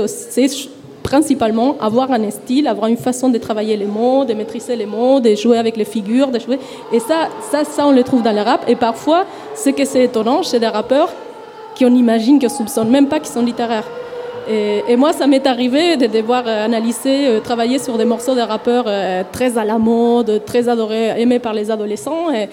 principalement 1.02 1.78
avoir 1.80 2.12
un 2.12 2.30
style, 2.30 2.68
avoir 2.68 2.88
une 2.88 2.98
façon 2.98 3.30
de 3.30 3.38
travailler 3.38 3.78
les 3.78 3.86
mots, 3.86 4.26
de 4.26 4.34
maîtriser 4.34 4.76
les 4.76 4.86
mots, 4.86 5.20
de 5.20 5.34
jouer 5.36 5.58
avec 5.58 5.78
les 5.78 5.86
figures, 5.86 6.28
de 6.28 6.40
jouer. 6.40 6.60
Et 6.92 7.00
ça, 7.00 7.30
ça, 7.50 7.64
ça 7.64 7.88
on 7.88 7.92
le 7.92 8.04
trouve 8.04 8.22
dans 8.24 8.34
le 8.34 8.42
rap. 8.42 8.66
Et 8.68 8.76
parfois, 8.76 9.26
ce 9.56 9.70
que 9.70 9.86
c'est 9.86 10.04
étonnant, 10.04 10.44
c'est 10.44 10.60
des 10.60 10.68
rappeurs 10.68 11.12
qui 11.76 11.86
on 11.86 11.96
imagine, 11.96 12.40
qui 12.40 12.46
ne 12.46 12.52
soupçonnent 12.52 12.90
même 12.90 13.08
pas 13.08 13.20
qu'ils 13.20 13.34
sont 13.34 13.44
littéraires. 13.44 13.88
Et, 14.50 14.96
moi, 14.96 15.12
ça 15.12 15.28
m'est 15.28 15.46
arrivé 15.46 15.98
de 15.98 16.08
devoir 16.08 16.44
euh, 16.48 16.66
analyser, 16.66 17.28
euh, 17.28 17.40
travailler 17.42 17.80
sur 17.80 17.98
des 17.98 18.06
morceaux 18.06 18.34
de 18.34 18.42
rappeurs 18.42 18.86
euh, 18.88 19.24
très 19.30 19.58
à 19.58 19.66
la 19.66 19.78
mode, 19.78 20.42
très 20.46 20.70
adorés, 20.70 21.20
aimés 21.22 21.40
par 21.40 21.54
les 21.54 21.70
adolescents, 21.70 22.28
et, 22.32 22.48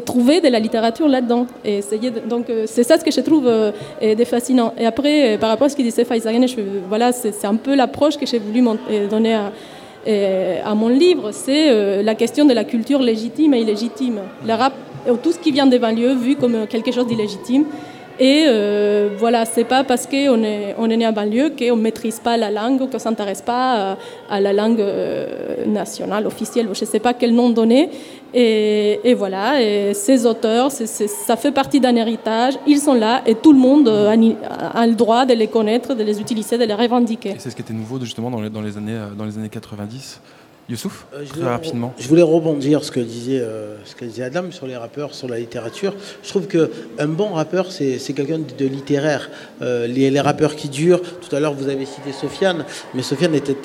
trouver 0.00 0.40
de 0.40 0.48
la 0.48 0.58
littérature 0.58 1.06
là-dedans. 1.06 1.46
Et 1.64 1.76
essayer 1.78 2.10
donc, 2.10 2.46
c'est 2.66 2.82
ça 2.82 2.98
ce 2.98 3.04
que 3.04 3.12
je 3.12 3.20
trouve 3.20 3.44
de 3.44 4.24
fascinant. 4.24 4.74
Et 4.76 4.86
après, 4.86 5.38
par 5.38 5.50
rapport 5.50 5.66
à 5.66 5.68
ce 5.68 5.76
qu'il 5.76 5.84
disait 5.84 6.04
Faizagen, 6.04 6.44
voilà, 6.88 7.12
c'est 7.12 7.44
un 7.44 7.54
peu 7.54 7.76
l'approche 7.76 8.16
que 8.16 8.26
j'ai 8.26 8.40
voulu 8.40 8.64
donner 9.08 9.34
à, 9.34 9.52
à 10.68 10.74
mon 10.74 10.88
livre, 10.88 11.30
c'est 11.30 12.02
la 12.02 12.16
question 12.16 12.44
de 12.44 12.52
la 12.52 12.64
culture 12.64 12.98
légitime 12.98 13.54
et 13.54 13.60
illégitime. 13.60 14.18
Le 14.44 14.54
rap, 14.54 14.72
tout 15.22 15.30
ce 15.30 15.38
qui 15.38 15.52
vient 15.52 15.66
des 15.66 15.78
banlieues 15.78 16.14
vu 16.14 16.34
comme 16.34 16.66
quelque 16.66 16.90
chose 16.90 17.06
d'illégitime. 17.06 17.64
Et 18.20 18.44
euh, 18.46 19.10
voilà, 19.18 19.44
c'est 19.44 19.64
pas 19.64 19.82
parce 19.82 20.06
qu'on 20.06 20.44
est, 20.44 20.74
on 20.78 20.88
est 20.88 20.96
né 20.96 21.04
à 21.04 21.10
banlieue 21.10 21.50
qu'on 21.50 21.76
maîtrise 21.76 22.20
pas 22.20 22.36
la 22.36 22.50
langue 22.50 22.88
qu'on 22.88 22.98
s'intéresse 22.98 23.42
pas 23.42 23.78
euh, 23.78 23.94
à, 24.30 24.40
la 24.40 24.52
langue 24.52 24.80
euh, 24.80 25.66
nationale, 25.66 26.26
officielle, 26.26 26.68
je 26.72 26.84
sais 26.84 27.00
pas 27.00 27.12
quel 27.12 27.34
nom 27.34 27.50
donner. 27.50 27.90
Et, 28.36 29.14
voilà, 29.14 29.54
ces 29.94 30.26
auteurs, 30.26 30.72
ça 30.72 31.36
fait 31.36 31.52
partie 31.52 31.78
d'un 31.78 31.94
héritage, 31.94 32.54
ils 32.66 32.80
sont 32.80 32.94
là 32.94 33.22
et 33.26 33.36
tout 33.36 33.52
le 33.52 33.60
monde 33.60 33.88
a, 33.88 34.86
le 34.86 34.94
droit 34.94 35.24
de 35.24 35.34
les 35.34 35.46
connaître, 35.46 35.94
de 35.94 36.02
les 36.02 36.20
utiliser, 36.20 36.58
de 36.58 36.64
les 36.64 36.74
revendiquer. 36.74 37.36
C'est 37.38 37.50
ce 37.50 37.54
qui 37.54 37.62
était 37.62 37.72
nouveau 37.72 38.00
justement 38.00 38.32
dans 38.32 38.40
les, 38.40 38.50
dans 38.50 38.60
les, 38.60 38.76
années, 38.76 38.98
dans 39.16 39.24
les 39.24 39.38
années 39.38 39.48
90 39.48 40.20
Youssouf, 40.68 41.06
euh, 41.14 41.24
très 41.26 41.42
rapidement. 41.42 41.92
Je 41.98 42.08
voulais 42.08 42.22
rebondir 42.22 42.84
ce 42.84 42.90
que 42.90 43.00
disait 43.00 43.40
euh, 43.40 43.76
ce 43.84 43.94
que 43.94 44.06
disait 44.06 44.22
Adam 44.22 44.44
sur 44.50 44.66
les 44.66 44.76
rappeurs, 44.76 45.14
sur 45.14 45.28
la 45.28 45.38
littérature. 45.38 45.94
Je 46.22 46.28
trouve 46.30 46.46
que 46.46 46.70
un 46.98 47.08
bon 47.08 47.34
rappeur, 47.34 47.70
c'est 47.70 47.98
quelqu'un 48.14 48.38
de, 48.38 48.64
littéraire. 48.64 49.28
Euh, 49.60 49.86
les, 49.86 50.20
rappeurs 50.20 50.56
qui 50.56 50.70
durent. 50.70 51.02
Tout 51.02 51.36
à 51.36 51.40
l'heure, 51.40 51.52
vous 51.52 51.68
avez 51.68 51.84
cité 51.84 52.12
Sofiane, 52.12 52.64
mais 52.94 53.02
Sofiane 53.02 53.34
était 53.34 53.56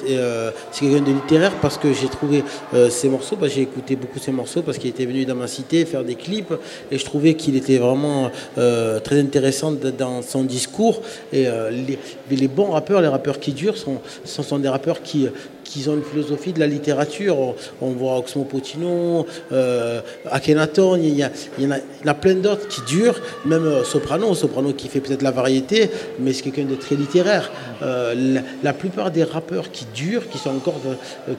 c'est 0.71 0.79
quelqu'un 0.81 1.05
de 1.05 1.11
littéraire 1.11 1.53
parce 1.61 1.77
que 1.77 1.93
j'ai 1.93 2.09
trouvé 2.09 2.43
ses 2.89 3.07
morceaux. 3.07 3.37
Bah, 3.37 3.47
j'ai 3.47 3.61
écouté 3.61 3.95
beaucoup 3.95 4.19
ses 4.19 4.31
morceaux 4.31 4.61
parce 4.61 4.77
qu'il 4.77 4.89
était 4.89 5.05
venu 5.05 5.23
dans 5.25 5.35
ma 5.35 5.47
cité 5.47 5.85
faire 5.85 6.03
des 6.03 6.15
clips 6.15 6.53
et 6.91 6.97
je 6.97 7.05
trouvais 7.05 7.35
qu'il 7.35 7.55
était 7.55 7.77
vraiment 7.77 8.29
très 8.55 9.19
intéressant 9.19 9.71
dans 9.71 10.21
son 10.21 10.43
discours. 10.43 11.01
Et 11.31 11.47
les, 11.71 11.97
les, 12.29 12.47
bons 12.47 12.71
rappeurs, 12.71 12.99
les 12.99 13.07
rappeurs 13.07 13.39
qui 13.39 13.53
durent, 13.53 13.77
sont, 13.77 14.01
sont 14.25 14.59
des 14.59 14.69
rappeurs 14.69 15.01
qui 15.01 15.27
qu'ils 15.69 15.89
ont 15.89 15.93
une 15.93 16.03
philosophie 16.03 16.51
de 16.51 16.59
la 16.59 16.67
littérature. 16.67 17.37
On, 17.81 17.91
voit 17.91 18.17
Oxmo 18.17 18.43
Potino, 18.43 19.25
euh, 19.51 20.01
Akhenaton, 20.29 20.95
il 20.95 21.09
y, 21.09 21.21
y 21.59 21.65
en 21.65 21.71
a, 22.05 22.13
plein 22.13 22.35
d'autres 22.35 22.67
qui 22.67 22.81
durent, 22.81 23.21
même 23.45 23.65
euh, 23.65 23.83
Soprano, 23.83 24.33
Soprano 24.33 24.73
qui 24.73 24.87
fait 24.87 24.99
peut-être 24.99 25.21
la 25.21 25.31
variété, 25.31 25.89
mais 26.19 26.33
c'est 26.33 26.41
quelqu'un 26.41 26.65
de 26.65 26.75
très 26.75 26.95
littéraire. 26.95 27.51
Euh, 27.83 28.41
la, 28.63 28.73
plupart 28.73 29.11
des 29.11 29.23
rappeurs 29.23 29.71
qui 29.71 29.85
durent, 29.93 30.27
qui 30.29 30.37
sont 30.37 30.49
encore, 30.49 30.81
euh, 30.87 31.35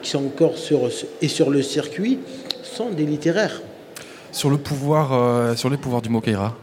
sur, 0.55 0.89
et 1.21 1.27
sur 1.27 1.49
le 1.49 1.61
circuit, 1.61 2.19
sont 2.63 2.89
des 2.89 3.05
littéraires. 3.05 3.61
Sur 5.55 5.69
les 5.69 5.77
pouvoirs 5.77 6.01
du 6.01 6.09
Mokeira 6.09 6.55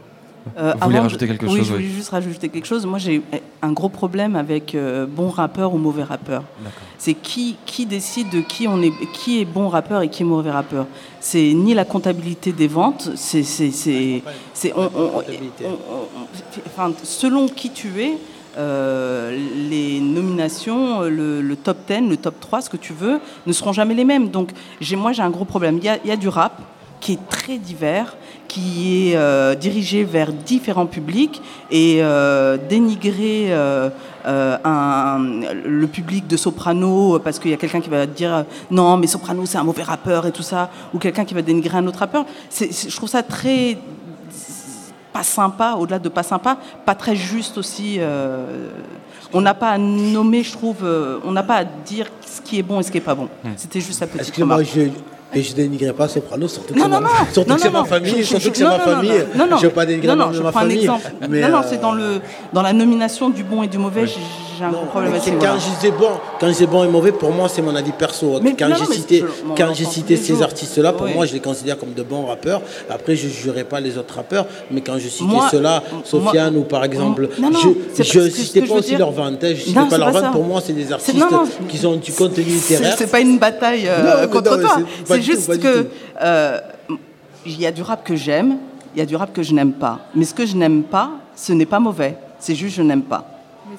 euh, 0.57 0.73
Vous 0.79 0.85
voulez 0.85 0.99
rajouter 0.99 1.27
quelque 1.27 1.45
chose 1.45 1.55
Oui, 1.55 1.63
je 1.63 1.73
voulais 1.73 1.85
juste 1.85 2.09
rajouter 2.09 2.49
quelque 2.49 2.65
chose. 2.65 2.85
Moi, 2.85 2.99
j'ai 2.99 3.21
un 3.61 3.71
gros 3.71 3.89
problème 3.89 4.35
avec 4.35 4.75
euh, 4.75 5.05
bon 5.05 5.29
rappeur 5.29 5.73
ou 5.73 5.77
mauvais 5.77 6.03
rappeur. 6.03 6.43
C'est 6.97 7.13
qui, 7.13 7.57
qui 7.65 7.85
décide 7.85 8.29
de 8.29 8.41
qui, 8.41 8.67
on 8.67 8.81
est, 8.81 8.93
qui 9.13 9.41
est 9.41 9.45
bon 9.45 9.69
rappeur 9.69 10.01
et 10.01 10.09
qui 10.09 10.23
est 10.23 10.25
mauvais 10.25 10.51
rappeur. 10.51 10.85
C'est 11.19 11.53
ni 11.53 11.73
la 11.73 11.85
comptabilité 11.85 12.51
des 12.51 12.67
ventes, 12.67 13.11
c'est. 13.15 14.23
Enfin, 16.67 16.93
selon 17.03 17.47
qui 17.47 17.69
tu 17.69 18.01
es, 18.01 18.17
euh, 18.57 19.37
les 19.69 19.99
nominations, 19.99 21.01
le, 21.01 21.55
top 21.55 21.77
10, 21.87 22.09
le 22.09 22.17
top 22.17 22.39
3, 22.39 22.61
ce 22.61 22.69
que 22.69 22.77
tu 22.77 22.93
veux, 22.93 23.19
ne 23.45 23.53
seront 23.53 23.73
jamais 23.73 23.93
les 23.93 24.05
mêmes. 24.05 24.29
Donc, 24.29 24.51
moi, 24.93 25.11
j'ai 25.13 25.21
un 25.21 25.29
gros 25.29 25.45
problème. 25.45 25.77
Il 25.77 25.83
y, 25.83 25.89
a, 25.89 25.97
il 26.03 26.09
y 26.09 26.11
a 26.11 26.17
du 26.17 26.27
rap 26.27 26.61
qui 26.99 27.13
est 27.13 27.29
très 27.29 27.57
divers 27.57 28.15
qui 28.49 29.11
est 29.11 29.15
euh, 29.15 29.55
dirigé 29.55 30.03
vers 30.03 30.33
différents 30.33 30.87
publics 30.87 31.41
et 31.71 31.99
euh, 32.01 32.57
dénigrer 32.57 33.47
euh, 33.51 33.89
le 34.25 35.87
public 35.87 36.27
de 36.27 36.35
Soprano 36.35 37.19
parce 37.19 37.39
qu'il 37.39 37.51
y 37.51 37.53
a 37.53 37.57
quelqu'un 37.57 37.79
qui 37.79 37.89
va 37.89 38.05
dire 38.05 38.45
non 38.71 38.97
mais 38.97 39.07
Soprano 39.07 39.45
c'est 39.45 39.59
un 39.59 39.63
mauvais 39.63 39.83
rappeur 39.83 40.25
et 40.25 40.31
tout 40.31 40.43
ça 40.43 40.69
ou 40.93 40.97
quelqu'un 40.97 41.23
qui 41.23 41.33
va 41.33 41.41
dénigrer 41.41 41.77
un 41.77 41.87
autre 41.87 41.99
rappeur. 41.99 42.25
Je 42.59 42.95
trouve 42.95 43.07
ça 43.07 43.23
très 43.23 43.77
pas 45.13 45.23
sympa 45.23 45.75
au-delà 45.79 45.99
de 45.99 46.09
pas 46.09 46.23
sympa 46.23 46.57
pas 46.85 46.95
très 46.95 47.15
juste 47.15 47.57
aussi 47.57 47.99
on 49.31 49.41
n'a 49.41 49.53
pas 49.53 49.69
à 49.69 49.77
nommer 49.77 50.43
je 50.43 50.53
trouve 50.53 50.85
on 51.23 51.31
n'a 51.31 51.43
pas 51.43 51.57
à 51.57 51.63
dire 51.63 52.07
ce 52.25 52.41
qui 52.41 52.57
est 52.59 52.63
bon 52.63 52.79
et 52.79 52.83
ce 52.83 52.91
qui 52.91 52.97
est 52.97 53.01
pas 53.01 53.15
bon. 53.15 53.29
C'était 53.55 53.79
juste 53.79 53.99
sa 53.99 54.07
petite 54.07 54.35
remarque 54.35 54.65
Et 55.35 55.43
je 55.43 55.53
dénigrerai 55.53 55.93
pas 55.93 56.07
Soprano, 56.07 56.47
surtout 56.47 56.73
que 56.73 56.79
c'est 56.81 56.87
ma, 56.87 56.99
surtout 57.31 57.53
que 57.55 57.61
c'est 57.61 57.69
ma 57.69 57.85
famille, 57.85 58.25
surtout 58.25 58.49
que 58.51 58.57
c'est 58.57 58.63
ma 58.63 58.79
famille. 58.79 59.11
Non, 59.35 59.45
non, 59.47 59.57
je 59.57 59.67
veux 59.67 59.73
pas 59.73 59.85
dénigrer 59.85 60.07
non, 60.15 60.25
non, 60.25 60.31
de 60.31 60.35
je 60.37 60.41
ma 60.41 60.51
prends 60.51 60.61
famille. 60.61 60.77
un 60.87 60.95
exemple. 60.95 61.13
mais, 61.29 61.41
non, 61.41 61.49
non, 61.49 61.57
euh, 61.59 61.61
c'est 61.69 61.79
dans, 61.79 61.91
le, 61.91 62.19
dans 62.51 62.61
la 62.63 62.73
nomination 62.73 63.29
du 63.29 63.43
bon 63.43 63.61
et 63.61 63.67
du 63.67 63.77
mauvais, 63.77 64.07
j'ai 64.07 64.19
j'ai 64.59 64.65
un 64.65 64.71
problème 64.73 65.13
avec 65.13 65.23
quand 65.39 65.57
je 65.57 65.69
disais 65.75 65.91
bon, 65.97 66.09
quand 66.37 66.47
je 66.47 66.51
disais 66.51 66.65
bon 66.65 66.83
et 66.83 66.89
mauvais, 66.89 67.13
pour 67.13 67.31
moi 67.31 67.47
c'est 67.47 67.61
mon 67.61 67.73
avis 67.75 67.93
perso. 67.93 68.41
Mais- 68.41 68.55
quand 68.59 68.67
j'ai 68.77 68.93
cité, 68.93 69.19
je- 69.19 69.55
quand 69.55 69.73
j'ai 69.73 69.85
cité 69.85 70.17
ces 70.17 70.41
artistes-là, 70.41 70.91
pour 70.91 71.07
moi 71.07 71.25
je 71.25 71.31
les 71.33 71.39
considère 71.39 71.77
comme 71.77 71.93
de 71.93 72.03
bons 72.03 72.25
rappeurs. 72.25 72.61
Après 72.89 73.15
je 73.15 73.27
ne 73.27 73.31
jugerai 73.31 73.63
pas 73.63 73.79
les 73.79 73.97
autres 73.97 74.15
rappeurs, 74.15 74.47
mais 74.69 74.81
quand 74.81 74.97
je 74.97 75.07
citais 75.07 75.37
ceux-là, 75.51 75.81
Sofiane 76.03 76.57
ou 76.57 76.63
par 76.63 76.83
exemple, 76.83 77.29
Non, 77.39 77.51
non, 77.51 77.59
je 77.59 78.03
je 78.03 78.03
ce 78.03 78.29
citais 78.31 78.61
je 78.61 78.65
pas 78.67 78.73
aussi 78.79 78.95
leur 78.97 79.11
vente, 79.11 79.37
je 79.43 79.53
citais 79.55 79.79
pas 79.89 79.97
leur 79.97 80.11
vente. 80.11 80.23
ça. 80.23 80.29
Pour 80.31 80.43
moi 80.43 80.59
c'est 80.65 80.73
des 80.73 80.91
artistes 80.91 81.15
qui 81.69 81.85
ont 81.85 81.95
du 81.95 82.11
contenu 82.11 82.43
littéraire. 82.43 82.95
C'est 82.97 83.09
pas 83.09 83.21
une 83.21 83.37
bataille 83.39 83.87
contre 84.29 84.59
toi. 84.59 84.77
C'est 85.21 85.31
juste 85.33 85.59
que 85.61 85.87
euh, 86.21 86.59
il 87.45 87.59
y 87.59 87.65
a 87.65 87.71
du 87.71 87.81
rap 87.81 88.03
que 88.03 88.15
j'aime, 88.15 88.57
il 88.95 88.99
y 88.99 89.01
a 89.01 89.05
du 89.05 89.15
rap 89.15 89.31
que 89.33 89.43
je 89.43 89.53
n'aime 89.53 89.73
pas. 89.73 89.99
Mais 90.15 90.25
ce 90.25 90.33
que 90.33 90.45
je 90.45 90.55
n'aime 90.55 90.83
pas, 90.83 91.11
ce 91.35 91.53
n'est 91.53 91.65
pas 91.65 91.79
mauvais. 91.79 92.17
C'est 92.39 92.55
juste 92.55 92.75
je 92.75 92.81
n'aime 92.81 93.03
pas. 93.03 93.25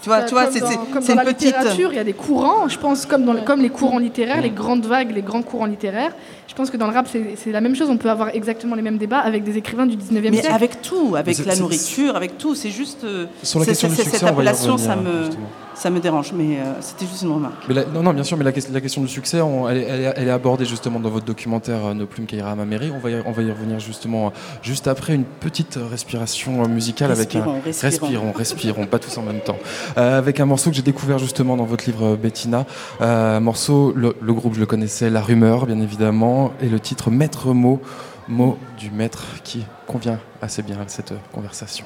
Tu 0.02 0.08
vois, 0.08 0.22
tu 0.22 0.34
vois, 0.34 0.46
c'est 0.50 0.60
une 0.60 1.16
la 1.16 1.24
petite. 1.24 1.46
littérature, 1.48 1.92
il 1.92 1.96
y 1.96 1.98
a 1.98 2.04
des 2.04 2.12
courants, 2.12 2.68
je 2.68 2.78
pense, 2.78 3.04
comme, 3.06 3.24
dans 3.24 3.32
le- 3.32 3.40
comme 3.40 3.60
les 3.60 3.68
courants 3.70 3.98
littéraires, 3.98 4.40
les 4.40 4.50
grandes 4.50 4.86
vagues, 4.86 5.10
les 5.12 5.20
grands 5.20 5.42
courants 5.42 5.66
littéraires. 5.66 6.12
Je 6.46 6.54
pense 6.54 6.70
que 6.70 6.76
dans 6.76 6.86
le 6.86 6.94
rap, 6.94 7.06
c'est 7.10 7.34
c'est 7.36 7.50
la 7.50 7.60
même 7.60 7.74
chose. 7.74 7.90
On 7.90 7.96
peut 7.96 8.08
avoir 8.08 8.28
exactement 8.34 8.76
les 8.76 8.82
mêmes 8.82 8.98
débats 8.98 9.18
avec 9.18 9.42
des 9.42 9.58
écrivains 9.58 9.86
du 9.86 9.96
19e 9.96 10.30
Mais 10.30 10.38
siècle. 10.38 10.54
avec 10.54 10.80
tout, 10.80 11.16
avec 11.16 11.44
la 11.44 11.56
nourriture, 11.56 12.14
avec 12.16 12.38
tout, 12.38 12.54
c'est 12.54 12.70
juste. 12.70 13.02
euh, 13.04 13.26
Sur 13.42 13.58
la 13.60 13.66
question 13.66 13.88
du 13.88 13.94
succès, 13.96 14.10
cette 14.10 14.22
on 14.22 14.26
va 14.26 14.30
y 14.30 14.34
appellation, 14.34 14.78
ça 14.78 14.94
me, 14.96 15.24
justement. 15.24 15.48
Ça 15.80 15.90
me 15.90 15.98
dérange. 16.00 16.32
Mais 16.32 16.58
euh, 16.60 16.74
c'était 16.80 17.06
juste 17.06 17.22
une 17.22 17.32
remarque. 17.32 17.64
Mais 17.68 17.74
la- 17.74 17.84
non, 17.86 18.02
non, 18.02 18.12
bien 18.12 18.22
sûr, 18.24 18.36
mais 18.36 18.44
la, 18.44 18.52
la 18.72 18.80
question 18.80 19.00
du 19.02 19.08
succès, 19.08 19.40
on- 19.40 19.68
elle, 19.68 19.78
est- 19.78 19.86
elle 19.88 20.12
elle 20.16 20.28
est 20.28 20.30
abordée 20.30 20.64
justement 20.66 21.00
dans 21.00 21.10
votre 21.10 21.24
documentaire 21.26 21.86
euh, 21.86 21.94
Nos 21.94 22.06
plumes 22.06 22.26
Kaira 22.26 22.50
à 22.52 22.54
ma 22.54 22.64
mairie. 22.66 22.90
On 22.94 22.98
va, 22.98 23.10
y, 23.10 23.22
on 23.24 23.32
va 23.32 23.42
y 23.42 23.50
revenir 23.50 23.80
justement 23.80 24.26
euh, 24.28 24.30
juste 24.62 24.86
après 24.88 25.14
une 25.14 25.24
petite 25.24 25.78
respiration 25.90 26.62
euh, 26.62 26.68
musicale 26.68 27.10
Respirons, 27.12 27.50
avec 27.50 27.66
un 27.66 27.70
respirons. 27.70 28.08
respirons, 28.08 28.32
respirons, 28.32 28.86
pas 28.86 28.98
tous 28.98 29.16
en 29.18 29.22
même 29.22 29.40
temps. 29.40 29.58
Euh, 29.98 30.18
avec 30.18 30.38
un 30.40 30.46
morceau 30.46 30.70
que 30.70 30.76
j'ai 30.76 30.82
découvert 30.82 31.18
justement 31.18 31.56
dans 31.56 31.64
votre 31.64 31.84
livre 31.86 32.16
Bettina, 32.16 32.66
Euh, 33.00 33.36
un 33.38 33.40
morceau, 33.40 33.92
le, 33.96 34.14
le 34.20 34.32
groupe 34.34 34.54
je 34.54 34.60
le 34.60 34.66
connaissais, 34.66 35.08
La 35.10 35.20
Rumeur 35.22 35.66
bien 35.66 35.80
évidemment, 35.80 36.52
et 36.60 36.68
le 36.68 36.78
titre 36.80 37.10
Maître 37.10 37.52
mot, 37.54 37.80
mot 38.28 38.58
du 38.78 38.90
maître 38.90 39.24
qui 39.44 39.64
convient 39.86 40.18
assez 40.42 40.62
bien 40.62 40.76
à 40.76 40.88
cette 40.88 41.12
conversation. 41.32 41.84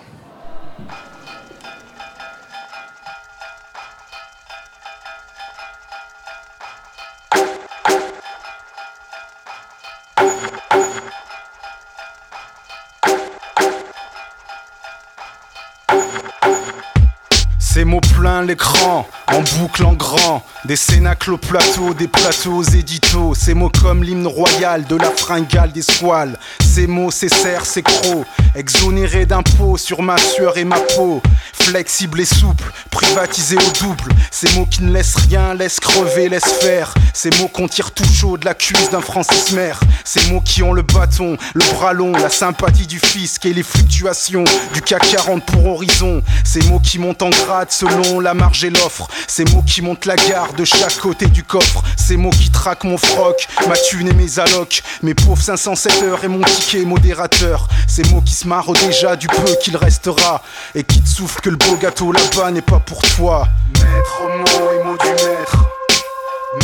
Ces 17.84 17.90
mots 17.90 18.00
plein 18.00 18.40
l'écran, 18.40 19.06
en 19.26 19.40
boucle 19.58 19.84
en 19.84 19.92
grand. 19.92 20.42
Des 20.64 20.76
cénacles 20.76 21.34
au 21.34 21.36
plateau, 21.36 21.92
des 21.92 22.08
plateaux 22.08 22.54
aux 22.54 22.62
éditos. 22.62 23.34
Ces 23.34 23.52
mots 23.52 23.70
comme 23.82 24.02
l'hymne 24.02 24.26
royal 24.26 24.86
de 24.86 24.96
la 24.96 25.10
fringale 25.10 25.72
des 25.72 25.82
squales. 25.82 26.38
Ces 26.62 26.86
mots, 26.86 27.10
ces 27.10 27.28
serres, 27.28 27.66
ces 27.66 27.82
crocs. 27.82 28.24
Exonérés 28.54 29.26
d'impôts 29.26 29.76
sur 29.76 30.00
ma 30.00 30.16
sueur 30.16 30.56
et 30.56 30.64
ma 30.64 30.78
peau. 30.96 31.20
Flexible 31.52 32.20
et 32.20 32.24
souple, 32.24 32.72
privatisé 32.90 33.56
au 33.56 33.84
double. 33.84 34.12
Ces 34.30 34.50
mots 34.54 34.64
qui 34.64 34.82
ne 34.84 34.92
laissent 34.92 35.16
rien, 35.16 35.52
laissent 35.52 35.80
crever, 35.80 36.30
laissent 36.30 36.52
faire. 36.60 36.94
Ces 37.12 37.30
mots 37.40 37.48
qu'on 37.48 37.68
tire 37.68 37.90
tout 37.90 38.04
chaud 38.04 38.38
de 38.38 38.46
la 38.46 38.54
cuisse 38.54 38.90
d'un 38.90 39.02
Francis 39.02 39.52
Maire. 39.52 39.80
Ces 40.04 40.30
mots 40.30 40.40
qui 40.40 40.62
ont 40.62 40.72
le 40.72 40.82
bâton, 40.82 41.36
le 41.52 41.64
bras 41.74 41.92
long, 41.92 42.12
la 42.12 42.30
sympathie 42.30 42.86
du 42.86 42.98
fisc 42.98 43.44
et 43.44 43.52
les 43.52 43.62
fluctuations 43.62 44.44
du 44.72 44.80
CAC 44.80 45.10
40 45.10 45.44
pour 45.44 45.66
horizon. 45.66 46.22
Ces 46.42 46.62
mots 46.62 46.80
qui 46.80 46.98
montent 46.98 47.22
en 47.22 47.30
grade 47.30 47.70
selon 47.70 48.20
la 48.20 48.32
marge 48.32 48.64
et 48.64 48.70
l'offre. 48.70 49.08
Ces 49.26 49.44
mots 49.44 49.62
qui 49.66 49.82
montent 49.82 50.06
la 50.06 50.16
garde 50.16 50.53
de 50.54 50.64
chaque 50.64 50.98
côté 50.98 51.26
du 51.26 51.42
coffre. 51.42 51.82
Ces 51.96 52.16
mots 52.16 52.30
qui 52.30 52.50
traquent 52.50 52.84
mon 52.84 52.98
froc, 52.98 53.46
ma 53.68 53.76
thune 53.76 54.08
et 54.08 54.12
mes 54.12 54.38
allocs. 54.38 54.82
Mes 55.02 55.14
pauvres 55.14 55.42
507 55.42 56.02
heures 56.02 56.24
et 56.24 56.28
mon 56.28 56.42
ticket 56.42 56.84
modérateur. 56.84 57.68
Ces 57.86 58.04
mots 58.04 58.20
qui 58.20 58.34
se 58.34 58.46
marrent 58.46 58.72
déjà 58.72 59.16
du 59.16 59.26
peu 59.26 59.54
qu'il 59.62 59.76
restera. 59.76 60.42
Et 60.74 60.84
qui 60.84 61.00
te 61.00 61.08
soufflent 61.08 61.40
que 61.40 61.50
le 61.50 61.56
beau 61.56 61.76
gâteau 61.76 62.12
là-bas 62.12 62.50
n'est 62.50 62.62
pas 62.62 62.80
pour 62.80 63.02
toi. 63.02 63.48
Maître 63.74 64.22
mot 64.38 64.70
et 64.72 64.84
mot 64.84 64.96
du 64.96 65.08
maître. 65.08 65.56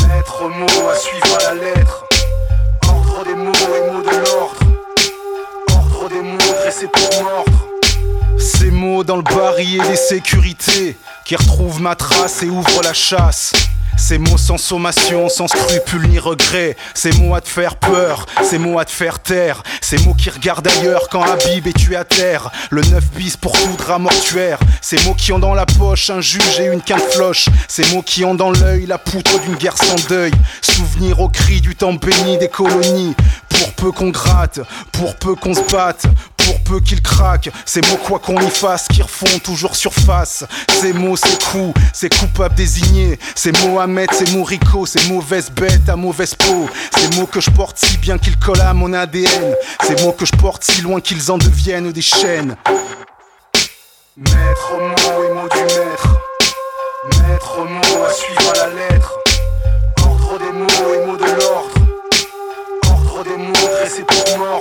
Maître 0.08 0.48
mot 0.48 0.88
à 0.90 0.96
suivre 0.96 1.38
à 1.40 1.54
la 1.54 1.62
lettre. 1.62 2.04
Ordre 2.88 3.24
des 3.24 3.34
mots 3.34 3.52
et 3.52 3.92
mots 3.92 4.02
de 4.02 4.16
l'ordre. 4.16 4.60
Ordre 5.74 6.08
des 6.08 6.22
mots 6.22 6.38
dressés 6.62 6.88
pour 6.88 7.24
mordre. 7.24 7.66
Ces 8.38 8.70
mots 8.70 9.04
dans 9.04 9.16
le 9.16 9.22
barillet 9.22 9.82
des 9.88 9.96
sécurités 9.96 10.96
qui 11.24 11.36
retrouvent 11.36 11.80
ma 11.80 11.94
trace 11.94 12.42
et 12.42 12.48
ouvrent 12.48 12.82
la 12.82 12.94
chasse. 12.94 13.52
Ces 13.96 14.18
mots 14.18 14.38
sans 14.38 14.58
sommation, 14.58 15.28
sans 15.28 15.48
scrupule 15.48 16.08
ni 16.08 16.18
regret. 16.18 16.76
Ces 16.94 17.12
mots 17.12 17.34
à 17.34 17.40
te 17.40 17.48
faire 17.48 17.76
peur, 17.76 18.26
ces 18.42 18.58
mots 18.58 18.78
à 18.78 18.84
te 18.84 18.90
faire 18.90 19.20
taire. 19.20 19.62
Ces 19.80 19.98
mots 19.98 20.14
qui 20.14 20.30
regardent 20.30 20.68
ailleurs 20.68 21.08
quand 21.10 21.22
Habib 21.22 21.66
est 21.66 21.76
tué 21.76 21.96
à 21.96 22.04
terre. 22.04 22.50
Le 22.70 22.82
9 22.82 23.04
bis 23.12 23.36
pour 23.36 23.52
tout 23.52 23.76
drap 23.78 23.98
mortuaire. 23.98 24.58
Ces 24.80 24.98
mots 25.04 25.14
qui 25.14 25.32
ont 25.32 25.38
dans 25.38 25.54
la 25.54 25.66
poche 25.66 26.10
un 26.10 26.20
juge 26.20 26.60
et 26.60 26.66
une 26.66 26.82
quinte 26.82 27.02
floche. 27.12 27.48
Ces 27.68 27.84
mots 27.94 28.02
qui 28.02 28.24
ont 28.24 28.34
dans 28.34 28.50
l'œil 28.50 28.86
la 28.86 28.98
poutre 28.98 29.38
d'une 29.40 29.56
guerre 29.56 29.76
sans 29.76 30.08
deuil. 30.08 30.32
Souvenir 30.62 31.20
au 31.20 31.28
cri 31.28 31.60
du 31.60 31.74
temps 31.74 31.94
béni 31.94 32.38
des 32.38 32.48
colonies. 32.48 33.14
Pour 33.48 33.72
peu 33.74 33.92
qu'on 33.92 34.08
gratte, 34.08 34.60
pour 34.92 35.16
peu 35.16 35.34
qu'on 35.34 35.54
se 35.54 35.60
batte, 35.70 36.06
qu'ils 36.78 37.02
craquent, 37.02 37.50
ces 37.64 37.80
mots 37.80 37.98
quoi 38.06 38.20
qu'on 38.20 38.40
y 38.40 38.50
fasse 38.50 38.86
qui 38.86 39.02
refont 39.02 39.38
toujours 39.42 39.74
surface. 39.74 40.44
Ces 40.80 40.92
mots, 40.92 41.16
ces 41.16 41.36
coups, 41.50 41.80
ces 41.92 42.08
coupables 42.08 42.54
désignés, 42.54 43.18
ces 43.34 43.50
mots 43.52 43.84
mettre, 43.86 44.14
ces 44.14 44.30
mots 44.32 44.44
ricots, 44.44 44.86
ces 44.86 45.08
mauvaises 45.08 45.50
bêtes 45.50 45.88
à 45.88 45.96
mauvaise 45.96 46.34
peau. 46.34 46.68
Ces 46.96 47.18
mots 47.18 47.26
que 47.26 47.40
je 47.40 47.50
porte 47.50 47.78
si 47.78 47.96
bien 47.98 48.18
qu'ils 48.18 48.38
collent 48.38 48.60
à 48.60 48.74
mon 48.74 48.92
ADN, 48.92 49.54
ces 49.86 49.96
mots 50.04 50.12
que 50.12 50.26
je 50.26 50.32
porte 50.36 50.62
si 50.64 50.82
loin 50.82 51.00
qu'ils 51.00 51.32
en 51.32 51.38
deviennent 51.38 51.90
des 51.92 52.02
chaînes. 52.02 52.56
Maître 54.16 54.72
mot 54.78 55.24
et 55.24 55.34
mot 55.34 55.48
du 55.48 55.62
maître, 55.62 56.08
maître 57.26 57.58
mot 57.58 58.04
à 58.04 58.12
suivre 58.12 58.52
à 58.54 58.66
la 58.66 58.74
lettre. 58.74 59.18
Ordre 60.04 60.38
des 60.38 60.52
mots 60.52 60.94
et 60.94 61.06
mots 61.06 61.16
de 61.16 61.24
l'ordre. 61.24 61.70
Ordre 62.86 63.24
des 63.24 63.36
mots 63.36 63.52
dressés 63.52 64.04
pour 64.04 64.38
mordre. 64.38 64.59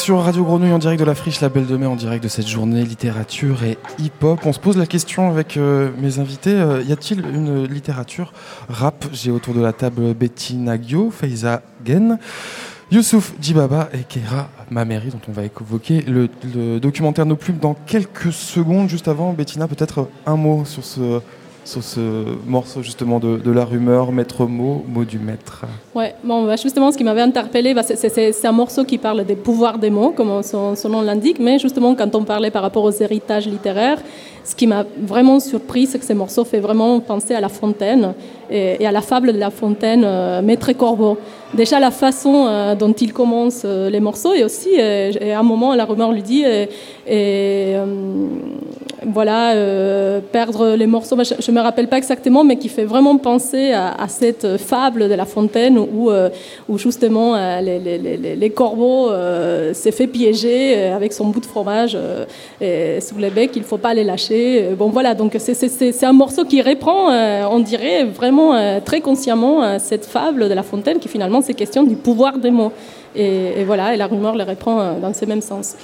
Sur 0.00 0.22
Radio 0.22 0.44
Grenouille, 0.44 0.72
en 0.72 0.78
direct 0.78 0.98
de 0.98 1.04
la 1.04 1.14
Friche 1.14 1.42
La 1.42 1.50
Belle 1.50 1.66
de 1.66 1.76
Mai, 1.76 1.84
en 1.84 1.94
direct 1.94 2.24
de 2.24 2.28
cette 2.28 2.48
journée 2.48 2.84
littérature 2.84 3.64
et 3.64 3.76
hip-hop. 3.98 4.40
On 4.46 4.52
se 4.54 4.58
pose 4.58 4.78
la 4.78 4.86
question 4.86 5.28
avec 5.28 5.58
euh, 5.58 5.90
mes 5.98 6.18
invités, 6.18 6.54
euh, 6.54 6.82
y 6.82 6.92
a-t-il 6.92 7.20
une 7.20 7.64
littérature 7.64 8.32
rap? 8.70 9.04
J'ai 9.12 9.30
autour 9.30 9.52
de 9.52 9.60
la 9.60 9.74
table 9.74 10.14
Betty 10.14 10.56
Nagio, 10.56 11.10
Faiza 11.10 11.60
Gen, 11.84 12.18
Youssouf 12.90 13.34
Djibaba 13.42 13.90
et 13.92 14.04
Keira 14.04 14.48
Mameri, 14.70 15.10
dont 15.10 15.20
on 15.28 15.32
va 15.32 15.42
évoquer 15.44 16.00
le 16.00 16.78
documentaire 16.78 17.26
Nos 17.26 17.36
Plumes 17.36 17.58
dans 17.58 17.74
quelques 17.74 18.32
secondes. 18.32 18.88
Juste 18.88 19.06
avant, 19.06 19.34
Bettina, 19.34 19.68
peut-être 19.68 20.08
un 20.24 20.36
mot 20.36 20.64
sur 20.64 20.82
ce 20.82 21.20
sur 21.64 21.82
ce 21.82 22.24
morceau 22.46 22.82
justement 22.82 23.18
de, 23.18 23.50
la 23.50 23.64
rumeur, 23.64 24.12
maître 24.12 24.46
mot, 24.46 24.84
mot 24.88 25.04
du 25.04 25.18
maître. 25.18 25.64
Ouais, 25.94 26.14
bon, 26.24 26.46
bah, 26.46 26.56
justement, 26.56 26.90
ce 26.90 26.98
qui 26.98 27.04
m'avait 27.04 27.20
interpellé, 27.20 27.74
bah, 27.74 27.82
c'est 27.82 28.46
un 28.46 28.52
morceau 28.52 28.84
qui 28.84 28.98
parle 28.98 29.24
des 29.24 29.36
pouvoirs 29.36 29.78
des 29.78 29.90
mots, 29.90 30.12
comme 30.16 30.42
son, 30.42 30.74
son 30.74 30.88
nom 30.88 31.02
l'indique, 31.02 31.38
mais 31.38 31.58
justement, 31.58 31.94
quand 31.94 32.14
on 32.14 32.24
parlait 32.24 32.50
par 32.50 32.62
rapport 32.62 32.84
aux 32.84 32.92
héritages 32.92 33.46
littéraires, 33.46 34.00
ce 34.44 34.54
qui 34.54 34.66
m'a 34.66 34.84
vraiment 34.98 35.38
surpris, 35.40 35.86
c'est 35.86 35.98
que 35.98 36.04
ce 36.04 36.12
morceau 36.12 36.44
fait 36.44 36.60
vraiment 36.60 37.00
penser 37.00 37.34
à 37.34 37.40
La 37.40 37.48
Fontaine 37.48 38.14
et, 38.50 38.86
à 38.86 38.92
la 38.92 39.00
fable 39.00 39.32
de 39.32 39.38
La 39.38 39.50
Fontaine, 39.50 40.02
euh, 40.04 40.42
Maître 40.42 40.72
Corbeau. 40.72 41.18
Déjà, 41.54 41.80
la 41.80 41.90
façon 41.90 42.46
euh, 42.48 42.74
dont 42.74 42.92
il 42.92 43.12
commence 43.12 43.62
euh, 43.64 43.90
les 43.90 44.00
morceaux 44.00 44.34
et 44.34 44.44
aussi, 44.44 44.80
à 44.80 45.38
un 45.38 45.42
moment, 45.42 45.74
la 45.74 45.84
rumeur 45.84 46.12
lui 46.12 46.22
dit, 46.22 46.44
voilà, 49.06 49.54
perdre 50.32 50.74
les 50.76 50.86
morceaux, 50.86 51.16
je 51.22 51.50
ne 51.50 51.56
me 51.56 51.62
rappelle 51.62 51.88
pas 51.88 51.98
exactement, 51.98 52.44
mais 52.44 52.56
qui 52.56 52.68
fait 52.68 52.84
vraiment 52.84 53.16
penser 53.16 53.72
à, 53.72 54.06
cette 54.08 54.58
fable 54.58 55.08
de 55.08 55.14
La 55.14 55.24
Fontaine 55.24 55.78
où, 55.78 56.10
justement 56.76 57.34
les, 57.60 58.36
les 58.36 58.50
corbeaux 58.50 59.10
s'est 59.72 59.92
fait 59.92 60.06
piéger 60.06 60.88
avec 60.88 61.12
son 61.12 61.26
bout 61.26 61.40
de 61.40 61.46
fromage 61.46 61.96
sous 62.60 63.18
les 63.18 63.30
becs, 63.30 63.56
il 63.56 63.62
ne 63.62 63.66
faut 63.66 63.78
pas 63.78 63.94
les 63.94 64.04
lâcher. 64.04 64.29
Euh, 64.30 64.74
bon 64.74 64.90
voilà, 64.90 65.14
donc 65.14 65.36
c'est 65.38 66.04
un 66.04 66.12
morceau 66.12 66.44
qui 66.44 66.62
reprend, 66.62 67.10
euh, 67.10 67.44
on 67.50 67.60
dirait 67.60 68.04
vraiment 68.04 68.54
euh, 68.54 68.80
très 68.80 69.00
consciemment 69.00 69.78
cette 69.78 70.04
fable 70.04 70.48
de 70.48 70.54
La 70.54 70.62
Fontaine 70.62 70.98
qui 70.98 71.08
finalement 71.08 71.40
c'est 71.40 71.54
question 71.54 71.82
du 71.82 71.96
pouvoir 71.96 72.38
des 72.38 72.50
mots. 72.50 72.72
Et, 73.16 73.64
voilà, 73.64 73.92
et 73.92 73.96
la 73.96 74.06
rumeur 74.06 74.36
le 74.36 74.44
reprend 74.44 74.94
dans 75.00 75.12
ce 75.12 75.24
même 75.24 75.40
sens. 75.40 75.74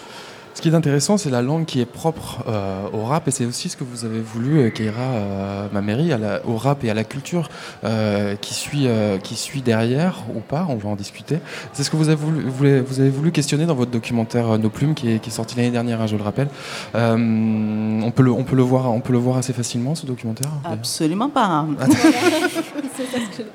Ce 0.56 0.62
qui 0.62 0.70
est 0.70 0.74
intéressant, 0.74 1.18
c'est 1.18 1.28
la 1.28 1.42
langue 1.42 1.66
qui 1.66 1.82
est 1.82 1.84
propre 1.84 2.42
euh, 2.48 2.88
au 2.94 3.04
rap, 3.04 3.28
et 3.28 3.30
c'est 3.30 3.44
aussi 3.44 3.68
ce 3.68 3.76
que 3.76 3.84
vous 3.84 4.06
avez 4.06 4.22
voulu, 4.22 4.58
euh, 4.58 4.70
Keira 4.70 5.02
euh, 5.02 5.68
Mameri, 5.70 6.14
à 6.14 6.16
la, 6.16 6.46
au 6.46 6.56
rap 6.56 6.82
et 6.82 6.88
à 6.88 6.94
la 6.94 7.04
culture 7.04 7.50
euh, 7.84 8.36
qui, 8.36 8.54
suit, 8.54 8.88
qui 9.22 9.34
suit 9.34 9.60
derrière 9.60 10.24
ou 10.34 10.40
pas, 10.40 10.64
on 10.70 10.76
va 10.76 10.88
en 10.88 10.96
discuter. 10.96 11.40
C'est 11.74 11.82
ce 11.82 11.90
que 11.90 11.96
vous 11.96 12.08
avez 12.08 12.16
voulu, 12.16 12.80
vous 12.80 13.00
avez 13.00 13.10
voulu 13.10 13.32
questionner 13.32 13.66
dans 13.66 13.74
votre 13.74 13.90
documentaire 13.90 14.58
Nos 14.58 14.70
Plumes, 14.70 14.94
qui 14.94 15.10
est, 15.10 15.18
qui 15.18 15.28
est 15.28 15.32
sorti 15.32 15.56
l'année 15.56 15.70
dernière, 15.70 16.00
hein, 16.00 16.06
je 16.06 16.16
le 16.16 16.22
rappelle. 16.22 16.48
on, 16.94 18.10
peut 18.16 18.22
le, 18.22 18.30
on, 18.30 18.44
peut 18.44 18.56
le 18.56 18.62
voir, 18.62 18.90
on 18.90 19.00
peut 19.00 19.12
le 19.12 19.18
voir 19.18 19.36
assez 19.36 19.52
facilement, 19.52 19.94
ce 19.94 20.06
documentaire 20.06 20.50
Absolument 20.64 21.28
pas. 21.28 21.66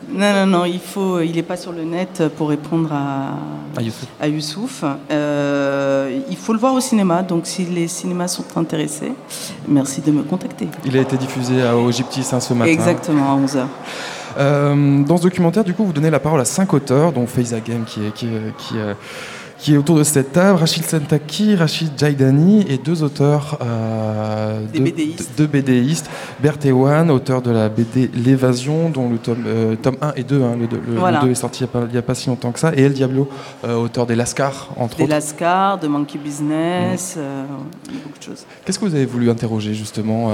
non, 0.09 0.33
non, 0.33 0.45
non, 0.45 0.65
il 0.65 0.79
faut, 0.79 1.19
il 1.21 1.35
n'est 1.35 1.43
pas 1.43 1.57
sur 1.57 1.71
le 1.71 1.83
net 1.83 2.23
pour 2.37 2.49
répondre 2.49 2.91
à, 2.91 3.37
à 4.19 4.27
Youssouf. 4.27 4.83
il 5.09 6.37
faut 6.37 6.53
le 6.53 6.59
voir 6.59 6.73
aussi 6.73 6.95
donc 7.27 7.47
si 7.47 7.65
les 7.65 7.87
cinémas 7.87 8.27
sont 8.27 8.45
intéressés, 8.55 9.13
merci 9.67 10.01
de 10.01 10.11
me 10.11 10.23
contacter. 10.23 10.67
Il 10.85 10.97
a 10.97 11.01
été 11.01 11.17
diffusé 11.17 11.63
au 11.71 11.91
Gyptis 11.91 12.27
hein, 12.31 12.39
ce 12.39 12.53
matin. 12.53 12.71
Exactement, 12.71 13.33
à 13.33 13.37
11h. 13.37 13.65
Euh, 14.37 15.03
dans 15.03 15.17
ce 15.17 15.23
documentaire, 15.23 15.63
du 15.63 15.73
coup, 15.73 15.85
vous 15.85 15.93
donnez 15.93 16.09
la 16.09 16.19
parole 16.19 16.39
à 16.41 16.45
cinq 16.45 16.73
auteurs, 16.73 17.11
dont 17.11 17.27
Faiza 17.27 17.59
Game, 17.59 17.83
qui 17.85 18.05
est, 18.05 18.11
qui, 18.11 18.27
qui, 18.57 18.77
euh, 18.77 18.93
qui 19.61 19.75
est 19.75 19.77
autour 19.77 19.95
de 19.95 20.03
cette 20.03 20.31
table, 20.31 20.57
Rachid 20.57 20.83
Sentaki, 20.83 21.55
Rachid 21.55 21.91
Jaidani 21.95 22.65
et 22.67 22.79
deux 22.79 23.03
auteurs, 23.03 23.59
euh, 23.61 24.59
deux, 24.73 24.79
BDistes. 24.79 25.31
deux, 25.37 25.45
BDistes. 25.45 26.09
Bert 26.39 26.57
Ewan, 26.65 27.11
auteur 27.11 27.43
de 27.43 27.51
la 27.51 27.69
BD 27.69 28.09
L'évasion, 28.15 28.89
dont 28.89 29.07
le 29.07 29.19
tome, 29.19 29.43
euh, 29.45 29.75
tome 29.75 29.97
1 30.01 30.13
et 30.15 30.23
2, 30.23 30.41
hein, 30.41 30.57
le, 30.59 30.67
2 30.67 31.29
est 31.29 31.35
sorti 31.35 31.63
il 31.63 31.91
n'y 31.91 31.97
a, 31.97 32.01
pas 32.01 32.15
si 32.15 32.29
longtemps 32.29 32.51
que 32.51 32.59
ça, 32.59 32.73
et 32.75 32.81
El 32.81 32.93
Diablo, 32.93 33.29
euh, 33.63 33.75
auteur 33.75 34.07
des 34.07 34.15
Lascars, 34.15 34.69
entre 34.77 34.97
des 34.97 35.03
autres. 35.03 35.09
Des 35.09 35.15
Lascars, 35.15 35.77
de 35.77 35.87
Monkey 35.87 36.17
Business, 36.17 37.19
beaucoup 37.85 38.17
de 38.17 38.23
choses. 38.23 38.45
Qu'est-ce 38.65 38.79
que 38.79 38.85
vous 38.85 38.95
avez 38.95 39.05
voulu 39.05 39.29
interroger 39.29 39.75
justement 39.75 40.31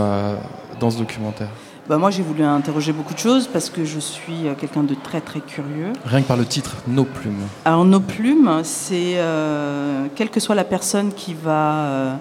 dans 0.79 0.89
ce 0.89 0.99
documentaire? 0.99 1.49
Bah 1.88 1.97
moi, 1.97 2.12
j'ai 2.12 2.21
voulu 2.21 2.43
interroger 2.43 2.91
beaucoup 2.91 3.13
de 3.13 3.19
choses 3.19 3.47
parce 3.47 3.69
que 3.69 3.86
je 3.86 4.00
suis 4.00 4.45
euh, 4.45 4.56
quelqu'un 4.56 4.84
de 4.84 4.93
très 4.93 5.21
très 5.21 5.39
curieux. 5.39 5.93
Rien 6.04 6.21
que 6.21 6.28
par 6.28 6.36
le 6.36 6.43
titre, 6.43 6.76
Nos 6.86 7.06
plumes. 7.06 7.47
Alors, 7.63 7.86
Nos 7.86 8.02
plumes, 8.02 8.60
c'est 8.63 9.13
euh, 9.15 10.08
quelle 10.13 10.30
que 10.30 10.41
soit 10.41 10.56
la 10.56 10.65
personne 10.65 11.13
qui 11.13 11.34
va 11.34 11.76
euh, 11.76 12.15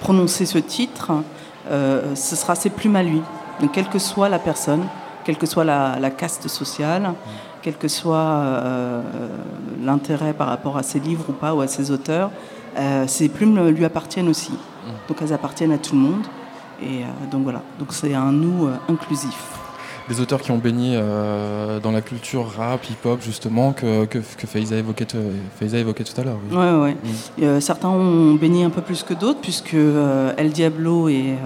prononcer 0.00 0.46
ce 0.46 0.58
titre, 0.58 1.12
ce 1.68 2.36
sera 2.36 2.54
ses 2.54 2.70
plumes 2.70 2.96
à 2.96 3.02
lui. 3.02 3.20
Donc, 3.60 3.72
quelle 3.72 3.88
que 3.88 3.98
soit 3.98 4.30
la 4.30 4.38
personne, 4.38 4.82
quelle 5.24 5.36
que 5.36 5.46
soit 5.46 5.64
la, 5.64 6.10
caste 6.10 6.48
sociale, 6.48 7.12
quel 7.60 7.76
que 7.76 7.86
soit 7.86 8.42
l'intérêt 9.84 10.32
par 10.32 10.48
rapport 10.48 10.76
à 10.76 10.82
ses 10.82 10.98
livres 10.98 11.26
ou 11.28 11.32
pas, 11.32 11.54
ou 11.54 11.60
à 11.60 11.68
ses 11.68 11.90
auteurs, 11.90 12.30
ces 13.06 13.28
plumes 13.28 13.68
lui 13.68 13.84
appartiennent 13.84 14.28
aussi. 14.28 14.52
Mm. 14.52 14.90
Donc, 15.08 15.18
elles 15.22 15.32
appartiennent 15.32 15.72
à 15.72 15.78
tout 15.78 15.94
le 15.94 16.00
monde. 16.00 16.26
Et 16.82 17.02
euh, 17.02 17.30
donc 17.30 17.44
voilà, 17.44 17.62
donc 17.78 17.92
c'est 17.92 18.14
un 18.14 18.32
nous 18.32 18.66
euh, 18.66 18.74
inclusif 18.88 19.36
des 20.08 20.20
auteurs 20.20 20.42
qui 20.42 20.50
ont 20.50 20.58
baigné 20.58 20.96
euh, 20.96 21.78
dans 21.78 21.92
la 21.92 22.00
culture 22.02 22.48
rap, 22.56 22.84
hip-hop, 22.90 23.22
justement, 23.22 23.72
que, 23.72 24.04
que, 24.04 24.18
que 24.18 24.46
Faiza, 24.48 24.76
évoquait, 24.76 25.06
évoquait, 25.62 26.04
tout 26.04 26.20
à 26.20 26.24
l'heure. 26.24 26.38
Oui, 26.50 26.56
ouais, 26.56 26.96
ouais. 27.38 27.56
Mm. 27.56 27.60
certains 27.60 27.88
ont 27.88 28.34
baigné 28.34 28.64
un 28.64 28.70
peu 28.70 28.82
plus 28.82 29.04
que 29.04 29.14
d'autres, 29.14 29.38
puisque 29.40 29.76
El 30.36 30.50
Diablo 30.50 31.08
et, 31.08 31.36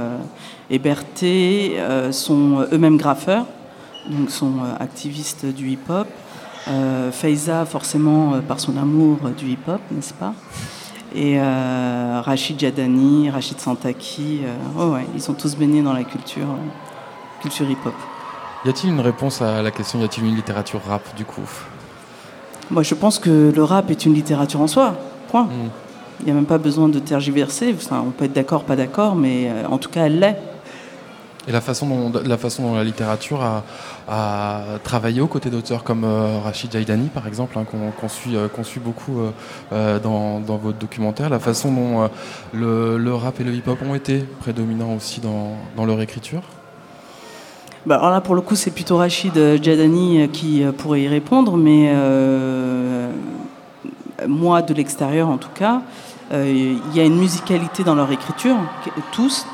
et 0.71 0.79
Berthé 0.79 1.77
sont 2.13 2.67
eux-mêmes 2.73 2.97
graffeurs, 2.97 3.45
donc 4.09 4.31
sont 4.31 4.55
activistes 4.81 5.45
du 5.45 5.69
hip-hop. 5.69 6.09
Faiza, 7.13 7.67
forcément, 7.67 8.41
par 8.49 8.59
son 8.59 8.79
amour 8.79 9.19
du 9.37 9.51
hip-hop, 9.51 9.83
n'est-ce 9.91 10.15
pas? 10.15 10.33
Et 11.17 11.41
euh, 11.41 12.21
Rachid 12.23 12.61
Jadani, 12.61 13.31
Rachid 13.31 13.59
Santaki, 13.59 14.43
euh, 14.45 14.93
ouais, 14.93 15.07
ils 15.15 15.23
sont 15.23 15.33
tous 15.33 15.57
baignés 15.57 15.81
dans 15.81 15.95
la 15.95 16.05
culture, 16.05 16.45
euh, 16.45 17.41
culture 17.41 17.69
hip-hop. 17.69 17.95
Y 18.67 18.69
a-t-il 18.69 18.93
une 18.93 19.01
réponse 19.01 19.41
à 19.41 19.63
la 19.63 19.71
question 19.71 19.99
Y 19.99 20.05
a-t-il 20.05 20.27
une 20.27 20.37
littérature 20.37 20.81
rap 20.87 21.03
du 21.17 21.25
coup? 21.25 21.49
Moi, 22.71 22.83
je 22.83 22.95
pense 22.95 23.19
que 23.19 23.51
le 23.55 23.65
rap 23.65 23.91
est 23.91 24.05
une 24.05 24.13
littérature 24.13 24.61
en 24.61 24.67
soi. 24.67 24.95
Point. 25.29 25.45
Hmm. 25.45 25.71
Il 26.21 26.27
n'y 26.27 26.33
a 26.33 26.35
même 26.35 26.47
pas 26.47 26.59
besoin 26.59 26.89
de 26.89 26.99
tergiverser. 26.99 27.75
on 27.91 28.11
peut 28.11 28.27
être 28.27 28.33
d'accord, 28.33 28.65
pas 28.65 28.77
d'accord, 28.77 29.15
mais 29.15 29.51
en 29.71 29.79
tout 29.79 29.91
cas, 29.91 30.07
elle 30.07 30.19
l'est. 30.19 30.39
Et 31.49 31.53
la 31.53 31.61
façon 31.61 31.87
dont 31.87 32.21
la, 32.25 32.37
façon 32.37 32.65
dont 32.65 32.75
la 32.75 32.83
littérature 32.83 33.41
a, 34.09 34.63
travaillé 34.83 35.21
aux 35.21 35.29
côtés 35.29 35.49
d'auteurs 35.49 35.85
comme 35.85 36.05
euh, 36.05 36.41
Rachid 36.41 36.73
Jaidani, 36.73 37.09
par 37.09 37.29
exemple, 37.29 37.57
hein, 37.59 37.65
qu'on 37.65 38.09
suit, 38.09 38.37
euh, 38.37 38.49
beaucoup 38.85 39.21
euh, 39.73 39.99
dans, 40.01 40.41
votre 40.41 40.79
documentaire, 40.79 41.31
la 41.31 41.39
façon 41.39 41.71
dont 41.73 42.11
le, 42.53 43.15
rap 43.15 43.41
et 43.41 43.45
le 43.45 43.53
hip-hop 43.55 43.79
ont 43.89 43.95
été 43.95 44.25
prédominants 44.41 44.95
aussi 44.95 45.21
dans, 45.21 45.85
leur 45.85 46.01
écriture 46.01 46.43
bah 47.85 47.99
alors 47.99 48.11
là, 48.11 48.21
pour 48.21 48.35
le 48.35 48.41
coup, 48.41 48.57
c'est 48.57 48.73
plutôt 48.73 48.97
Rachid 48.97 49.63
Jadani 49.63 50.29
qui 50.33 50.65
pourrait 50.77 51.03
y 51.03 51.09
répondre, 51.09 51.57
mais 51.57 51.95
moi, 54.27 54.63
de 54.63 54.75
l'extérieur 54.75 55.29
en 55.29 55.39
tout 55.39 55.53
cas, 55.55 55.83
il 56.33 56.81
y 56.93 56.99
a 56.99 57.05
une 57.05 57.17
musicalité 57.17 57.85
dans 57.85 57.95
leur 57.95 58.11
écriture, 58.11 58.57
tous, 59.13 59.47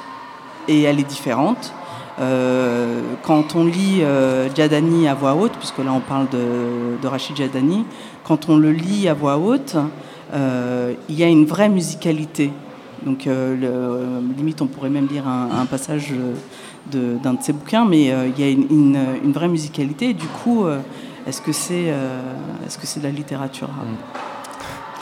et 0.67 0.83
elle 0.83 0.99
est 0.99 1.09
différente. 1.09 1.75
Euh, 2.21 3.01
quand 3.23 3.57
on 3.57 3.65
lit 3.65 4.01
euh, 4.03 4.49
Djadani 4.55 5.09
à 5.09 5.15
voix 5.15 5.35
haute, 5.35 5.53
puisque 5.53 5.79
là 5.79 5.93
on 5.93 6.01
parle 6.01 6.27
de, 6.31 7.07
Rachid 7.07 7.37
Djadani, 7.37 7.85
quand 8.25 8.49
on 8.49 8.57
le 8.57 8.71
lit 8.71 9.09
à 9.09 9.15
voix 9.15 9.39
haute, 9.39 9.77
euh, 10.35 10.93
il 11.09 11.19
y 11.19 11.25
a 11.25 11.29
une 11.29 11.47
vraie 11.47 11.69
musicalité. 11.69 12.51
Donc, 13.05 13.29
limite, 14.37 14.63
on 14.63 14.69
pourrait 14.69 14.89
même 14.89 15.09
lire 15.09 15.27
un, 15.27 15.67
passage 15.67 16.15
d'un 16.93 17.33
de, 17.33 17.43
ses 17.43 17.53
bouquins, 17.53 17.85
mais 17.85 18.03
il 18.05 18.39
y 18.39 18.45
a 18.45 18.49
une, 18.49 19.33
vraie 19.33 19.49
musicalité. 19.49 20.11
Et 20.11 20.15
du 20.15 20.29
coup, 20.29 20.67
est-ce 21.27 21.43
que 21.43 21.51
c'est 21.51 21.87
est 21.87 22.69
-ce 22.69 22.79
c'est 22.85 23.01
de 23.01 23.07
la 23.07 23.11
littérature? 23.11 23.71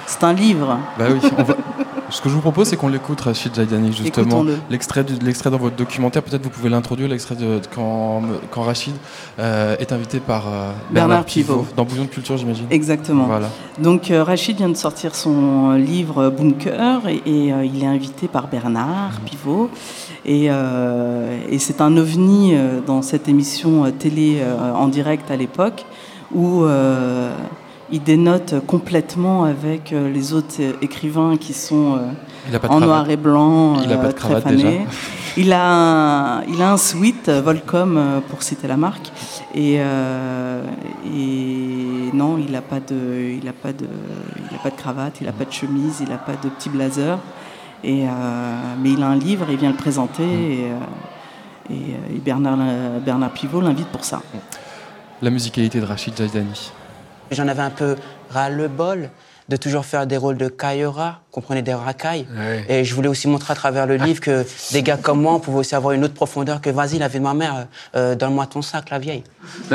C'est 0.07 0.25
un 0.25 0.33
livre. 0.33 0.79
Bah 0.99 1.05
oui, 1.11 1.21
Ce 2.11 2.21
que 2.21 2.29
je 2.29 2.35
vous 2.35 2.41
propose, 2.41 2.69
c'est 2.69 2.77
qu'on 2.77 2.89
l'écoute, 2.89 3.21
Rachid 3.21 3.55
Jaidani, 3.55 3.93
justement. 3.93 4.45
L'extrait, 4.69 5.05
l'extrait 5.23 5.51
dans 5.51 5.59
votre 5.59 5.77
documentaire, 5.77 6.23
peut-être 6.23 6.43
vous 6.43 6.51
pouvez 6.51 6.69
l'introduire, 6.69 7.09
l'extrait 7.09 7.37
de, 7.37 7.61
quand, 7.75 8.23
quand 8.51 8.63
Rachid 8.63 8.95
euh, 9.39 9.77
est 9.79 9.93
invité 9.93 10.21
par 10.21 10.49
euh, 10.49 10.73
Bernard, 10.91 11.25
Pivot, 11.25 11.67
dans 11.77 11.85
Bouillon 11.85 12.05
de 12.05 12.09
Culture, 12.09 12.37
j'imagine. 12.37 12.67
Exactement. 12.71 13.25
Voilà. 13.25 13.49
Donc 13.79 14.11
euh, 14.11 14.25
Rachid 14.25 14.57
vient 14.57 14.69
de 14.69 14.77
sortir 14.77 15.15
son 15.15 15.73
livre 15.73 16.31
Bunker 16.31 17.09
et, 17.09 17.21
il 17.27 17.83
est 17.83 17.87
invité 17.87 18.29
par 18.29 18.49
Bernard 18.49 19.13
mhm. 19.13 19.29
Pivot. 19.29 19.71
Et, 20.27 20.47
et 20.47 21.59
c'est 21.59 21.81
un 21.81 21.97
ovni 21.97 22.55
dans 22.87 23.01
cette 23.01 23.29
émission 23.29 23.91
télé 23.91 24.43
en 24.75 24.89
direct 24.89 25.31
à 25.31 25.37
l'époque 25.37 25.87
où 26.35 26.65
il 27.93 28.03
dénote 28.03 28.55
complètement 28.67 29.45
avec 29.45 29.93
euh, 29.93 30.11
les 30.11 30.33
autres 30.33 30.61
écrivains 30.83 31.37
qui 31.37 31.53
sont 31.53 31.97
euh, 31.97 32.59
en 32.69 32.81
noir 32.81 33.09
et 33.11 33.17
blanc, 33.17 33.81
il 33.83 33.93
a 33.93 33.97
pas 33.97 34.09
de 34.09 34.09
euh, 34.09 34.13
très 34.13 34.41
fanés. 34.41 34.87
Il 35.37 35.53
a, 35.53 36.39
un, 36.39 36.43
il 36.45 36.61
a 36.61 36.73
un 36.73 36.77
suite 36.77 37.29
Volcom 37.29 38.21
pour 38.29 38.43
citer 38.43 38.67
la 38.67 38.77
marque 38.77 39.13
et, 39.55 39.75
et 39.75 39.81
non 42.13 42.37
il 42.37 42.51
n'a 42.51 42.63
pas 42.63 42.81
de 42.81 43.37
il 43.41 43.47
a 43.49 43.53
pas 43.53 43.73
de 43.73 43.87
il 44.51 44.57
a 44.57 44.59
pas 44.61 44.71
de 44.71 44.75
cravate 44.75 45.21
il 45.21 45.29
n'a 45.29 45.33
pas 45.33 45.45
de 45.45 45.53
chemise 45.53 45.99
il 46.01 46.09
n'a 46.09 46.19
pas 46.19 46.33
de 46.33 46.49
petit 46.49 46.69
blazer 46.69 47.17
et 47.85 48.07
mais 48.83 48.91
il 48.91 49.01
a 49.01 49.07
un 49.07 49.17
livre 49.17 49.47
il 49.51 49.57
vient 49.57 49.71
le 49.71 49.77
présenter 49.77 50.25
et, 51.71 51.73
et, 51.73 52.19
Bernard, 52.19 52.59
Bernard 53.05 53.31
Pivot 53.31 53.61
l'invite 53.61 53.87
pour 53.87 54.05
ça. 54.05 54.21
La 55.23 55.31
musicalité 55.31 55.79
de 55.79 55.87
Rachid 55.87 56.17
Jajdani. 56.17 56.73
J'en 57.31 57.49
avais 57.49 57.63
un 57.63 57.71
peu 57.71 57.97
ras 58.31 58.49
le 58.49 58.69
bol 58.69 59.11
de 59.51 59.57
toujours 59.57 59.85
faire 59.85 60.07
des 60.07 60.17
rôles 60.17 60.37
de 60.37 60.47
Kayora, 60.49 61.23
comprenez, 61.33 61.61
des 61.61 61.75
racailles. 61.75 62.25
Et 62.69 62.85
je 62.85 62.95
voulais 62.95 63.09
aussi 63.09 63.27
montrer 63.27 63.51
à 63.53 63.57
travers 63.57 63.85
le 63.85 63.97
livre 63.97 64.21
que 64.21 64.47
des 64.71 64.83
gars 64.83 64.97
comme 64.97 65.21
moi, 65.21 65.33
on 65.35 65.41
pouvait 65.41 65.59
aussi 65.59 65.75
avoir 65.75 65.93
une 65.93 66.05
autre 66.05 66.15
profondeur 66.15 66.61
que 66.61 66.71
vas-y, 66.71 66.99
la 66.99 67.09
vie 67.09 67.19
de 67.19 67.25
ma 67.25 67.35
mère, 67.35 67.67
euh, 67.97 68.15
donne-moi 68.15 68.47
ton 68.47 68.63
sac, 68.63 68.91
la 68.91 69.01
vieille. 69.01 69.25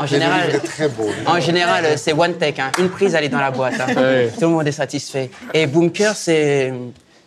en 0.00 0.06
général, 0.06 0.58
très 0.62 0.88
beau, 0.88 1.10
en 1.26 1.38
général, 1.38 1.98
c'est 1.98 2.14
one 2.14 2.34
take, 2.38 2.62
hein. 2.62 2.72
une 2.78 2.88
prise, 2.88 3.14
elle 3.14 3.24
est 3.24 3.28
dans 3.28 3.38
la 3.38 3.50
boîte. 3.50 3.78
Hein. 3.78 3.92
Tout 4.34 4.46
le 4.46 4.48
monde 4.48 4.66
est 4.66 4.72
satisfait. 4.72 5.30
Et 5.52 5.66
Boomker, 5.66 6.16
c'est 6.16 6.72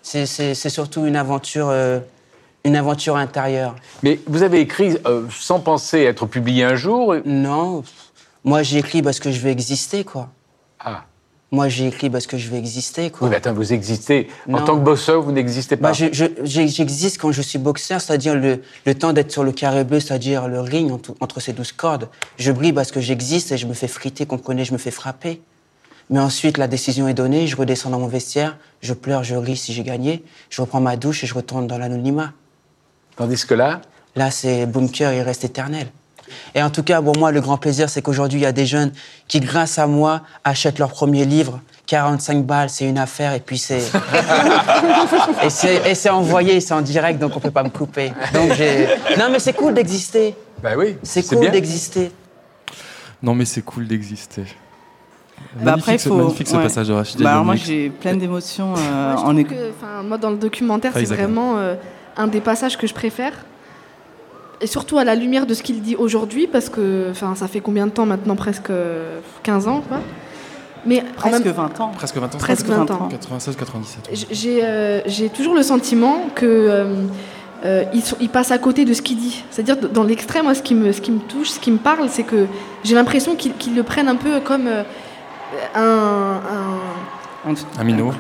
c'est 0.01 0.69
surtout 0.69 1.05
une 1.05 1.15
aventure. 1.15 1.67
Euh, 1.69 1.99
une 2.63 2.75
aventure 2.75 3.15
intérieure. 3.15 3.75
Mais 4.01 4.19
vous 4.25 4.41
avez 4.41 4.59
écrit 4.59 4.97
euh, 5.05 5.27
sans 5.29 5.59
penser 5.59 5.99
être 5.99 6.25
publié 6.25 6.63
un 6.63 6.73
jour 6.73 7.15
Non. 7.23 7.83
Moi, 8.45 8.63
j'ai 8.63 8.77
écrit 8.77 9.01
parce 9.01 9.19
que 9.19 9.31
je 9.31 9.39
veux 9.41 9.49
exister, 9.49 10.03
quoi. 10.03 10.29
Ah. 10.79 11.03
Moi, 11.51 11.67
j'ai 11.67 11.87
écrit 11.87 12.09
parce 12.09 12.27
que 12.27 12.37
je 12.37 12.49
veux 12.49 12.57
exister. 12.57 13.09
Quoi. 13.09 13.27
Oui, 13.27 13.31
mais 13.31 13.37
attends, 13.37 13.53
vous 13.53 13.73
existez. 13.73 14.27
En 14.51 14.61
tant 14.61 14.77
que 14.77 14.83
boxeur, 14.83 15.21
vous 15.21 15.31
n'existez 15.31 15.77
pas. 15.77 15.91
Bah, 15.91 16.09
J'existe 16.43 17.19
quand 17.19 17.31
je 17.31 17.41
suis 17.41 17.59
boxeur, 17.59 18.01
c'est-à-dire 18.01 18.35
le, 18.35 18.61
le, 18.85 18.95
temps 18.95 19.13
d'être 19.13 19.31
sur 19.31 19.43
le 19.43 19.51
carré 19.51 19.83
bleu, 19.83 19.99
c'est-à-dire 19.99 20.47
le 20.47 20.59
ring 20.59 20.91
entre 21.19 21.39
ces 21.39 21.53
douze 21.53 21.71
cordes. 21.71 22.07
Je 22.37 22.51
brille 22.51 22.73
parce 22.73 22.91
que 22.91 22.99
j'existe 22.99 23.51
et 23.51 23.57
je 23.57 23.67
me 23.67 23.73
fais 23.73 23.87
friter, 23.87 24.25
comprenez, 24.25 24.63
je 24.63 24.73
me 24.73 24.77
fais 24.77 24.91
frapper. 24.91 25.41
Mais 26.09 26.19
ensuite, 26.19 26.57
la 26.57 26.67
décision 26.67 27.07
est 27.07 27.15
donnée, 27.15 27.47
je 27.47 27.55
redescends 27.55 27.89
dans 27.89 27.99
mon 27.99 28.07
vestiaire, 28.07 28.57
je 28.81 28.93
pleure, 28.93 29.23
je 29.23 29.35
ris 29.35 29.57
si 29.57 29.73
j'ai 29.73 29.83
gagné, 29.83 30.23
je 30.49 30.61
reprends 30.61 30.81
ma 30.81 30.97
douche 30.97 31.23
et 31.23 31.27
je 31.27 31.33
retourne 31.33 31.65
dans 31.65 31.79
l'anonymat. 31.79 32.33
Tandis 33.15 33.45
que 33.45 33.55
là 33.55 33.81
Là, 34.15 34.31
c'est 34.31 34.65
Bunker, 34.65 35.13
il 35.13 35.21
reste 35.21 35.43
éternel. 35.43 35.87
Et 36.53 36.63
en 36.63 36.69
tout 36.69 36.83
cas, 36.83 37.01
pour 37.01 37.17
moi, 37.17 37.31
le 37.31 37.41
grand 37.41 37.57
plaisir, 37.57 37.89
c'est 37.89 38.01
qu'aujourd'hui, 38.01 38.39
il 38.39 38.43
y 38.43 38.47
a 38.47 38.51
des 38.51 38.65
jeunes 38.65 38.91
qui, 39.27 39.39
grâce 39.39 39.79
à 39.79 39.87
moi, 39.87 40.21
achètent 40.43 40.79
leur 40.79 40.89
premier 40.89 41.25
livre. 41.25 41.59
45 41.87 42.43
balles, 42.45 42.69
c'est 42.69 42.85
une 42.85 42.97
affaire, 42.97 43.33
et 43.33 43.39
puis 43.39 43.57
c'est. 43.59 43.83
et 45.85 45.95
c'est 45.95 46.09
envoyé, 46.09 46.59
c'est 46.59 46.73
en 46.73 46.81
direct, 46.81 47.19
donc 47.19 47.35
on 47.35 47.39
peut 47.39 47.51
pas 47.51 47.63
me 47.63 47.69
couper. 47.69 48.11
Donc 48.33 48.53
j'ai. 48.53 48.87
Non, 49.19 49.29
mais 49.31 49.39
c'est 49.39 49.53
cool 49.53 49.73
d'exister. 49.73 50.35
Bah 50.63 50.71
oui. 50.77 50.97
C'est 51.03 51.27
cool 51.27 51.51
d'exister. 51.51 52.11
Non, 53.21 53.35
mais 53.35 53.45
c'est 53.45 53.61
cool 53.61 53.87
d'exister. 53.87 54.45
Bah 55.55 55.73
après, 55.73 55.97
faut... 55.97 56.15
magnifique 56.15 56.47
ce 56.47 56.55
passage 56.55 56.87
de 56.87 56.93
Rachid. 56.93 57.21
Bah 57.21 57.31
alors 57.31 57.45
moi, 57.45 57.55
j'ai 57.55 57.89
plein 57.89 58.15
d'émotions 58.15 58.73
euh, 58.77 59.15
en 59.15 59.33
Moi, 60.03 60.17
dans 60.17 60.31
le 60.31 60.37
documentaire, 60.37 60.91
c'est 60.93 61.05
vraiment 61.05 61.57
euh, 61.57 61.75
un 62.17 62.27
des 62.27 62.41
passages 62.41 62.77
que 62.77 62.87
je 62.87 62.93
préfère 62.93 63.33
et 64.61 64.67
surtout 64.67 64.97
à 64.97 65.03
la 65.03 65.15
lumière 65.15 65.45
de 65.45 65.53
ce 65.53 65.63
qu'il 65.63 65.81
dit 65.81 65.95
aujourd'hui, 65.95 66.47
parce 66.47 66.69
que 66.69 67.11
ça 67.13 67.47
fait 67.47 67.59
combien 67.59 67.87
de 67.87 67.91
temps 67.91 68.05
maintenant 68.05 68.35
Presque 68.35 68.71
15 69.43 69.67
ans, 69.67 69.81
quoi. 69.87 69.99
Mais 70.85 71.03
presque 71.15 71.45
20 71.45 71.79
ans. 71.79 71.91
Presque 71.95 72.17
20 72.17 72.35
ans. 72.35 72.37
Presque 72.37 72.65
20 72.67 72.91
ans. 72.91 73.07
96, 73.09 73.55
97. 73.55 75.07
J'ai 75.07 75.29
toujours 75.29 75.55
le 75.55 75.63
sentiment 75.63 76.27
que 76.35 76.45
euh, 76.45 77.05
euh, 77.65 77.83
il, 78.19 78.29
passe 78.29 78.51
à 78.51 78.57
côté 78.57 78.85
de 78.85 78.93
ce 78.93 79.01
qu'il 79.01 79.17
dit. 79.17 79.43
C'est-à-dire 79.49 79.77
dans 79.89 80.03
l'extrême, 80.03 80.53
ce 80.53 80.61
qui 80.61 80.75
me 80.75 80.91
ce 80.91 81.01
qui 81.01 81.11
me 81.11 81.19
touche, 81.19 81.49
ce 81.49 81.59
qui 81.59 81.71
me 81.71 81.77
parle, 81.77 82.09
c'est 82.09 82.23
que 82.23 82.45
j'ai 82.83 82.93
l'impression 82.93 83.35
qu'il 83.35 83.75
le 83.75 83.83
prenne 83.83 84.07
un 84.07 84.15
peu 84.15 84.39
comme 84.39 84.67
euh, 84.67 84.83
un, 85.73 86.39
un 87.77 87.83
minot. 87.83 88.11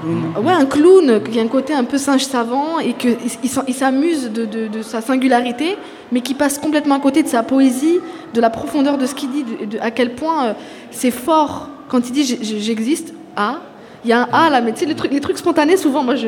Ouais, 0.41 0.53
un 0.53 0.65
clown 0.65 1.21
qui 1.23 1.39
a 1.39 1.41
un 1.41 1.47
côté 1.47 1.73
un 1.73 1.83
peu 1.83 1.97
singe 1.97 2.25
savant 2.25 2.79
et 2.79 2.93
qu'il 2.93 3.17
il, 3.43 3.73
s'amuse 3.73 4.31
de, 4.31 4.45
de, 4.45 4.81
sa 4.81 5.01
singularité, 5.01 5.77
mais 6.11 6.21
qui 6.21 6.33
passe 6.33 6.57
complètement 6.59 6.95
à 6.95 6.99
côté 6.99 7.23
de 7.23 7.27
sa 7.27 7.41
poésie, 7.41 7.99
de 8.33 8.41
la 8.41 8.49
profondeur 8.49 8.97
de 8.97 9.05
ce 9.05 9.15
qu'il 9.15 9.31
dit, 9.31 9.43
de, 9.43 9.79
à 9.79 9.91
quel 9.91 10.13
point 10.13 10.45
euh, 10.45 10.53
c'est 10.91 11.11
fort 11.11 11.69
quand 11.87 12.07
il 12.07 12.11
dit 12.11 12.23
j'existe. 12.23 13.13
Ah, 13.35 13.61
il 14.03 14.09
y 14.09 14.13
a 14.13 14.21
un 14.21 14.27
A 14.31 14.49
là, 14.51 14.61
mais 14.61 14.71
tu 14.73 14.81
sais, 14.81 14.85
les 14.85 14.95
trucs, 14.95 15.11
les 15.11 15.19
trucs 15.19 15.39
spontanés, 15.39 15.77
souvent, 15.77 16.03
moi 16.03 16.15
je, 16.15 16.27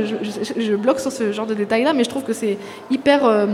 je, 0.57 0.75
bloque 0.75 0.99
sur 0.99 1.11
ce 1.11 1.31
genre 1.31 1.45
de 1.45 1.53
détails-là, 1.53 1.93
mais 1.93 2.03
je 2.03 2.09
trouve 2.09 2.23
que 2.23 2.33
c'est 2.33 2.57
hyper. 2.89 3.23
Euh, 3.25 3.45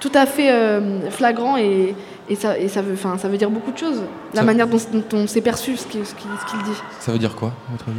tout 0.00 0.12
à 0.14 0.26
fait 0.26 0.50
euh, 0.50 1.08
flagrant 1.10 1.56
et, 1.56 1.94
et 2.28 2.34
ça, 2.34 2.58
et 2.58 2.68
ça, 2.68 2.82
veut, 2.82 2.96
ça 2.96 3.28
veut 3.28 3.36
dire 3.36 3.50
beaucoup 3.50 3.72
de 3.72 3.78
choses. 3.78 4.02
La 4.34 4.42
manière 4.42 4.66
dont, 4.66 4.78
on 5.12 5.26
s'est 5.26 5.40
perçu 5.40 5.76
ce 5.76 5.86
qu'il 5.86 6.00
dit. 6.02 6.78
Ça 6.98 7.12
veut 7.12 7.18
dire 7.18 7.36
quoi, 7.36 7.48
à 7.68 7.72
votre 7.72 7.88
avis? 7.88 7.98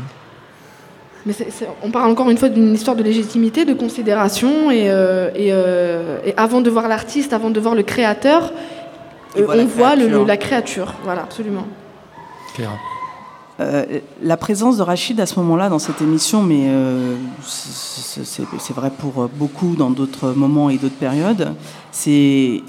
Mais 1.26 1.36
on 1.84 1.92
parle 1.92 2.10
encore 2.10 2.30
une 2.30 2.38
fois 2.38 2.50
d'une 2.50 2.74
histoire 2.74 2.96
de 2.96 3.04
légitimité, 3.04 3.64
de 3.66 3.74
considération, 3.74 4.72
et, 4.72 4.90
euh, 4.90 5.30
euh, 5.36 6.20
et, 6.26 6.34
avant 6.36 6.62
de 6.62 6.70
voir 6.70 6.88
l'artiste, 6.88 7.34
avant 7.34 7.52
de 7.52 7.60
voir 7.60 7.76
le 7.76 7.84
créateur, 7.84 8.52
euh, 9.38 9.46
on 9.48 9.66
voit 9.66 9.96
le, 9.96 10.26
la 10.26 10.38
créature. 10.38 10.96
Voilà, 11.04 11.22
absolument. 11.22 11.68
La 13.60 14.38
présence 14.38 14.78
de 14.78 14.82
Rachid 14.82 15.20
à 15.20 15.26
ce 15.28 15.40
moment-là 15.40 15.70
dans 15.70 15.78
cette 15.78 16.02
émission, 16.02 16.42
mais 16.42 16.68
c'est 17.44 18.74
vrai 18.74 18.92
pour 18.98 19.30
beaucoup 19.30 19.76
dans 19.76 19.92
d'autres 19.92 20.32
moments 20.32 20.70
et 20.70 20.78
d'autres 20.78 20.96
périodes, 20.96 21.54
il 22.08 22.64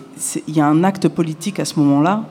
y 0.48 0.60
a 0.60 0.66
un 0.66 0.84
acte 0.84 1.08
politique 1.08 1.60
à 1.60 1.64
ce 1.64 1.78
moment-là. 1.80 2.24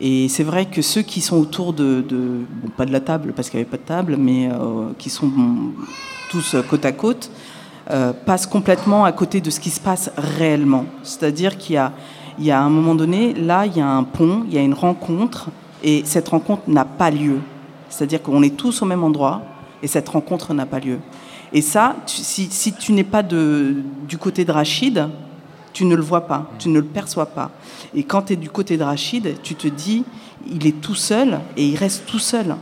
Et 0.00 0.28
c'est 0.28 0.44
vrai 0.44 0.66
que 0.66 0.80
ceux 0.80 1.02
qui 1.02 1.20
sont 1.20 1.36
autour 1.36 1.72
de, 1.72 2.04
bon, 2.08 2.68
pas 2.76 2.86
de 2.86 2.92
la 2.92 3.00
table 3.00 3.32
parce 3.34 3.50
qu'il 3.50 3.58
n'y 3.58 3.62
avait 3.62 3.70
pas 3.70 3.78
de 3.78 3.82
table, 3.82 4.16
mais 4.16 4.48
euh, 4.48 4.90
qui 4.96 5.10
sont 5.10 5.30
tous 6.30 6.56
côte 6.68 6.84
à 6.84 6.92
côte, 6.92 7.30
euh, 7.90 8.12
passent 8.12 8.46
complètement 8.46 9.04
à 9.04 9.12
côté 9.12 9.40
de 9.40 9.50
ce 9.50 9.58
qui 9.58 9.70
se 9.70 9.80
passe 9.80 10.10
réellement. 10.16 10.84
C'est-à-dire 11.02 11.58
qu'il 11.58 11.74
y 11.74 11.78
a, 11.78 11.92
il 12.38 12.44
y 12.44 12.50
a 12.50 12.60
un 12.60 12.68
moment 12.68 12.94
donné, 12.94 13.34
là, 13.34 13.66
il 13.66 13.76
y 13.76 13.80
a 13.80 13.88
un 13.88 14.04
pont, 14.04 14.44
il 14.46 14.54
y 14.54 14.58
a 14.58 14.60
une 14.60 14.74
rencontre, 14.74 15.48
et 15.82 16.02
cette 16.04 16.28
rencontre 16.28 16.62
n'a 16.68 16.84
pas 16.84 17.10
lieu. 17.10 17.40
C'est-à-dire 17.88 18.22
qu'on 18.22 18.42
est 18.42 18.56
tous 18.56 18.82
au 18.82 18.84
même 18.84 19.04
endroit, 19.04 19.42
et 19.82 19.86
cette 19.86 20.08
rencontre 20.08 20.54
n'a 20.54 20.66
pas 20.66 20.80
lieu. 20.80 20.98
Et 21.52 21.62
ça, 21.62 21.96
si, 22.06 22.72
tu 22.78 22.92
n'es 22.92 23.04
pas 23.04 23.22
du 23.22 24.18
côté 24.18 24.44
de 24.44 24.52
Rachid, 24.52 25.08
tu 25.72 25.84
ne 25.84 25.94
le 25.94 26.02
vois 26.02 26.22
pas, 26.22 26.50
tu 26.58 26.68
ne 26.68 26.78
le 26.78 26.84
perçois 26.84 27.26
pas. 27.26 27.50
Et 27.94 28.02
quand 28.02 28.22
tu 28.22 28.32
es 28.32 28.36
du 28.36 28.50
côté 28.50 28.76
de 28.76 28.82
Rachid, 28.82 29.40
tu 29.42 29.54
te 29.54 29.68
dis, 29.68 30.04
il 30.50 30.66
est 30.66 30.80
tout 30.80 30.94
seul 30.94 31.40
et 31.56 31.66
il 31.66 31.76
reste 31.76 32.06
tout 32.06 32.18
seul. 32.18 32.56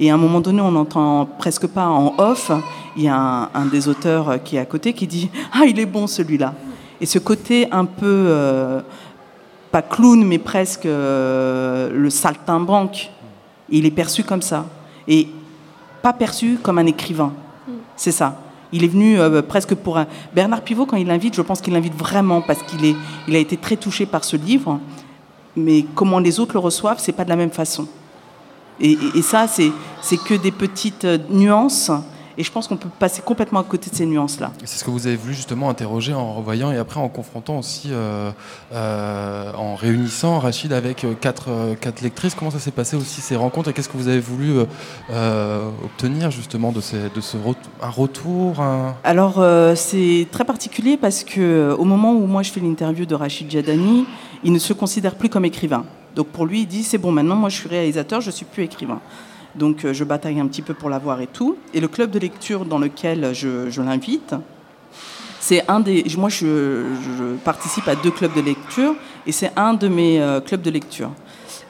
Et 0.00 0.10
à 0.10 0.14
un 0.14 0.16
moment 0.16 0.40
donné, 0.40 0.60
on 0.60 0.72
n'entend 0.72 1.26
presque 1.26 1.66
pas 1.66 1.86
en 1.86 2.14
off, 2.18 2.52
il 2.96 3.04
y 3.04 3.08
a 3.08 3.50
un, 3.52 3.66
des 3.66 3.88
auteurs 3.88 4.42
qui 4.42 4.56
est 4.56 4.60
à 4.60 4.64
côté 4.64 4.92
qui 4.92 5.06
dit 5.06 5.28
Ah, 5.52 5.64
il 5.66 5.78
est 5.80 5.86
bon 5.86 6.06
celui-là. 6.06 6.54
Et 7.00 7.06
ce 7.06 7.18
côté 7.18 7.68
un 7.72 7.84
peu, 7.84 8.06
euh, 8.28 8.80
pas 9.72 9.82
clown, 9.82 10.24
mais 10.24 10.38
presque 10.38 10.86
euh, 10.86 11.90
le 11.92 12.10
saltimbanque, 12.10 13.10
il 13.70 13.86
est 13.86 13.90
perçu 13.90 14.24
comme 14.24 14.42
ça. 14.42 14.66
Et 15.06 15.28
pas 16.02 16.12
perçu 16.12 16.58
comme 16.62 16.78
un 16.78 16.86
écrivain. 16.86 17.32
C'est 17.96 18.12
ça. 18.12 18.40
Il 18.72 18.84
est 18.84 18.88
venu 18.88 19.18
euh, 19.18 19.42
presque 19.42 19.74
pour 19.74 19.98
un... 19.98 20.06
Bernard 20.34 20.60
Pivot, 20.62 20.86
quand 20.86 20.96
il 20.96 21.06
l'invite, 21.06 21.34
je 21.34 21.42
pense 21.42 21.60
qu'il 21.60 21.72
l'invite 21.72 21.94
vraiment 21.94 22.42
parce 22.42 22.62
qu'il 22.62 22.84
est... 22.84 22.94
il 23.26 23.34
a 23.34 23.38
été 23.38 23.56
très 23.56 23.76
touché 23.76 24.06
par 24.06 24.24
ce 24.24 24.36
livre. 24.36 24.78
Mais 25.56 25.84
comment 25.94 26.18
les 26.18 26.38
autres 26.38 26.52
le 26.54 26.60
reçoivent, 26.60 26.98
c'est 27.00 27.12
pas 27.12 27.24
de 27.24 27.30
la 27.30 27.36
même 27.36 27.50
façon. 27.50 27.88
Et, 28.78 28.92
et, 28.92 29.18
et 29.18 29.22
ça, 29.22 29.46
c'est 29.48 29.72
que 30.18 30.34
des 30.34 30.52
petites 30.52 31.04
euh, 31.04 31.18
nuances 31.30 31.90
et 32.38 32.44
je 32.44 32.52
pense 32.52 32.68
qu'on 32.68 32.76
peut 32.76 32.88
passer 33.00 33.20
complètement 33.20 33.58
à 33.58 33.64
côté 33.64 33.90
de 33.90 33.96
ces 33.96 34.06
nuances-là. 34.06 34.52
C'est 34.64 34.78
ce 34.78 34.84
que 34.84 34.90
vous 34.90 35.08
avez 35.08 35.16
voulu 35.16 35.34
justement 35.34 35.68
interroger 35.68 36.14
en 36.14 36.34
revoyant 36.34 36.70
et 36.70 36.78
après 36.78 37.00
en 37.00 37.08
confrontant 37.08 37.58
aussi, 37.58 37.88
euh, 37.90 38.30
euh, 38.72 39.52
en 39.54 39.74
réunissant 39.74 40.38
Rachid 40.38 40.72
avec 40.72 41.02
euh, 41.02 41.14
quatre, 41.20 41.48
quatre 41.80 42.00
lectrices. 42.00 42.36
Comment 42.36 42.52
ça 42.52 42.60
s'est 42.60 42.70
passé 42.70 42.96
aussi 42.96 43.20
ces 43.20 43.34
rencontres 43.34 43.70
et 43.70 43.72
qu'est-ce 43.72 43.88
que 43.88 43.96
vous 43.96 44.06
avez 44.06 44.20
voulu 44.20 44.60
obtenir 45.84 46.30
justement 46.30 46.70
de, 46.70 46.80
ces, 46.80 47.10
de 47.12 47.20
ce 47.20 47.36
un 47.82 47.90
retour 47.90 48.62
Alors 49.02 49.44
c'est 49.74 50.28
très 50.30 50.44
particulier 50.44 50.96
parce 50.96 51.24
que 51.24 51.74
au 51.76 51.84
moment 51.84 52.12
où 52.12 52.26
moi 52.26 52.42
je 52.42 52.50
fais 52.50 52.60
l'interview 52.60 53.04
de 53.04 53.14
Rachid 53.14 53.50
Jadani, 53.50 54.06
il 54.44 54.52
ne 54.52 54.58
se 54.58 54.72
considère 54.72 55.16
plus 55.16 55.28
comme 55.28 55.44
écrivain. 55.44 55.84
Donc 56.14 56.28
pour 56.28 56.46
lui, 56.46 56.62
il 56.62 56.66
dit 56.66 56.84
c'est 56.84 56.98
bon, 56.98 57.10
maintenant 57.10 57.36
moi 57.36 57.48
je 57.48 57.56
suis 57.56 57.68
réalisateur, 57.68 58.20
je 58.20 58.30
suis 58.30 58.44
plus 58.44 58.64
écrivain. 58.64 59.00
Donc 59.58 59.84
euh, 59.84 59.92
je 59.92 60.04
bataille 60.04 60.40
un 60.40 60.46
petit 60.46 60.62
peu 60.62 60.74
pour 60.74 60.88
l'avoir 60.88 61.20
et 61.20 61.26
tout. 61.26 61.56
Et 61.74 61.80
le 61.80 61.88
club 61.88 62.10
de 62.10 62.18
lecture 62.18 62.64
dans 62.64 62.78
lequel 62.78 63.34
je, 63.34 63.80
l'invite, 63.82 64.34
c'est 65.40 65.68
un 65.68 65.80
des. 65.80 66.04
Moi, 66.16 66.28
je, 66.28 67.34
participe 67.44 67.88
à 67.88 67.96
deux 67.96 68.10
clubs 68.10 68.34
de 68.34 68.40
lecture 68.40 68.94
et 69.26 69.32
c'est 69.32 69.52
un 69.56 69.74
de 69.74 69.88
mes 69.88 70.20
euh, 70.20 70.40
clubs 70.40 70.62
de 70.62 70.70
lecture. 70.70 71.10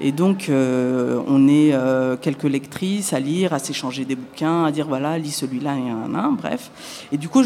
Et 0.00 0.12
donc, 0.12 0.48
euh, 0.48 1.20
on 1.26 1.48
est 1.48 1.74
quelques 2.20 2.44
lectrices 2.44 3.12
à 3.12 3.18
lire, 3.18 3.52
à 3.52 3.58
s'échanger 3.58 4.04
des 4.04 4.14
bouquins, 4.14 4.64
à 4.64 4.70
dire 4.70 4.86
voilà, 4.86 5.18
lis 5.18 5.32
celui-là 5.32 5.74
et 5.74 5.90
un, 5.90 6.14
un, 6.14 6.32
bref. 6.32 6.70
Et 7.10 7.16
du 7.16 7.28
coup, 7.28 7.42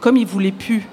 comme 0.00 0.16
il 0.16 0.26
voulait 0.26 0.50
plus 0.50 0.88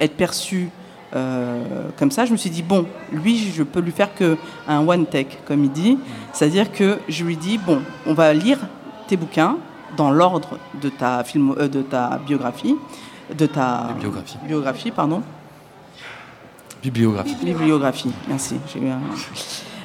être 0.00 0.16
perçu 0.16 0.70
comme 1.12 2.10
ça, 2.10 2.26
je 2.26 2.32
me 2.32 2.36
suis 2.36 2.50
dit, 2.50 2.62
bon, 2.62 2.86
lui, 3.12 3.38
je 3.38 3.62
peux 3.62 3.80
lui 3.80 3.92
faire 3.92 4.14
que 4.14 4.36
un 4.66 4.86
one 4.86 5.06
take, 5.06 5.38
comme 5.46 5.64
il 5.64 5.72
dit. 5.72 5.98
C'est-à-dire 6.32 6.70
que 6.70 6.98
je 7.08 7.24
lui 7.24 7.36
dis, 7.36 7.58
bon, 7.58 7.80
on 8.06 8.14
va 8.14 8.32
lire 8.34 8.58
tes 9.06 9.16
bouquins 9.16 9.56
dans 9.96 10.10
l'ordre 10.10 10.58
de, 10.80 10.88
ta 10.88 11.24
film, 11.24 11.54
euh, 11.58 11.68
de 11.68 11.82
ta 11.82 12.20
biographie. 12.26 12.76
de 13.36 13.46
ta 13.46 13.88
Bibliographie. 13.94 14.38
biographie, 14.46 14.90
pardon. 14.90 15.22
Bibliographie. 16.82 17.36
Bibliographie, 17.42 18.12
merci. 18.28 18.56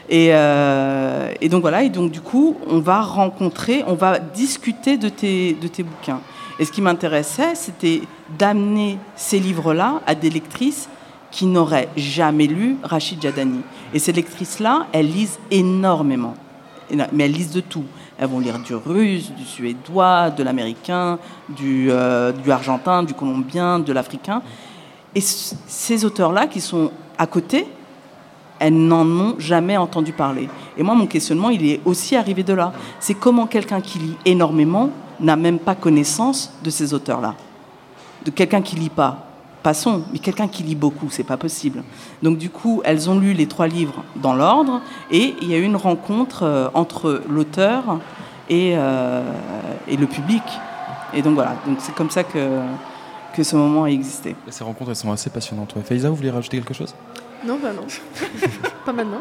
Et, 0.09 0.29
euh, 0.31 1.33
et 1.41 1.49
donc 1.49 1.61
voilà, 1.61 1.83
et 1.83 1.89
donc 1.89 2.11
du 2.11 2.21
coup, 2.21 2.57
on 2.67 2.79
va 2.79 3.01
rencontrer, 3.01 3.83
on 3.87 3.95
va 3.95 4.19
discuter 4.19 4.97
de 4.97 5.09
tes, 5.09 5.53
de 5.53 5.67
tes 5.67 5.81
bouquins. 5.81 6.19
Et 6.59 6.65
ce 6.65 6.71
qui 6.71 6.81
m'intéressait, 6.81 7.55
c'était 7.55 8.01
d'amener 8.37 8.99
ces 9.15 9.39
livres-là 9.39 10.01
à 10.05 10.13
des 10.13 10.29
lectrices 10.29 10.87
qui 11.33 11.47
n'auraient 11.47 11.89
jamais 11.97 12.45
lu 12.45 12.77
Rachid 12.83 13.19
Jadani. 13.19 13.61
Et 13.91 13.97
ces 13.97 14.11
lectrices-là, 14.13 14.85
elles 14.91 15.11
lisent 15.11 15.39
énormément. 15.49 16.35
Éno- 16.91 17.07
Mais 17.11 17.25
elles 17.25 17.31
lisent 17.31 17.51
de 17.51 17.59
tout. 17.61 17.85
Elles 18.19 18.27
vont 18.29 18.39
lire 18.39 18.59
du 18.59 18.75
russe, 18.75 19.31
du 19.31 19.43
suédois, 19.43 20.29
de 20.29 20.43
l'américain, 20.43 21.17
du, 21.49 21.87
euh, 21.89 22.31
du 22.31 22.51
argentin, 22.51 23.01
du 23.01 23.15
colombien, 23.15 23.79
de 23.79 23.91
l'africain. 23.91 24.43
Et 25.15 25.21
ces 25.21 26.05
auteurs-là 26.05 26.45
qui 26.45 26.61
sont 26.61 26.91
à 27.17 27.25
côté, 27.25 27.65
elles 28.59 28.77
n'en 28.77 29.05
ont 29.07 29.35
jamais 29.39 29.75
entendu 29.75 30.13
parler. 30.13 30.47
Et 30.77 30.83
moi, 30.83 30.93
mon 30.93 31.07
questionnement, 31.07 31.49
il 31.49 31.65
est 31.65 31.81
aussi 31.83 32.15
arrivé 32.15 32.43
de 32.43 32.53
là. 32.53 32.73
C'est 32.99 33.15
comment 33.15 33.47
quelqu'un 33.47 33.81
qui 33.81 33.97
lit 33.97 34.17
énormément 34.23 34.91
n'a 35.19 35.35
même 35.35 35.57
pas 35.57 35.73
connaissance 35.73 36.53
de 36.63 36.69
ces 36.69 36.93
auteurs-là. 36.93 37.33
De 38.23 38.29
quelqu'un 38.29 38.61
qui 38.61 38.75
lit 38.75 38.89
pas. 38.91 39.29
Passons, 39.63 40.03
mais 40.11 40.19
quelqu'un 40.19 40.49
qui 40.49 40.61
lit 40.63 40.75
beaucoup, 40.75 41.07
c'est 41.09 41.23
pas 41.23 41.37
possible. 41.37 41.83
Donc 42.21 42.37
du 42.37 42.49
coup, 42.49 42.81
elles 42.83 43.09
ont 43.09 43.17
lu 43.17 43.31
les 43.33 43.47
trois 43.47 43.67
livres 43.67 44.03
dans 44.17 44.33
l'ordre, 44.33 44.81
et 45.09 45.35
il 45.41 45.49
y 45.49 45.53
a 45.55 45.57
eu 45.57 45.63
une 45.63 45.77
rencontre 45.77 46.43
euh, 46.43 46.67
entre 46.73 47.21
l'auteur 47.29 47.99
et, 48.49 48.73
euh, 48.75 49.21
et 49.87 49.95
le 49.95 50.05
public. 50.05 50.43
Et 51.13 51.21
donc 51.21 51.35
voilà, 51.35 51.55
donc 51.65 51.77
c'est 51.79 51.95
comme 51.95 52.09
ça 52.09 52.23
que, 52.25 52.59
que 53.33 53.41
ce 53.43 53.55
moment 53.55 53.85
a 53.85 53.87
existé. 53.89 54.35
Et 54.47 54.51
Ces 54.51 54.65
rencontres, 54.65 54.89
elles 54.89 54.95
sont 54.97 55.11
assez 55.13 55.29
passionnantes. 55.29 55.73
Ouais. 55.77 55.81
Faïza, 55.81 56.09
vous 56.09 56.15
voulez 56.15 56.31
rajouter 56.31 56.57
quelque 56.57 56.73
chose? 56.73 56.93
Non, 57.45 57.57
bah 57.61 57.69
non. 57.73 57.83
pas 58.85 58.93
maintenant. 58.93 59.17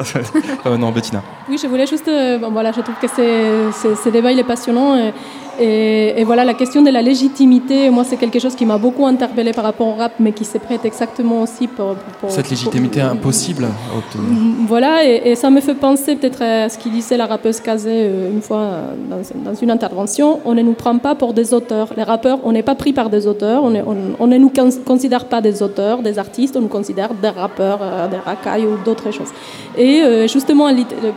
Euh, 0.66 0.76
Non, 0.76 0.90
Bettina. 0.92 1.22
Oui, 1.48 1.58
je 1.60 1.66
voulais 1.66 1.86
juste. 1.86 2.06
euh, 2.08 2.38
bon, 2.38 2.50
voilà, 2.50 2.70
je 2.72 2.80
trouve 2.80 2.94
que 3.00 3.08
c'est- 3.08 3.72
c'est- 3.72 3.94
ce 3.96 4.08
débat 4.08 4.30
il 4.32 4.38
est 4.38 4.44
passionnant. 4.44 4.96
Et, 4.96 5.12
et- 5.60 6.20
et 6.20 6.24
voilà, 6.24 6.44
la 6.44 6.54
question 6.54 6.82
de 6.82 6.90
la 6.90 7.02
légitimité, 7.02 7.90
moi, 7.90 8.04
c'est 8.04 8.16
quelque 8.16 8.38
chose 8.38 8.54
qui 8.54 8.64
m'a 8.66 8.78
beaucoup 8.78 9.06
interpellé 9.06 9.52
par 9.52 9.64
rapport 9.64 9.86
au 9.88 9.94
rap, 9.94 10.12
mais 10.18 10.32
qui 10.32 10.44
se 10.44 10.58
prête 10.58 10.84
exactement 10.84 11.42
aussi 11.42 11.66
pour. 11.68 11.94
pour- 12.20 12.30
Cette 12.30 12.44
pour- 12.46 12.50
légitimité 12.52 13.00
impossible 13.00 13.64
à 13.64 13.98
obtenir. 13.98 14.28
Voilà, 14.66 15.04
et, 15.04 15.22
et 15.30 15.34
ça 15.34 15.50
me 15.50 15.60
fait 15.60 15.74
penser 15.74 16.16
peut-être 16.16 16.42
à 16.42 16.68
ce 16.68 16.78
qu'il 16.78 16.92
disait 16.92 17.16
la 17.16 17.26
rappeuse 17.26 17.60
Kazé 17.60 17.90
euh, 17.92 18.30
une 18.32 18.42
fois 18.42 18.58
euh, 18.58 18.94
dans, 19.10 19.50
dans 19.50 19.54
une 19.54 19.70
intervention. 19.70 20.40
On 20.44 20.54
ne 20.54 20.62
nous 20.62 20.72
prend 20.74 20.96
pas 20.98 21.14
pour 21.14 21.32
des 21.34 21.52
auteurs. 21.54 21.88
Les 21.96 22.02
rappeurs, 22.02 22.38
on 22.44 22.52
n'est 22.52 22.62
pas 22.62 22.74
pris 22.74 22.92
par 22.92 23.10
des 23.10 23.26
auteurs. 23.26 23.62
On, 23.64 23.74
est- 23.74 23.82
on- 23.86 23.96
on 24.18 24.26
ne 24.26 24.38
nous 24.38 24.50
cons- 24.50 24.82
considère 24.84 25.24
pas 25.26 25.40
des 25.40 25.62
auteurs, 25.62 25.98
des 26.02 26.18
artistes. 26.18 26.56
On 26.56 26.60
nous 26.60 26.68
considère 26.68 27.10
des 27.14 27.28
rappeurs, 27.28 27.78
euh, 27.82 28.08
des 28.08 28.16
racailles 28.18 28.66
ou 28.66 28.76
d'autres 28.84 29.10
choses. 29.10 29.32
Et 29.76 30.02
justement, 30.28 30.68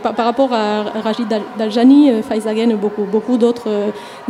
par, 0.02 0.24
rapport 0.24 0.52
à 0.52 0.84
Dal- 1.28 1.42
Daljani, 1.58 2.10
Faizagen 2.28 2.70
et 2.70 2.74
beaucoup, 2.74 3.04
beaucoup 3.10 3.36
d'autres 3.36 3.68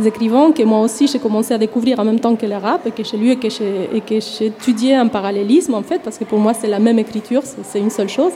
écrivains 0.05 0.51
que 0.51 0.63
moi 0.63 0.81
aussi 0.81 1.07
j'ai 1.07 1.19
commencé 1.19 1.53
à 1.53 1.57
découvrir 1.57 1.99
en 1.99 2.05
même 2.05 2.19
temps 2.19 2.35
que 2.35 2.45
le 2.45 2.55
rap 2.55 2.85
et 2.85 2.91
que 2.91 3.03
j'ai 3.03 3.17
lu 3.17 3.31
et 3.31 3.37
que 3.37 3.49
j'ai 3.49 4.45
étudié 4.45 4.95
un 4.95 5.07
parallélisme 5.07 5.73
en 5.73 5.83
fait 5.83 5.99
parce 6.03 6.17
que 6.17 6.23
pour 6.23 6.39
moi 6.39 6.53
c'est 6.53 6.67
la 6.67 6.79
même 6.79 6.99
écriture, 6.99 7.43
c'est 7.63 7.79
une 7.79 7.89
seule 7.89 8.09
chose. 8.09 8.33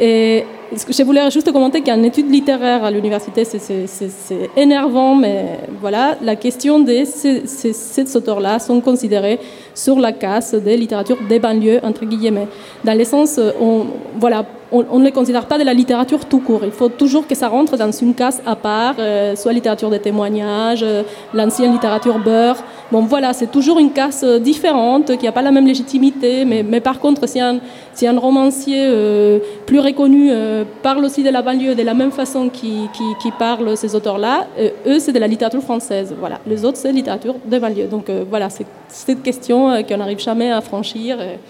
Et 0.00 0.44
je 0.72 1.02
voulais 1.02 1.30
juste 1.30 1.50
commenter 1.50 1.80
qu'en 1.80 2.02
études 2.02 2.30
littéraires 2.30 2.84
à 2.84 2.90
l'université, 2.90 3.44
c'est- 3.44 4.50
énervant, 4.56 5.14
mais 5.14 5.58
voilà, 5.80 6.16
la 6.22 6.36
question 6.36 6.78
de 6.80 7.04
ces, 7.04 8.16
auteurs-là 8.16 8.58
sont 8.58 8.80
considérés 8.80 9.38
sur 9.74 9.98
la 9.98 10.12
casse 10.12 10.54
des 10.54 10.76
littératures 10.76 11.18
des 11.28 11.38
banlieues, 11.38 11.80
entre 11.82 12.04
guillemets. 12.04 12.48
Dans 12.84 12.96
le 12.96 13.04
sens, 13.04 13.40
on, 13.60 13.86
voilà, 14.18 14.44
on, 14.70 14.98
ne 14.98 15.04
les 15.04 15.12
considère 15.12 15.46
pas 15.46 15.58
de 15.58 15.64
la 15.64 15.72
littérature 15.72 16.26
tout 16.26 16.40
court. 16.40 16.60
Il 16.64 16.70
faut 16.70 16.90
toujours 16.90 17.26
que 17.26 17.34
ça 17.34 17.48
rentre 17.48 17.76
dans 17.76 17.90
une 17.90 18.14
case 18.14 18.42
à 18.44 18.54
part, 18.54 18.96
euh, 18.98 19.34
soit 19.34 19.52
littérature 19.52 19.88
de 19.88 19.96
témoignages, 19.96 20.82
euh, 20.82 21.02
l'ancienne 21.32 21.72
littérature 21.72 22.18
beurre. 22.18 22.62
Bon, 22.92 23.00
voilà, 23.02 23.32
c'est 23.32 23.50
toujours 23.50 23.78
une 23.78 23.92
case 23.92 24.24
différente, 24.40 25.16
qui 25.16 25.24
n'a 25.24 25.32
pas 25.32 25.42
la 25.42 25.50
même 25.50 25.66
légitimité, 25.66 26.44
mais 26.44 26.80
par 26.80 26.98
contre, 26.98 27.26
si 27.28 27.40
un, 27.40 27.60
si 27.98 28.06
un 28.06 28.16
romancier 28.16 28.86
euh, 28.88 29.40
plus 29.66 29.80
reconnu 29.80 30.30
euh, 30.30 30.64
parle 30.84 31.04
aussi 31.04 31.24
de 31.24 31.30
la 31.30 31.42
banlieue 31.42 31.74
de 31.74 31.82
la 31.82 31.94
même 31.94 32.12
façon 32.12 32.48
qui, 32.48 32.88
qui, 32.92 33.02
qui 33.20 33.32
parle 33.32 33.76
ces 33.76 33.96
auteurs-là, 33.96 34.46
euh, 34.56 34.70
eux, 34.86 34.98
c'est 35.00 35.10
de 35.12 35.18
la 35.18 35.26
littérature 35.26 35.60
française. 35.62 36.14
Voilà. 36.16 36.38
Les 36.46 36.64
autres, 36.64 36.76
c'est 36.76 36.92
littérature 36.92 37.34
de 37.44 37.58
banlieue. 37.58 37.88
Donc 37.88 38.08
euh, 38.08 38.24
voilà, 38.30 38.50
c'est 38.50 38.66
cette 38.86 39.20
question 39.24 39.72
euh, 39.72 39.82
qu'on 39.82 39.96
n'arrive 39.96 40.20
jamais 40.20 40.52
à 40.52 40.60
franchir. 40.60 41.20
Et, 41.20 41.40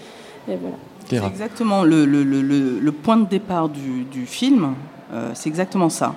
et 0.51 0.57
voilà. 0.59 0.75
C'est 1.07 1.23
exactement 1.23 1.83
le, 1.83 2.05
le- 2.05 2.23
le- 2.23 2.41
le- 2.41 2.79
le 2.79 2.91
point 2.91 3.17
de 3.17 3.25
départ 3.27 3.69
du, 3.69 4.03
du 4.11 4.25
film, 4.25 4.73
euh, 5.13 5.29
c'est 5.35 5.49
exactement 5.49 5.89
ça. 5.89 6.15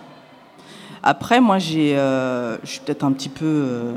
Après, 1.02 1.40
moi, 1.42 1.58
j'ai, 1.58 1.94
euh, 1.98 2.56
je 2.64 2.70
suis 2.70 2.80
peut-être 2.80 3.04
un 3.04 3.12
petit 3.12 3.28
peu 3.28 3.44
euh, 3.44 3.92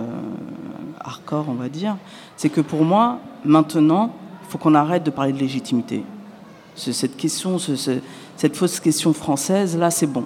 hardcore, 0.99 1.45
on 1.47 1.53
va 1.53 1.69
dire. 1.69 1.95
C'est 2.35 2.49
que 2.49 2.59
pour 2.61 2.83
moi, 2.83 3.19
maintenant, 3.45 4.11
il 4.43 4.51
faut 4.51 4.57
qu'on 4.57 4.75
arrête 4.75 5.03
de 5.03 5.11
parler 5.11 5.31
de 5.31 5.39
légitimité. 5.39 6.03
Ce- 6.75 6.91
cette 6.91 7.15
question, 7.17 7.57
ce- 7.57 7.75
ce- 7.75 7.99
cette 8.37 8.55
fausse 8.55 8.79
question 8.79 9.13
française, 9.13 9.77
là, 9.77 9.89
c'est 9.91 10.07
bon. 10.07 10.25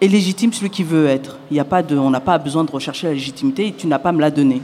Et 0.00 0.08
légitime 0.08 0.52
celui 0.52 0.70
qui 0.70 0.84
veut 0.84 1.06
être. 1.06 1.38
Il 1.50 1.56
y 1.56 1.60
a 1.60 1.64
pas 1.64 1.82
de, 1.82 1.96
on 1.96 2.10
n'a 2.10 2.20
pas 2.20 2.38
besoin 2.38 2.64
de 2.64 2.70
rechercher 2.70 3.08
la 3.08 3.14
légitimité 3.14 3.66
et 3.68 3.72
tu 3.72 3.86
n'as 3.86 3.98
pas 3.98 4.10
à 4.10 4.12
me 4.12 4.20
la 4.20 4.30
donner. 4.30 4.62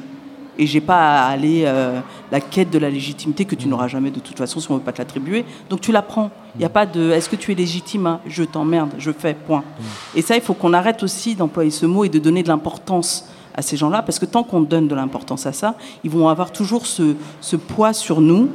Et 0.56 0.66
j'ai 0.68 0.80
pas 0.80 1.22
à 1.24 1.26
aller 1.30 1.64
euh, 1.66 1.98
la 2.30 2.40
quête 2.40 2.70
de 2.70 2.78
la 2.78 2.88
légitimité 2.88 3.44
que 3.44 3.56
tu 3.56 3.66
n'auras 3.66 3.88
jamais 3.88 4.12
de 4.12 4.20
toute 4.20 4.38
façon 4.38 4.60
si 4.60 4.70
on 4.70 4.74
veut 4.76 4.80
pas 4.80 4.92
te 4.92 4.98
l'attribuer. 4.98 5.44
Donc 5.68 5.80
tu 5.80 5.90
la 5.90 6.02
prends. 6.02 6.30
Il 6.54 6.58
n'y 6.60 6.64
a 6.64 6.68
pas 6.68 6.86
de 6.86 7.10
est-ce 7.10 7.28
que 7.28 7.34
tu 7.34 7.50
es 7.50 7.56
légitime 7.56 8.06
à 8.06 8.20
je 8.28 8.44
t'emmerde, 8.44 8.90
je 8.98 9.10
fais, 9.10 9.34
point. 9.34 9.64
Et 10.14 10.22
ça, 10.22 10.36
il 10.36 10.40
faut 10.42 10.54
qu'on 10.54 10.72
arrête 10.72 11.02
aussi 11.02 11.34
d'employer 11.34 11.70
ce 11.72 11.86
mot 11.86 12.04
et 12.04 12.08
de 12.08 12.20
donner 12.20 12.44
de 12.44 12.48
l'importance 12.48 13.26
à 13.56 13.62
ces 13.62 13.76
gens-là, 13.76 14.02
parce 14.02 14.20
que 14.20 14.26
tant 14.26 14.44
qu'on 14.44 14.60
donne 14.60 14.86
de 14.86 14.94
l'importance 14.94 15.44
à 15.46 15.52
ça, 15.52 15.74
ils 16.04 16.10
vont 16.10 16.28
avoir 16.28 16.52
toujours 16.52 16.86
ce, 16.86 17.14
ce 17.40 17.56
poids 17.56 17.92
sur 17.92 18.20
nous. 18.20 18.48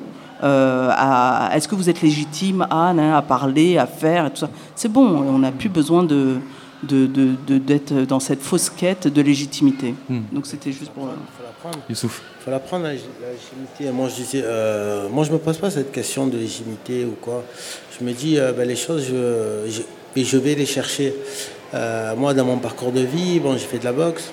Euh, 0.44 0.90
à 0.92 1.52
est-ce 1.56 1.68
que 1.68 1.76
vous 1.76 1.90
êtes 1.90 2.02
légitime 2.02 2.66
à, 2.70 2.94
nan, 2.94 3.14
à 3.14 3.22
parler, 3.22 3.78
à 3.78 3.86
faire, 3.88 4.26
et 4.28 4.30
tout 4.32 4.38
ça? 4.38 4.50
C'est 4.76 4.92
bon, 4.92 5.06
on 5.36 5.40
n'a 5.40 5.52
plus 5.52 5.70
besoin 5.70 6.04
de 6.04 6.36
de- 6.82 7.08
de- 7.08 7.36
de- 7.46 7.58
d'être 7.58 7.94
dans 8.08 8.22
cette 8.22 8.42
fausse 8.42 8.70
quête 8.70 9.06
de 9.10 9.22
légitimité. 9.22 9.94
Hmm. 10.10 10.22
Donc 10.32 10.46
c'était 10.48 10.72
juste 10.72 10.92
pour... 10.92 11.10
Il 11.90 11.96
faut 11.96 12.08
la 12.50 12.60
prendre, 12.60 12.84
la, 12.86 12.92
la 12.94 12.96
légitimité. 12.96 13.92
Moi, 13.92 14.08
je 14.08 14.16
disais, 14.16 14.42
euh, 14.46 15.10
moi, 15.10 15.26
je 15.26 15.32
me 15.34 15.40
pose 15.40 15.58
pas 15.58 15.70
cette 15.70 15.92
question 15.92 16.28
de 16.28 16.38
légitimité 16.38 17.04
ou 17.04 17.16
quoi. 17.22 17.44
Je 18.00 18.06
me 18.06 18.14
dis, 18.14 18.40
euh, 18.40 18.54
ben, 18.54 18.66
les 18.66 18.78
choses, 18.78 19.04
je, 19.10 19.70
je, 19.70 19.82
et 20.16 20.24
je 20.24 20.38
vais 20.38 20.56
les 20.56 20.66
chercher. 20.66 21.14
Euh, 21.74 22.16
moi, 22.16 22.34
dans 22.34 22.46
mon 22.46 22.60
parcours 22.60 22.94
de 22.94 23.02
vie, 23.02 23.42
bon, 23.42 23.54
j'ai 23.58 23.66
fait 23.66 23.80
de 23.80 23.84
la 23.84 23.92
boxe. 23.92 24.32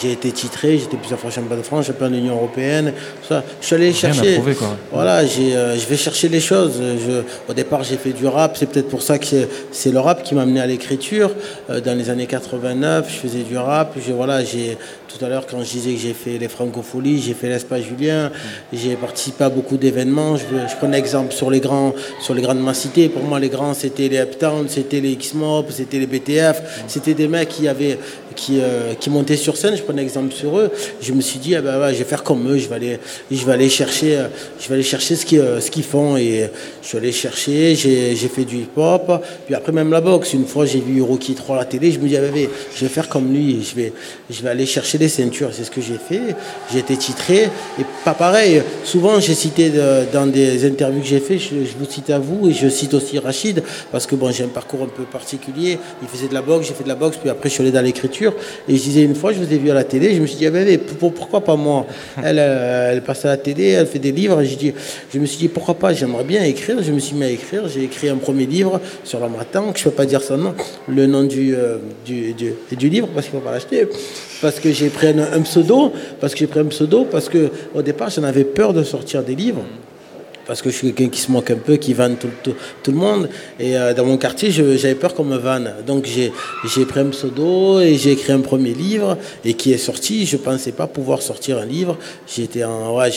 J'ai 0.00 0.12
été 0.12 0.30
titré, 0.30 0.78
j'étais 0.78 0.96
plusieurs 0.96 1.18
fois 1.18 1.30
champion 1.30 1.56
de 1.56 1.62
France, 1.62 1.86
champion 1.86 2.08
de 2.08 2.14
l'Union 2.14 2.34
Européenne. 2.34 2.92
ça. 3.28 3.42
Je 3.60 3.66
suis 3.66 3.74
allé 3.74 3.90
Rien 3.90 3.94
chercher. 3.94 4.34
prouver, 4.34 4.54
quoi. 4.54 4.76
Voilà, 4.92 5.20
euh, 5.20 5.76
je 5.76 5.86
vais 5.86 5.96
chercher 5.96 6.28
les 6.28 6.40
choses. 6.40 6.74
Je, 6.80 7.22
au 7.50 7.54
départ, 7.54 7.82
j'ai 7.82 7.96
fait 7.96 8.12
du 8.12 8.26
rap. 8.26 8.56
C'est 8.56 8.66
peut-être 8.66 8.88
pour 8.88 9.02
ça 9.02 9.18
que 9.18 9.26
c'est, 9.72 9.90
le 9.90 9.98
rap 9.98 10.22
qui 10.22 10.34
m'a 10.34 10.42
amené 10.42 10.60
à 10.60 10.66
l'écriture. 10.66 11.30
Euh, 11.68 11.80
dans 11.80 11.96
les 11.96 12.08
années 12.08 12.26
89, 12.26 13.06
je 13.08 13.28
faisais 13.28 13.42
du 13.42 13.58
rap. 13.58 13.96
Voilà, 14.10 14.44
j'ai, 14.44 14.78
tout 15.10 15.24
à 15.24 15.28
l'heure, 15.28 15.46
quand 15.46 15.62
je 15.62 15.70
disais 15.70 15.92
que 15.92 15.98
j'ai 15.98 16.14
fait 16.14 16.38
les 16.38 16.48
Francopholies, 16.48 17.20
j'ai 17.20 17.34
fait 17.34 17.48
l'Espace 17.48 17.82
Julien, 17.82 18.30
j'ai 18.72 18.94
participé 18.94 19.44
à 19.44 19.48
beaucoup 19.48 19.76
d'événements. 19.76 20.36
Je, 20.36 20.44
je 20.44 20.76
prends 20.76 20.92
exemple 20.92 21.32
sur 21.32 21.50
les 21.50 21.60
grands, 21.60 21.94
sur 22.20 22.34
les 22.34 22.42
grandes 22.42 22.74
cités. 22.74 23.08
Pour 23.08 23.22
moi, 23.22 23.40
les 23.40 23.48
grands, 23.48 23.74
c'était 23.74 24.08
les 24.08 24.18
Uptown, 24.18 24.68
c'était 24.68 25.00
les 25.00 25.12
X-Mob, 25.12 25.66
c'était 25.70 25.98
les 25.98 26.06
BTF. 26.06 26.84
C'était 26.86 27.14
des 27.14 27.26
mecs 27.26 27.48
qui 27.48 27.66
avaient, 27.66 27.98
qui, 28.36 28.60
euh, 28.60 28.94
qui 28.94 29.10
montaient 29.10 29.36
sur 29.36 29.56
scène. 29.56 29.76
Je 29.76 29.82
prenais 29.82 30.02
exemple 30.02 30.32
sur 30.32 30.58
eux. 30.58 30.70
Je 31.00 31.12
me 31.12 31.20
suis 31.20 31.38
dit, 31.38 31.54
ah 31.54 31.62
ben, 31.62 31.92
je 31.92 31.98
vais 31.98 32.04
faire 32.04 32.22
comme 32.22 32.48
eux. 32.50 32.58
Je 32.58 32.68
vais 32.68 32.76
aller, 32.76 32.98
je 33.30 33.44
vais 33.44 33.52
aller 33.52 33.68
chercher, 33.68 34.16
euh, 34.16 34.28
je 34.60 34.68
vais 34.68 34.74
aller 34.74 34.82
chercher 34.82 35.16
ce 35.16 35.26
qu'ils, 35.26 35.40
euh, 35.40 35.60
ce 35.60 35.70
qu'ils 35.70 35.82
font. 35.82 36.16
Et 36.16 36.48
je 36.82 36.88
suis 36.88 36.98
allé 36.98 37.12
chercher. 37.12 37.74
J'ai, 37.74 38.14
j'ai 38.14 38.28
fait 38.28 38.44
du 38.44 38.58
hip-hop. 38.58 39.24
Puis 39.46 39.54
après, 39.54 39.72
même 39.72 39.90
la 39.90 40.00
boxe. 40.00 40.32
Une 40.34 40.46
fois, 40.46 40.66
j'ai 40.66 40.80
vu 40.80 41.02
Rocky 41.02 41.34
3 41.34 41.56
à 41.56 41.58
la 41.60 41.64
télé. 41.64 41.90
Je 41.90 41.98
me 41.98 42.08
dis, 42.08 42.16
ah 42.16 42.22
ouais, 42.22 42.48
je 42.74 42.80
vais 42.80 42.90
faire 42.90 43.08
comme 43.08 43.32
lui. 43.32 43.62
Je 43.62 43.74
vais, 43.74 43.92
je 44.30 44.42
vais 44.42 44.48
aller 44.48 44.66
chercher 44.66 44.98
des 45.00 45.08
ceintures. 45.08 45.50
C'est 45.52 45.64
ce 45.64 45.70
que 45.70 45.80
j'ai 45.80 45.96
fait. 45.98 46.36
J'ai 46.72 46.78
été 46.78 46.96
titré. 46.96 47.44
Et 47.80 47.84
pas 48.04 48.14
pareil. 48.14 48.62
Souvent, 48.84 49.18
j'ai 49.18 49.34
cité 49.34 49.70
de- 49.70 50.04
dans 50.12 50.26
des 50.26 50.64
interviews 50.66 51.00
que 51.00 51.06
j'ai 51.08 51.18
fait, 51.20 51.38
je, 51.38 51.48
je 51.64 51.74
vous 51.78 51.90
cite 51.90 52.10
à 52.10 52.18
vous 52.18 52.48
et 52.48 52.52
je 52.52 52.68
cite 52.68 52.94
aussi 52.94 53.18
Rachid 53.18 53.62
parce 53.90 54.06
que 54.06 54.14
bon, 54.14 54.30
j'ai 54.30 54.44
un 54.44 54.48
parcours 54.48 54.82
un 54.82 54.88
peu 54.88 55.02
particulier. 55.04 55.78
Il 56.02 56.08
faisait 56.08 56.28
de 56.28 56.34
la 56.34 56.42
boxe, 56.42 56.68
j'ai 56.68 56.74
fait 56.74 56.84
de 56.84 56.88
la 56.88 56.94
boxe, 56.94 57.16
puis 57.16 57.30
après 57.30 57.48
je 57.48 57.54
suis 57.54 57.62
allé 57.62 57.72
dans 57.72 57.80
l'écriture. 57.80 58.34
Et 58.68 58.76
je 58.76 58.82
disais 58.82 59.02
une 59.02 59.14
fois, 59.14 59.32
je 59.32 59.38
vous 59.38 59.52
ai 59.52 59.58
vu 59.58 59.70
à 59.70 59.74
la 59.74 59.84
télé, 59.84 60.14
je 60.14 60.20
me 60.20 60.26
suis 60.26 60.36
dit, 60.36 60.46
ah 60.46 60.50
ben, 60.50 60.64
mais 60.66 60.76
pour- 60.78 61.12
pourquoi 61.14 61.40
pas 61.42 61.56
moi? 61.56 61.86
Elle, 62.22 62.36
euh, 62.38 62.92
elle 62.92 63.02
passe 63.02 63.24
à 63.24 63.28
la 63.28 63.36
télé, 63.38 63.68
elle 63.70 63.86
fait 63.86 63.98
des 63.98 64.12
livres. 64.12 64.40
Et 64.42 64.46
je, 64.46 64.56
dis, 64.56 64.72
je 65.12 65.18
me 65.18 65.24
suis 65.26 65.38
dit, 65.38 65.48
pourquoi 65.48 65.74
pas, 65.74 65.92
j'aimerais 65.94 66.24
bien 66.24 66.44
écrire. 66.44 66.82
Je 66.82 66.92
me 66.92 66.98
suis 66.98 67.16
mis 67.16 67.24
à 67.24 67.30
écrire. 67.30 67.66
J'ai 67.68 67.84
écrit 67.84 68.08
un 68.10 68.16
premier 68.16 68.44
livre 68.46 68.80
sur 69.04 69.18
la 69.18 69.28
matin, 69.28 69.64
que 69.72 69.78
je 69.78 69.84
ne 69.86 69.90
peux 69.90 69.96
pas 69.96 70.04
dire 70.06 70.22
son 70.22 70.36
nom, 70.36 70.54
le 70.88 71.06
nom 71.06 71.24
du, 71.24 71.54
euh, 71.54 71.78
du, 72.04 72.34
du, 72.34 72.52
du 72.72 72.88
livre 72.90 73.08
parce 73.14 73.26
qu'il 73.26 73.36
ne 73.36 73.40
faut 73.40 73.46
pas 73.46 73.52
l'acheter. 73.54 73.86
Parce 74.40 74.60
que 74.60 74.72
j'ai 74.72 74.88
pris 74.88 75.08
un, 75.08 75.42
pseudo, 75.42 75.92
parce 76.20 76.32
que 76.34 76.40
j'ai 76.40 76.46
pris 76.46 76.60
un 76.60 76.66
pseudo, 76.66 77.04
parce 77.04 77.28
que 77.28 77.50
au 77.74 77.82
départ 77.82 78.10
j'en 78.10 78.24
avais 78.24 78.44
peur 78.44 78.72
de 78.72 78.82
sortir 78.82 79.22
des 79.22 79.34
livres 79.34 79.62
parce 80.50 80.62
que 80.62 80.70
je 80.70 80.74
suis 80.74 80.92
quelqu'un 80.92 81.12
qui 81.12 81.20
se 81.20 81.30
moque 81.30 81.48
un 81.52 81.58
peu, 81.58 81.76
qui 81.76 81.94
vanne 81.94 82.16
tout, 82.16 82.90
le 82.90 82.96
monde. 82.96 83.28
Et 83.60 83.76
euh, 83.76 83.94
dans 83.94 84.04
mon 84.04 84.16
quartier, 84.16 84.50
j'avais 84.50 84.96
peur 84.96 85.14
qu'on 85.14 85.22
me 85.22 85.36
vanne. 85.36 85.72
Donc 85.86 86.06
j'ai 86.06 86.32
pris 86.86 86.98
un 86.98 87.10
pseudo 87.10 87.78
et 87.78 87.94
j'ai 87.94 88.10
écrit 88.10 88.32
un 88.32 88.40
premier 88.40 88.74
livre 88.74 89.16
et 89.44 89.54
qui 89.54 89.72
est 89.72 89.78
sorti. 89.78 90.26
Je 90.26 90.36
ne 90.36 90.42
pensais 90.42 90.72
pas 90.72 90.88
pouvoir 90.88 91.22
sortir 91.22 91.58
un 91.58 91.66
livre. 91.66 91.96
J'ai 92.26 92.58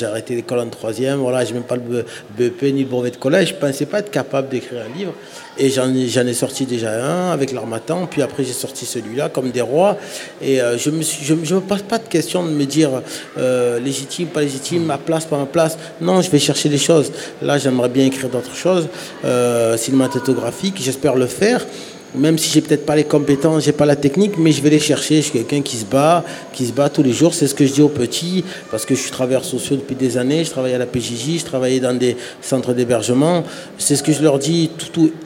arrêté 0.06 0.36
l'école 0.36 0.60
en 0.60 0.70
troisième. 0.70 1.22
Voilà, 1.22 1.44
j'ai 1.44 1.56
même 1.56 1.64
pas 1.64 1.76
le 1.76 2.06
BEP 2.38 2.62
ni 2.72 2.84
le 2.84 2.90
brevet 2.90 3.10
de 3.10 3.18
collège. 3.18 3.50
Je 3.50 3.54
ne 3.56 3.60
pensais 3.60 3.88
pas 3.88 4.02
être 4.02 4.12
capable 4.12 4.50
d'écrire 4.50 4.84
un 4.88 4.96
livre. 4.96 5.14
Et 5.58 5.70
j'en 5.70 5.94
ai, 5.94 6.34
sorti 6.34 6.66
déjà 6.66 6.92
un 7.04 7.32
avec 7.32 7.52
l'Armatan, 7.52 8.08
puis 8.10 8.22
après 8.22 8.44
j'ai 8.44 8.54
sorti 8.54 8.86
celui-là 8.86 9.30
comme 9.30 9.52
des 9.52 9.62
rois. 9.62 9.98
Et 10.42 10.62
euh, 10.62 10.78
je 10.78 10.90
ne 10.90 10.98
me, 10.98 11.04
je, 11.04 11.34
me 11.34 11.62
pose 11.62 11.84
pas 11.84 12.00
de 12.00 12.08
question 12.08 12.44
de 12.44 12.50
me 12.50 12.66
dire 12.66 12.90
euh, 13.38 13.80
légitime, 13.80 14.28
pas 14.28 14.42
légitime, 14.42 14.84
ma 14.84 14.98
place, 14.98 15.26
pas 15.26 15.38
ma 15.38 15.46
place. 15.46 15.78
Non, 16.02 16.22
je 16.22 16.32
vais 16.32 16.40
chercher 16.40 16.70
des 16.70 16.78
choses. 16.78 17.12
Là, 17.42 17.58
j'aimerais 17.58 17.90
bien 17.90 18.06
écrire 18.06 18.30
d'autres 18.30 18.56
choses, 18.56 18.88
euh, 19.26 19.78
cinématographiques, 19.78 20.82
j'espère 20.82 21.16
le 21.16 21.28
faire 21.28 21.66
même 22.16 22.38
si 22.38 22.50
j'ai 22.50 22.62
peut-être 22.62 22.86
pas 22.86 22.96
les 22.96 23.04
compétences, 23.04 23.64
j'ai 23.64 23.72
pas 23.72 23.86
la 23.86 23.96
technique, 23.96 24.38
mais 24.38 24.52
je 24.52 24.62
vais 24.62 24.70
les 24.70 24.80
chercher. 24.80 25.18
Je 25.18 25.22
suis 25.22 25.32
quelqu'un 25.32 25.62
qui 25.62 25.78
se 25.78 25.86
bat, 25.86 26.24
qui 26.52 26.66
se 26.66 26.72
bat 26.72 26.90
tous 26.90 27.04
les 27.04 27.12
jours. 27.12 27.34
C'est 27.34 27.48
ce 27.48 27.56
que 27.56 27.66
je 27.66 27.74
dis 27.74 27.82
aux 27.82 27.90
petits, 27.90 28.44
parce 28.70 28.86
que 28.86 28.94
je 28.96 29.02
suis 29.02 29.12
travailleur 29.12 29.44
social 29.44 29.80
depuis 29.80 29.96
des 29.96 30.18
années. 30.18 30.44
Je 30.44 30.52
travaille 30.52 30.74
à 30.74 30.78
la 30.78 30.86
PJJ, 30.86 31.40
je 31.40 31.46
travaillais 31.46 31.80
dans 31.80 31.98
des 31.98 32.16
centres 32.42 32.74
d'hébergement. 32.74 33.44
C'est 33.78 33.96
ce 33.96 34.04
que 34.04 34.12
je 34.12 34.22
leur 34.22 34.38
dis 34.38 34.70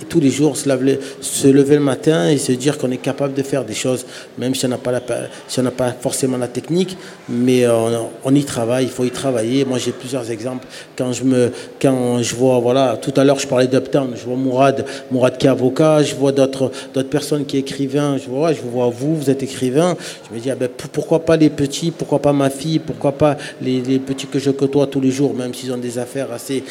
tous 0.10 0.20
les 0.20 0.30
jours, 0.30 0.56
se, 0.56 1.48
lever 1.48 1.76
le 1.76 1.82
matin 1.82 2.30
et 2.30 2.38
se 2.38 2.52
dire 2.54 2.78
qu'on 2.78 2.92
est 2.92 2.98
capable 2.98 3.34
de 3.34 3.44
faire 3.44 3.66
des 3.66 3.74
choses, 3.74 4.06
même 4.38 4.56
si 4.56 4.66
on 4.66 4.70
n'a 4.70 4.78
pas, 4.78 5.92
forcément 6.00 6.38
la 6.38 6.48
technique, 6.48 6.98
mais 7.28 7.66
on, 7.68 8.34
y 8.34 8.44
travaille. 8.44 8.86
Il 8.86 8.92
faut 8.92 9.04
y 9.04 9.12
travailler. 9.12 9.66
Moi, 9.66 9.78
j'ai 9.78 9.92
plusieurs 9.92 10.32
exemples. 10.32 10.68
Quand 10.98 11.12
je 11.12 11.24
me, 11.24 11.52
quand 11.82 12.22
je 12.22 12.36
vois, 12.36 12.60
voilà, 12.60 12.98
tout 12.98 13.14
à 13.18 13.24
l'heure, 13.24 13.40
je 13.40 13.48
parlais 13.48 13.68
d'Uptown. 13.68 14.12
Je 14.16 14.24
vois 14.24 14.36
Mourad, 14.38 14.86
Mourad 15.12 15.38
qui 15.38 15.48
est 15.48 15.50
avocat. 15.50 16.04
Je 16.04 16.16
vois 16.16 16.32
d'autres 16.32 16.72
d'autres 16.94 17.10
personnes 17.10 17.46
qui 17.46 17.58
écrivaient. 17.58 18.18
Je 18.18 18.30
vois, 18.30 18.54
je 18.54 18.62
vous 18.62 18.70
vois 18.70 18.90
vous, 18.90 19.16
vous 19.16 19.30
êtes 19.30 19.44
écrivain. 19.44 19.96
Je 20.30 20.36
me 20.36 20.40
dis, 20.40 20.52
ah 20.52 20.56
ben, 20.56 20.70
pourquoi 20.92 21.26
pas 21.26 21.38
les 21.38 21.50
petits, 21.50 21.92
pourquoi 21.92 22.20
pas 22.20 22.34
ma 22.34 22.50
fille, 22.50 22.80
pourquoi 22.80 23.12
pas 23.12 23.38
les, 23.62 24.00
petits 24.00 24.28
que 24.28 24.40
je 24.40 24.52
côtoie 24.52 24.88
tous 24.88 25.02
les 25.02 25.12
jours, 25.12 25.34
même 25.34 25.54
s'ils 25.54 25.72
ont 25.72 25.78
des 25.78 25.98
affaires 25.98 26.30
assez, 26.32 26.64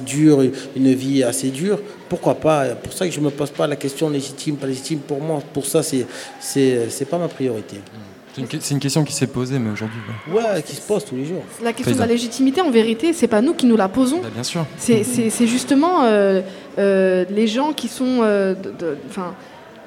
dures, 0.00 0.42
une 0.76 0.92
vie 0.94 1.22
assez 1.22 1.48
dure. 1.48 1.78
Pourquoi 2.08 2.34
pas? 2.34 2.66
Pour 2.82 2.92
ça 2.92 3.06
que 3.06 3.12
je 3.12 3.20
ne 3.20 3.26
me 3.26 3.30
pose 3.30 3.50
pas 3.50 3.66
la 3.66 3.76
question 3.76 4.10
légitime, 4.10 4.56
pas 4.56 4.66
légitime. 4.66 4.98
Pour 5.00 5.20
moi, 5.20 5.42
pour 5.52 5.66
ça, 5.66 5.82
c'est 5.82 6.06
c'est 6.40 7.08
pas 7.08 7.18
ma 7.18 7.28
priorité. 7.28 7.76
C'est 8.34 8.70
une, 8.70 8.80
question 8.80 9.04
qui 9.04 9.12
s'est 9.12 9.26
posée, 9.26 9.58
mais 9.58 9.70
aujourd'hui. 9.70 9.98
Ouais. 10.30 10.62
qui 10.62 10.76
se 10.76 10.80
pose 10.80 11.04
tous 11.04 11.16
les 11.16 11.24
jours. 11.24 11.42
La 11.62 11.72
question 11.72 11.94
de 11.94 12.00
la 12.00 12.06
légitimité, 12.06 12.60
en 12.60 12.70
vérité, 12.70 13.12
c'est 13.12 13.28
pas 13.28 13.40
nous 13.40 13.54
qui 13.54 13.66
nous 13.66 13.76
la 13.76 13.88
posons. 13.88 14.20
Bah, 14.20 14.28
bien 14.32 14.42
sûr. 14.42 14.64
C'est 14.78 15.46
justement 15.46 16.04
euh, 16.04 16.40
euh, 16.78 17.24
les 17.30 17.46
gens 17.46 17.72
qui 17.72 17.88
sont. 17.88 18.20
Euh, 18.22 18.54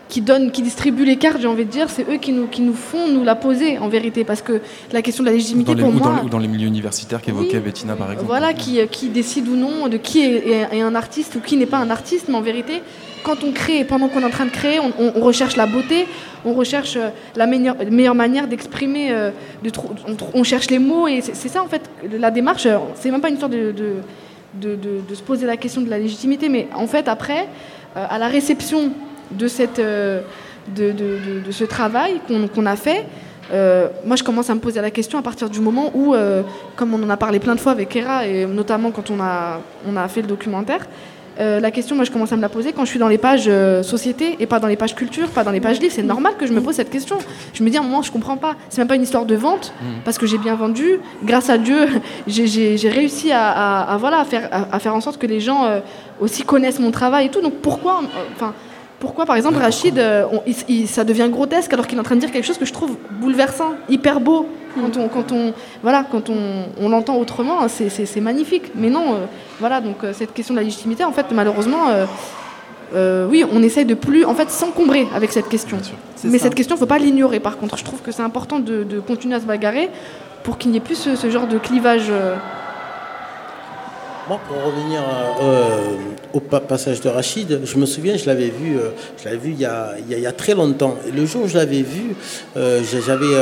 qui, 0.10 0.22
donnent, 0.22 0.52
qui 0.52 0.62
distribuent 0.62 1.06
les 1.06 1.16
cartes, 1.16 1.42
j'ai 1.42 1.48
envie 1.48 1.66
de 1.66 1.72
dire, 1.72 1.90
c'est 1.90 2.08
eux 2.08 2.18
qui 2.18 2.34
nous, 2.34 2.46
qui 2.46 2.62
nous 2.62 2.76
font 2.76 3.08
nous 3.08 3.24
la 3.24 3.34
poser 3.34 3.80
en 3.80 3.88
vérité. 3.88 4.24
Parce 4.24 4.44
que 4.44 4.62
la 4.92 5.02
question 5.02 5.24
de 5.24 5.30
la 5.30 5.34
légitimité 5.34 5.76
pour 5.76 5.92
moi. 5.92 6.22
Ou 6.24 6.30
dans, 6.30 6.38
les 6.38 6.48
milieux 6.48 6.68
universitaires 6.68 7.22
qu'évoquait 7.22 7.60
Bettina 7.60 7.96
par 7.96 8.12
exemple. 8.12 8.28
Voilà, 8.28 8.54
qui, 8.54 8.86
qui 8.90 9.10
décide 9.10 9.48
ou 9.48 9.56
non 9.56 9.88
de 9.88 9.98
qui 9.98 10.22
est, 10.24 10.82
un 10.82 10.94
artiste 10.94 11.36
ou 11.36 11.40
qui 11.40 11.58
n'est 11.58 11.66
pas 11.66 11.80
un 11.80 11.90
artiste, 11.90 12.26
mais 12.28 12.36
en 12.36 12.42
vérité, 12.42 12.84
quand 13.24 13.44
on 13.44 13.52
crée, 13.52 13.84
pendant 13.84 14.08
qu'on 14.10 14.22
est 14.22 14.26
en 14.26 14.30
train 14.30 14.46
de 14.46 14.52
créer, 14.52 14.80
on, 14.80 15.12
recherche 15.22 15.56
la 15.56 15.66
beauté, 15.66 16.06
on 16.46 16.54
recherche 16.54 16.98
euh, 16.98 17.10
la 17.36 17.48
meilleure, 17.48 18.16
manière 18.16 18.48
d'exprimer, 18.48 19.12
euh, 19.12 19.32
on, 20.34 20.44
cherche 20.44 20.70
les 20.70 20.80
mots, 20.80 21.08
et 21.08 21.22
c'est 21.22 21.48
ça 21.48 21.64
en 21.64 21.68
fait, 21.68 21.90
la 22.12 22.30
démarche, 22.30 22.66
euh, 22.66 22.78
c'est 22.96 23.10
même 23.10 23.22
pas 23.22 23.30
une 23.30 23.36
histoire 23.36 23.50
de, 23.50 23.74
se 24.62 25.22
poser 25.22 25.48
la 25.48 25.58
question 25.58 25.82
de 25.82 25.90
la 25.90 25.98
légitimité, 25.98 26.50
mais 26.50 26.68
en 26.76 26.88
fait 26.88 27.08
après, 27.08 27.48
à 27.96 28.18
la 28.18 28.28
réception 28.28 28.92
de, 29.32 29.48
ce 29.48 29.64
travail 31.64 32.20
qu'on 32.54 32.66
a 32.66 32.76
fait, 32.76 33.06
moi, 34.06 34.16
je 34.16 34.24
commence 34.24 34.50
à 34.50 34.56
me 34.56 34.60
poser 34.60 34.82
la 34.82 34.92
question 34.92 35.20
à 35.20 35.22
partir 35.22 35.50
du 35.50 35.60
moment 35.60 35.92
où, 35.96 36.16
comme 36.76 36.94
on 36.94 37.02
en 37.04 37.10
a 37.10 37.18
parlé 37.18 37.40
plein 37.40 37.56
de 37.56 37.60
fois 37.60 37.72
avec 37.72 37.96
Hera, 37.96 38.28
et 38.28 38.46
notamment 38.46 38.92
quand 38.92 39.10
on 39.10 39.18
on 39.88 39.98
a 39.98 40.08
fait 40.08 40.22
le 40.22 40.28
documentaire, 40.28 40.88
euh, 41.40 41.60
la 41.60 41.72
question, 41.72 41.96
moi, 41.96 42.06
je 42.06 42.12
commence 42.12 42.32
à 42.32 42.38
me 42.38 42.42
la 42.42 42.50
poser 42.50 42.74
quand 42.74 42.86
je 42.86 42.90
suis 42.90 43.00
dans 43.00 43.08
les 43.08 43.18
pages 43.18 43.46
euh, 43.48 43.82
société 43.84 44.36
et 44.40 44.46
pas 44.46 44.60
dans 44.60 44.68
les 44.68 44.76
pages 44.76 44.96
culture, 44.96 45.30
pas 45.30 45.44
dans 45.44 45.52
les 45.52 45.62
pages 45.62 45.80
livres. 45.80 45.94
C'est 45.96 46.04
normal 46.04 46.34
que 46.38 46.46
je 46.46 46.54
me 46.54 46.62
pose 46.62 46.76
cette 46.76 46.90
question. 46.90 47.18
Je 47.54 47.64
me 47.64 47.70
dis 47.70 47.78
à 47.78 47.80
un 47.80 47.84
moment, 47.84 48.02
je 48.02 48.12
comprends 48.12 48.38
pas. 48.38 48.56
C'est 48.70 48.80
même 48.80 48.88
pas 48.88 48.96
une 48.96 49.04
histoire 49.04 49.26
de 49.26 49.36
vente 49.36 49.74
mm. 49.82 49.86
parce 50.06 50.18
que 50.18 50.26
j'ai 50.26 50.38
bien 50.38 50.56
vendu. 50.56 51.00
Grâce 51.24 51.50
à 51.50 51.58
Dieu, 51.58 51.88
j'ai 52.28 52.90
réussi 52.90 53.32
à, 53.32 53.98
voilà, 54.00 54.20
à 54.20 54.26
faire, 54.26 54.50
à, 54.52 54.80
faire 54.80 54.96
en 54.96 55.02
sorte 55.02 55.18
que 55.18 55.28
les 55.28 55.40
gens 55.40 55.66
euh, 55.66 55.80
aussi 56.20 56.44
connaissent 56.44 56.80
mon 56.80 56.92
travail 56.92 57.28
et 57.28 57.30
tout. 57.30 57.42
Donc 57.42 57.56
pourquoi, 57.62 58.02
enfin 58.36 58.54
pourquoi, 59.04 59.26
par 59.26 59.36
exemple, 59.36 59.58
Rachid, 59.58 60.00
euh, 60.00 60.24
ça 60.86 61.04
devient 61.04 61.28
grotesque 61.30 61.74
alors 61.74 61.88
qu'il 61.88 61.98
est 61.98 62.00
en 62.00 62.06
train 62.06 62.16
de 62.16 62.22
dire 62.22 62.32
quelque 62.32 62.46
chose 62.46 62.58
que 62.58 62.64
je 62.64 62.72
trouve 62.72 62.96
bouleversant, 63.20 63.74
hyper 63.90 64.22
beau 64.22 64.48
quand 64.76 64.96
on, 64.96 65.10
quand 65.10 65.34
on, 65.34 65.54
voilà, 65.82 66.06
quand 66.10 66.30
on, 66.30 66.88
l'entend 66.88 67.18
autrement, 67.18 67.64
hein, 67.64 67.68
c'est 67.68 68.22
magnifique. 68.22 68.72
Mais 68.76 68.90
non, 68.90 69.16
euh, 69.16 69.26
voilà, 69.60 69.82
donc 69.82 70.06
euh, 70.06 70.14
cette 70.14 70.34
question 70.34 70.54
de 70.54 70.60
la 70.60 70.64
légitimité, 70.64 71.04
en 71.04 71.12
fait, 71.12 71.26
malheureusement, 71.34 71.88
oui, 72.94 73.44
on 73.52 73.62
essaye 73.62 73.84
de 73.84 73.94
plus, 73.94 74.24
en 74.24 74.36
fait, 74.36 74.50
s'encombrer 74.50 75.06
avec 75.14 75.34
cette 75.34 75.50
question. 75.50 75.80
Mais 76.24 76.38
cette 76.38 76.56
question, 76.56 76.76
il 76.76 76.78
ne 76.78 76.80
faut 76.80 76.86
pas 76.86 76.98
l'ignorer. 76.98 77.42
Par 77.42 77.58
contre, 77.58 77.78
je 77.78 77.84
trouve 77.84 78.02
que 78.02 78.14
c'est 78.14 78.22
important 78.22 78.60
de, 78.60 79.02
continuer 79.06 79.36
à 79.36 79.42
se 79.42 79.46
bagarrer 79.46 79.90
pour 80.44 80.58
qu'il 80.58 80.72
n'y 80.72 80.78
ait 80.78 80.88
plus 80.90 80.96
ce, 80.96 81.30
genre 81.30 81.48
de 81.48 81.58
clivage. 81.58 82.10
Moi, 84.30 84.40
pour 84.48 84.56
revenir 84.64 85.02
euh, 85.42 85.98
au 86.32 86.40
passage 86.40 87.02
de 87.02 87.10
Rachid, 87.10 87.60
je 87.66 87.78
me 87.78 87.86
souviens, 87.86 88.16
je 88.16 88.26
l'avais 88.26 88.48
vu, 88.48 88.78
euh, 88.78 88.92
je 89.18 89.26
l'avais 89.26 89.38
vu 89.38 89.52
il 89.52 89.60
y, 89.60 89.66
a, 89.66 90.32
très 90.32 90.54
longtemps. 90.54 90.96
Et 91.06 91.12
le 91.12 91.26
jour 91.26 91.44
où 91.44 91.48
je 91.50 91.56
l'avais 91.56 91.82
vu, 91.82 92.16
euh, 92.56 92.82
j'avais 93.06 93.36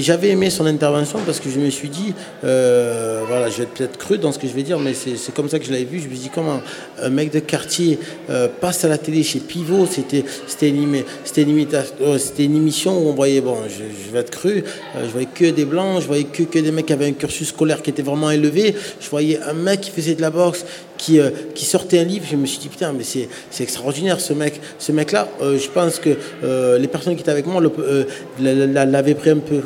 j'avais 0.00 0.28
aimé 0.28 0.48
son 0.48 0.64
intervention 0.64 1.18
parce 1.26 1.38
que 1.38 1.50
je 1.50 1.58
me 1.58 1.68
suis 1.68 1.90
dit, 1.90 2.14
euh, 2.44 3.22
voilà, 3.28 3.50
je 3.50 3.58
vais 3.58 3.62
être 3.64 3.74
peut-être 3.74 3.98
cru 3.98 4.16
dans 4.16 4.32
ce 4.32 4.38
que 4.38 4.48
je 4.48 4.54
vais 4.54 4.62
dire, 4.62 4.78
mais 4.78 4.94
c'est 4.94 5.34
comme 5.34 5.50
ça 5.50 5.58
que 5.58 5.66
je 5.66 5.70
l'avais 5.70 5.84
vu. 5.84 5.98
Je 5.98 6.06
me 6.06 6.14
suis 6.14 6.24
dit, 6.24 6.30
comment 6.34 6.62
un 7.00 7.10
mec 7.10 7.30
de 7.30 7.40
quartier 7.40 7.98
euh, 8.30 8.48
passe 8.48 8.84
à 8.86 8.88
la 8.88 8.96
télé 8.96 9.22
chez 9.22 9.40
Pivot, 9.40 9.86
c'était 9.86 10.24
une, 10.68 10.96
euh, 10.96 12.18
une 12.38 12.56
émission 12.56 12.98
où 12.98 13.10
on 13.10 13.12
voyait, 13.12 13.42
bon, 13.42 13.58
je, 13.68 14.12
vais 14.12 14.20
être 14.20 14.30
cru, 14.30 14.64
je 14.98 15.10
voyais 15.10 15.28
que 15.32 15.50
des 15.50 15.66
blancs, 15.66 16.00
je 16.00 16.06
voyais 16.06 16.24
que, 16.24 16.44
que 16.44 16.58
des 16.58 16.72
mecs 16.72 16.86
qui 16.86 16.94
avaient 16.94 17.08
un 17.08 17.12
cursus 17.12 17.48
scolaire 17.48 17.82
qui 17.82 17.90
était 17.90 18.02
vraiment 18.02 18.30
élevé. 18.30 18.74
Je 18.98 19.10
voyais 19.10 19.40
un 19.46 19.52
mec 19.52 19.82
qui 19.82 19.90
faisait 19.90 20.14
de 20.14 20.22
la 20.22 20.30
boxe, 20.30 20.64
qui, 20.96 21.20
qui, 21.54 21.64
sortait 21.66 21.98
un 21.98 22.04
livre, 22.04 22.24
je 22.30 22.36
me 22.36 22.46
suis 22.46 22.58
dit 22.58 22.68
putain, 22.68 22.92
mais 22.92 23.04
c'est 23.04 23.28
extraordinaire 23.62 24.20
ce 24.20 24.32
mec. 24.32 24.58
Ce 24.78 24.92
mec-là, 24.92 25.28
je 25.40 25.68
pense 25.68 25.98
que 25.98 26.16
les 26.78 26.88
personnes 26.88 27.14
qui 27.14 27.20
étaient 27.20 27.30
avec 27.30 27.46
moi 27.46 27.60
l'avaient 28.40 29.14
pris 29.14 29.30
un 29.30 29.38
peu 29.38 29.62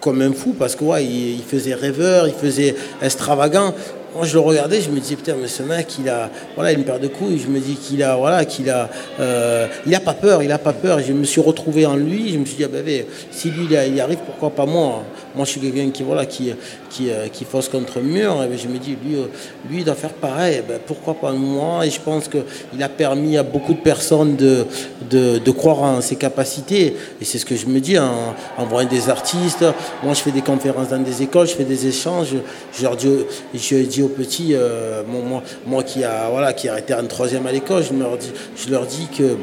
comme 0.00 0.22
un 0.22 0.32
fou 0.32 0.54
parce 0.58 0.74
que 0.74 0.84
ouais, 0.84 1.04
il, 1.04 1.42
faisait 1.42 1.74
rêveur, 1.74 2.26
il 2.26 2.34
faisait 2.34 2.74
extravagant. 3.02 3.74
Moi, 4.14 4.26
je 4.26 4.34
le 4.34 4.40
regardais, 4.40 4.80
je 4.80 4.90
me 4.90 4.98
disais, 4.98 5.14
putain, 5.14 5.36
mais 5.40 5.46
ce 5.46 5.62
mec, 5.62 5.96
il 6.00 6.08
a, 6.08 6.30
voilà, 6.56 6.72
une 6.72 6.82
paire 6.82 6.98
de 6.98 7.06
couilles. 7.06 7.38
Je 7.38 7.46
me 7.46 7.60
dis 7.60 7.74
qu'il 7.76 8.02
a, 8.02 8.16
voilà, 8.16 8.44
qu'il 8.44 8.68
a, 8.68 8.90
euh, 9.20 9.68
il 9.86 9.94
a 9.94 10.00
pas 10.00 10.14
peur, 10.14 10.42
il 10.42 10.50
a 10.50 10.58
pas 10.58 10.72
peur. 10.72 10.98
Je 10.98 11.12
me 11.12 11.22
suis 11.22 11.40
retrouvé 11.40 11.86
en 11.86 11.94
lui. 11.94 12.32
Je 12.32 12.38
me 12.38 12.44
suis 12.44 12.56
dit, 12.56 12.64
ah 12.64 12.68
ben, 12.68 12.84
ben 12.84 13.04
si 13.30 13.50
lui, 13.52 13.68
il 13.70 13.94
y 13.94 14.00
arrive, 14.00 14.18
pourquoi 14.26 14.50
pas 14.50 14.66
moi? 14.66 15.04
Moi, 15.34 15.44
je 15.44 15.50
suis 15.50 15.60
quelqu'un 15.60 15.90
qui, 15.90 16.02
voilà, 16.02 16.26
qui, 16.26 16.52
qui, 16.88 17.10
euh, 17.10 17.28
qui 17.28 17.44
fausse 17.44 17.68
contre 17.68 17.98
le 17.98 18.04
mur. 18.04 18.42
Et 18.42 18.58
je 18.58 18.68
me 18.68 18.78
dis, 18.78 18.96
lui, 19.02 19.16
euh, 19.16 19.26
lui, 19.68 19.78
il 19.78 19.84
doit 19.84 19.94
faire 19.94 20.12
pareil. 20.12 20.62
Ben, 20.66 20.78
pourquoi 20.84 21.14
pas 21.14 21.32
moi? 21.32 21.86
Et 21.86 21.90
je 21.90 22.00
pense 22.00 22.28
qu'il 22.28 22.82
a 22.82 22.88
permis 22.88 23.36
à 23.36 23.42
beaucoup 23.42 23.74
de 23.74 23.80
personnes 23.80 24.36
de, 24.36 24.66
de, 25.08 25.50
croire 25.50 25.82
en 25.82 26.00
ses 26.00 26.16
capacités. 26.16 26.96
Et 27.20 27.24
c'est 27.24 27.38
ce 27.38 27.46
que 27.46 27.56
je 27.56 27.66
me 27.66 27.80
dis 27.80 27.98
en, 27.98 28.34
en 28.58 28.64
voyant 28.66 28.88
des 28.88 29.08
artistes. 29.08 29.64
Moi, 30.02 30.14
je 30.14 30.20
fais 30.20 30.32
des 30.32 30.42
conférences 30.42 30.88
dans 30.88 31.02
des 31.02 31.22
écoles, 31.22 31.46
je 31.46 31.54
fais 31.54 31.64
des 31.64 31.86
échanges. 31.86 32.34
Je 32.76 33.76
dis, 33.84 34.02
aux 34.02 34.08
petits, 34.08 34.54
euh, 34.54 35.02
moi, 35.66 35.82
qui 35.82 36.02
a 36.04 36.28
voilà 36.30 36.52
arrêté 36.68 36.94
en 36.94 37.06
troisième 37.06 37.46
à 37.46 37.52
l'école, 37.52 37.84
je 37.84 38.70
leur 38.70 38.86
dis 38.86 39.08
que 39.16 39.36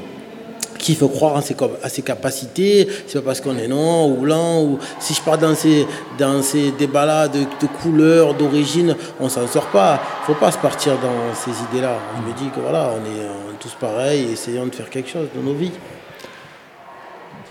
qu'il 0.78 0.96
faut 0.96 1.10
croire 1.10 1.38
à 1.38 1.90
ses 1.90 2.02
capacités, 2.02 2.88
c'est 3.08 3.20
pas 3.20 3.26
parce 3.26 3.42
qu'on 3.42 3.58
est 3.58 3.68
noir 3.68 4.08
ou 4.08 4.16
blanc, 4.16 4.62
ou 4.62 4.80
si 5.00 5.14
je 5.14 5.22
pars 5.22 5.38
dans 5.38 5.56
ces, 5.56 5.86
dans 6.18 6.42
ces 6.42 6.72
débats-là 6.72 7.28
de, 7.28 7.40
de 7.40 7.68
couleurs, 7.82 8.34
d'origine, 8.34 8.96
on 9.20 9.30
s'en 9.30 9.48
sort 9.48 9.68
pas. 9.68 10.00
faut 10.26 10.34
pas 10.34 10.52
se 10.52 10.58
partir 10.58 10.94
dans 10.94 11.34
ces 11.36 11.52
idées-là. 11.70 11.98
Je 12.18 12.30
me 12.30 12.38
dis 12.38 12.54
que 12.56 12.60
voilà, 12.60 12.92
on 12.94 13.06
est, 13.06 13.28
tous 13.60 13.76
pareils 13.80 14.32
essayons 14.32 14.68
de 14.68 14.76
faire 14.76 14.90
quelque 14.90 15.10
chose 15.10 15.28
dans 15.36 15.42
nos 15.42 15.54
vies. 15.54 15.72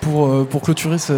Pour, 0.01 0.29
euh, 0.29 0.45
pour 0.45 0.63
clôturer 0.63 0.99
cette, 0.99 1.11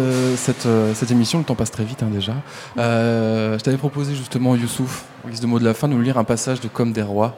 euh, 0.65 0.93
cette, 0.95 1.11
émission, 1.11 1.37
le 1.37 1.45
temps 1.45 1.53
passe 1.53 1.69
très 1.69 1.83
vite 1.83 2.01
hein, 2.01 2.09
déjà. 2.11 2.33
Euh, 2.77 3.57
je 3.57 3.63
t'avais 3.63 3.77
proposé 3.77 4.15
justement, 4.15 4.55
Youssouf, 4.55 5.05
en 5.25 5.29
guise 5.29 5.41
de 5.41 5.47
mot 5.47 5.59
de 5.59 5.65
la 5.65 5.75
fin, 5.75 5.87
de 5.87 5.93
nous 5.93 6.01
lire 6.01 6.17
un 6.17 6.23
passage 6.23 6.59
de 6.59 6.67
Comme 6.67 6.91
des 6.91 7.03
rois. 7.03 7.37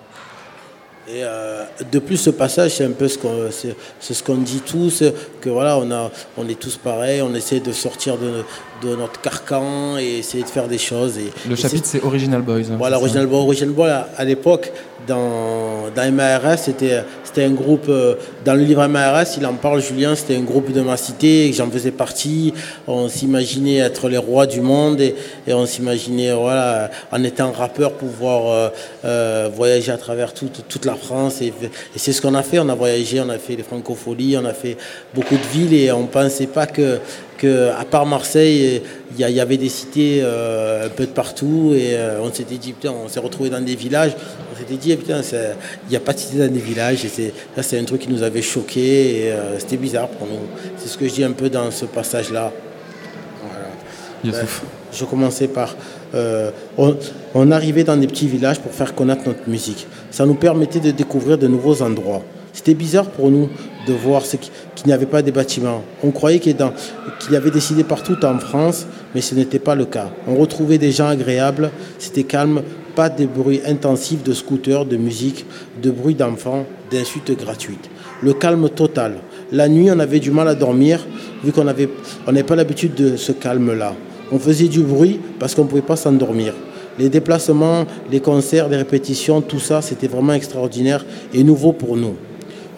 Et 1.07 1.23
euh, 1.23 1.63
de 1.91 1.99
plus, 1.99 2.17
ce 2.17 2.29
passage, 2.29 2.75
c'est 2.75 2.85
un 2.85 2.91
peu 2.91 3.07
ce 3.07 3.17
qu'on, 3.17 3.49
c'est, 3.49 4.13
ce 4.13 4.23
qu'on 4.23 4.35
dit 4.37 4.61
tous, 4.65 5.03
que 5.41 5.49
voilà, 5.49 5.77
on, 5.77 5.89
a, 5.91 6.11
on 6.37 6.47
est 6.47 6.59
tous 6.59 6.77
pareils, 6.77 7.21
on 7.21 7.33
essaie 7.33 7.59
de 7.59 7.71
sortir 7.71 8.17
de, 8.17 8.43
de 8.87 8.95
notre 8.95 9.19
carcan 9.19 9.97
et 9.97 10.19
essayer 10.19 10.43
de 10.43 10.49
faire 10.49 10.67
des 10.67 10.77
choses. 10.77 11.17
Et, 11.17 11.31
Le 11.49 11.55
chapitre, 11.55 11.87
c'est 11.87 12.03
Original 12.03 12.41
Boys. 12.43 12.69
hein, 12.71 12.75
Voilà, 12.77 12.97
Original 12.97 13.25
Boy. 13.25 13.39
Original 13.41 13.73
Boy, 13.73 13.89
à, 13.89 14.09
à 14.15 14.23
l'époque, 14.23 14.71
dans, 15.07 15.91
MARS, 16.11 16.57
c'était, 16.57 17.03
un 17.37 17.51
groupe, 17.51 17.85
euh, 17.89 18.15
dans 18.45 18.53
le 18.53 18.63
livre 18.63 18.85
MARS, 18.87 19.25
il 19.37 19.45
en 19.45 19.53
parle, 19.53 19.81
Julien, 19.81 20.15
c'était 20.15 20.35
un 20.35 20.43
groupe 20.43 20.71
de 20.71 20.81
ma 20.81 20.97
cité, 20.97 21.51
j'en 21.53 21.69
faisais 21.69 21.91
partie. 21.91 22.53
On 22.87 23.09
s'imaginait 23.09 23.77
être 23.77 24.09
les 24.09 24.17
rois 24.17 24.45
du 24.45 24.61
monde 24.61 25.01
et, 25.01 25.15
on 25.47 25.65
s'imaginait, 25.65 26.33
voilà, 26.33 26.89
en 27.11 27.23
étant 27.23 27.51
rappeur, 27.51 27.93
pouvoir 27.93 28.47
euh, 28.47 28.69
euh, 29.05 29.49
voyager 29.53 29.91
à 29.91 29.97
travers 29.97 30.33
toute, 30.33 30.67
toute 30.67 30.85
la 30.85 30.95
France. 30.95 31.41
Et, 31.41 31.47
et 31.47 31.69
c'est 31.97 32.13
ce 32.13 32.21
qu'on 32.21 32.35
a 32.35 32.43
fait. 32.43 32.59
On 32.59 32.69
a 32.69 32.75
voyagé, 32.75 33.21
on 33.21 33.29
a 33.29 33.37
fait 33.37 33.55
les 33.55 33.63
francopholies, 33.63 34.37
on 34.37 34.45
a 34.45 34.53
fait 34.53 34.77
beaucoup 35.13 35.35
de 35.35 35.47
villes 35.53 35.73
et 35.73 35.91
on 35.91 36.03
ne 36.03 36.07
pensait 36.07 36.47
pas 36.47 36.67
que, 36.67 36.99
que, 37.41 37.69
à 37.71 37.85
part 37.85 38.05
Marseille, 38.05 38.83
il 39.17 39.29
y, 39.29 39.39
avait 39.39 39.57
des 39.57 39.67
cités 39.69 40.19
euh, 40.21 40.85
un 40.85 40.89
peu 40.89 41.05
de 41.07 41.11
partout 41.11 41.71
et 41.73 41.95
euh, 41.95 42.19
on 42.21 42.31
s'était 42.31 42.55
dit, 42.55 42.71
putain, 42.73 42.91
on 42.91 43.07
s'est 43.09 43.19
retrouvé 43.19 43.49
dans 43.49 43.59
des 43.59 43.75
villages. 43.75 44.11
On 44.53 44.57
s'était 44.59 44.75
dit, 44.75 44.91
eh, 44.91 44.95
putain, 44.95 45.21
il 45.33 45.89
n'y 45.89 45.95
a 45.95 45.99
pas 45.99 46.13
de 46.13 46.19
cité 46.19 46.37
dans 46.37 46.53
des 46.53 46.59
villages. 46.59 47.03
Et 47.03 47.07
c'est, 47.09 47.33
ça, 47.55 47.63
c'est 47.63 47.79
un 47.79 47.83
truc 47.83 48.01
qui 48.01 48.09
nous 48.09 48.21
avait 48.21 48.43
choqué 48.43 49.25
et 49.25 49.31
euh, 49.31 49.57
c'était 49.57 49.77
bizarre 49.77 50.07
pour 50.09 50.27
nous. 50.27 50.39
C'est 50.77 50.87
ce 50.87 50.97
que 50.97 51.07
je 51.07 51.13
dis 51.15 51.23
un 51.23 51.31
peu 51.31 51.49
dans 51.49 51.71
ce 51.71 51.85
passage-là. 51.85 52.51
Voilà. 54.23 54.37
Ben, 54.37 54.47
je 54.93 55.05
commençais 55.05 55.47
par. 55.47 55.75
on, 56.77 56.95
on 57.33 57.51
arrivait 57.51 57.83
dans 57.83 57.97
des 57.97 58.07
petits 58.07 58.27
villages 58.27 58.59
pour 58.59 58.71
faire 58.71 58.93
connaître 58.93 59.23
notre 59.25 59.49
musique. 59.49 59.87
Ça 60.11 60.27
nous 60.27 60.35
permettait 60.35 60.79
de 60.79 60.91
découvrir 60.91 61.39
de 61.39 61.47
nouveaux 61.47 61.81
endroits. 61.81 62.21
C'était 62.53 62.73
bizarre 62.75 63.09
pour 63.09 63.31
nous 63.31 63.49
de 63.87 63.93
voir 63.93 64.25
ce 64.25 64.35
qui- 64.37 64.51
qu'il 64.81 64.87
n'y 64.87 64.93
avait 64.93 65.05
pas 65.05 65.21
des 65.21 65.31
bâtiments. 65.31 65.83
On 66.03 66.09
croyait 66.11 66.39
qu'il 66.39 66.55
y, 66.57 67.35
avait 67.35 67.51
des 67.51 67.83
partout 67.83 68.17
en 68.25 68.39
France, 68.39 68.87
mais 69.13 69.21
ce 69.21 69.35
n'était 69.35 69.59
pas 69.59 69.75
le 69.75 69.85
cas. 69.85 70.09
On 70.27 70.35
retrouvait 70.35 70.79
des 70.79 70.91
gens 70.91 71.07
agréables, 71.07 71.69
c'était 71.99 72.23
calme, 72.23 72.63
pas 72.95 73.09
de 73.09 73.25
bruit 73.25 73.61
intensif 73.65 74.23
de 74.23 74.33
scooters, 74.33 74.85
de 74.85 74.97
musique, 74.97 75.45
de 75.81 75.91
bruit 75.91 76.15
d'enfants, 76.15 76.65
d'insultes 76.91 77.37
gratuites. 77.37 77.89
Le 78.23 78.33
calme 78.33 78.69
total. 78.69 79.17
La 79.51 79.69
nuit, 79.69 79.89
on 79.91 79.99
avait 79.99 80.19
du 80.19 80.31
mal 80.31 80.47
à 80.47 80.55
dormir, 80.55 81.05
vu 81.43 81.51
qu'on 81.51 81.67
avait- 81.67 81.89
on 82.25 82.31
n'avait 82.31 82.43
pas 82.43 82.55
l'habitude 82.55 82.95
de 82.95 83.17
ce 83.17 83.31
calme-là. 83.31 83.93
On 84.31 84.39
faisait 84.39 84.67
du 84.67 84.81
bruit 84.81 85.19
parce 85.39 85.53
qu'on 85.53 85.63
ne 85.63 85.69
pouvait 85.69 85.81
pas 85.81 85.95
s'endormir. 85.95 86.53
Les 86.97 87.09
déplacements, 87.09 87.85
les 88.11 88.19
concerts, 88.19 88.67
les 88.67 88.77
répétitions, 88.77 89.41
tout 89.41 89.59
ça, 89.59 89.81
c'était 89.81 90.07
vraiment 90.07 90.33
extraordinaire 90.33 91.05
et 91.33 91.43
nouveau 91.43 91.71
pour 91.71 91.95
nous. 91.95 92.15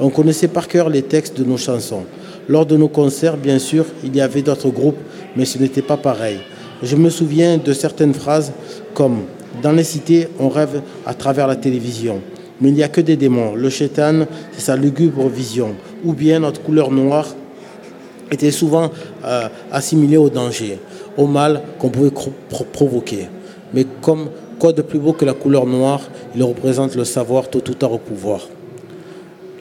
On 0.06 0.10
connaissait 0.10 0.50
par 0.50 0.68
cœur 0.68 0.90
les 0.90 1.02
textes 1.02 1.40
de 1.40 1.46
nos 1.46 1.56
chansons. 1.56 2.04
Lors 2.50 2.66
de 2.66 2.76
nos 2.76 2.90
concerts, 2.90 3.38
bien 3.38 3.58
sûr, 3.58 3.86
il 4.04 4.14
y 4.14 4.20
avait 4.20 4.42
d'autres 4.42 4.70
groupes, 4.70 5.00
mais 5.38 5.46
ce 5.46 5.58
n'était 5.58 5.82
pas 5.82 5.96
pareil. 5.96 6.40
Je 6.84 6.98
me 6.98 7.10
souviens 7.10 7.58
de 7.58 7.72
certaines 7.72 8.14
phrases 8.14 8.52
comme 8.94 9.22
Dans 9.62 9.72
les 9.72 9.86
cités, 9.86 10.28
on 10.42 10.50
rêve 10.50 10.82
à 11.06 11.14
travers 11.14 11.48
la 11.48 11.56
télévision. 11.56 12.20
Mais 12.60 12.68
il 12.68 12.76
n'y 12.76 12.84
a 12.84 12.90
que 12.90 13.00
des 13.00 13.16
démons. 13.16 13.56
Le 13.56 13.70
chétan, 13.70 14.26
c'est 14.52 14.66
sa 14.66 14.76
lugubre 14.76 15.30
vision. 15.30 15.74
Ou 16.04 16.12
bien 16.12 16.40
notre 16.42 16.62
couleur 16.62 16.92
noire 16.92 17.28
était 18.30 18.52
souvent 18.52 18.92
euh, 19.24 19.48
assimilée 19.72 20.18
au 20.18 20.30
danger, 20.30 20.80
au 21.16 21.28
mal 21.28 21.62
qu'on 21.80 21.88
pouvait 21.88 22.12
provoquer. 22.74 23.30
Mais 23.74 23.86
comme 24.02 24.28
quoi 24.60 24.74
de 24.74 24.82
plus 24.82 25.00
beau 25.00 25.14
que 25.14 25.24
la 25.24 25.34
couleur 25.34 25.66
noire, 25.66 26.02
il 26.36 26.44
représente 26.44 26.94
le 26.96 27.06
savoir 27.06 27.50
tôt 27.50 27.64
ou 27.70 27.74
tard 27.74 27.94
au 27.94 28.00
pouvoir. 28.00 28.42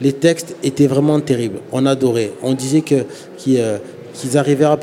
Les 0.03 0.13
textes 0.13 0.55
étaient 0.63 0.87
vraiment 0.87 1.19
terribles. 1.21 1.59
On 1.71 1.85
adorait. 1.85 2.31
On 2.43 2.53
disait 2.53 2.81
que- 2.81 3.05
qu'ils 3.37 3.59
euh, 3.59 3.77
qu'ils 4.13 4.37
arrivaient, 4.37 4.65
à 4.65 4.77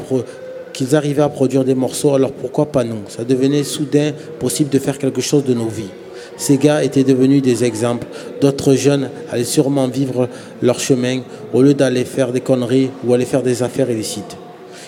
qu'ils 0.72 0.96
arrivaient 0.96 1.22
à 1.22 1.28
produire 1.28 1.64
des 1.64 1.74
morceaux, 1.74 2.14
alors 2.14 2.32
pourquoi 2.32 2.66
pas 2.66 2.82
nous? 2.84 3.02
Ça 3.08 3.22
devenait 3.22 3.62
soudain 3.62 4.10
possible 4.40 4.70
de 4.70 4.78
faire 4.78 4.98
quelque 4.98 5.20
chose 5.20 5.44
de 5.44 5.54
nos 5.54 5.68
vies. 5.68 5.92
Ces 6.36 6.56
gars 6.56 6.82
étaient 6.82 7.04
devenus 7.04 7.42
des 7.42 7.64
exemples. 7.64 8.06
D'autres 8.40 8.74
jeunes 8.74 9.10
allaient 9.30 9.44
sûrement 9.44 9.88
vivre 9.88 10.28
leur 10.62 10.80
chemin 10.80 11.20
au 11.52 11.60
lieu 11.62 11.74
d'aller 11.74 12.04
faire 12.04 12.32
des 12.32 12.40
conneries 12.40 12.90
ou 13.04 13.12
aller 13.14 13.26
faire 13.26 13.42
des 13.42 13.62
affaires 13.62 13.90
illicites. 13.90 14.36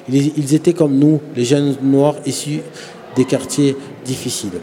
Ils, 0.09 0.33
ils 0.37 0.55
étaient 0.55 0.73
comme 0.73 0.99
nous, 0.99 1.21
les 1.37 1.45
jeunes 1.45 1.77
noirs 1.83 2.17
issus 2.25 2.61
des 3.17 3.27
quartiers 3.27 3.77
difficiles. 4.05 4.59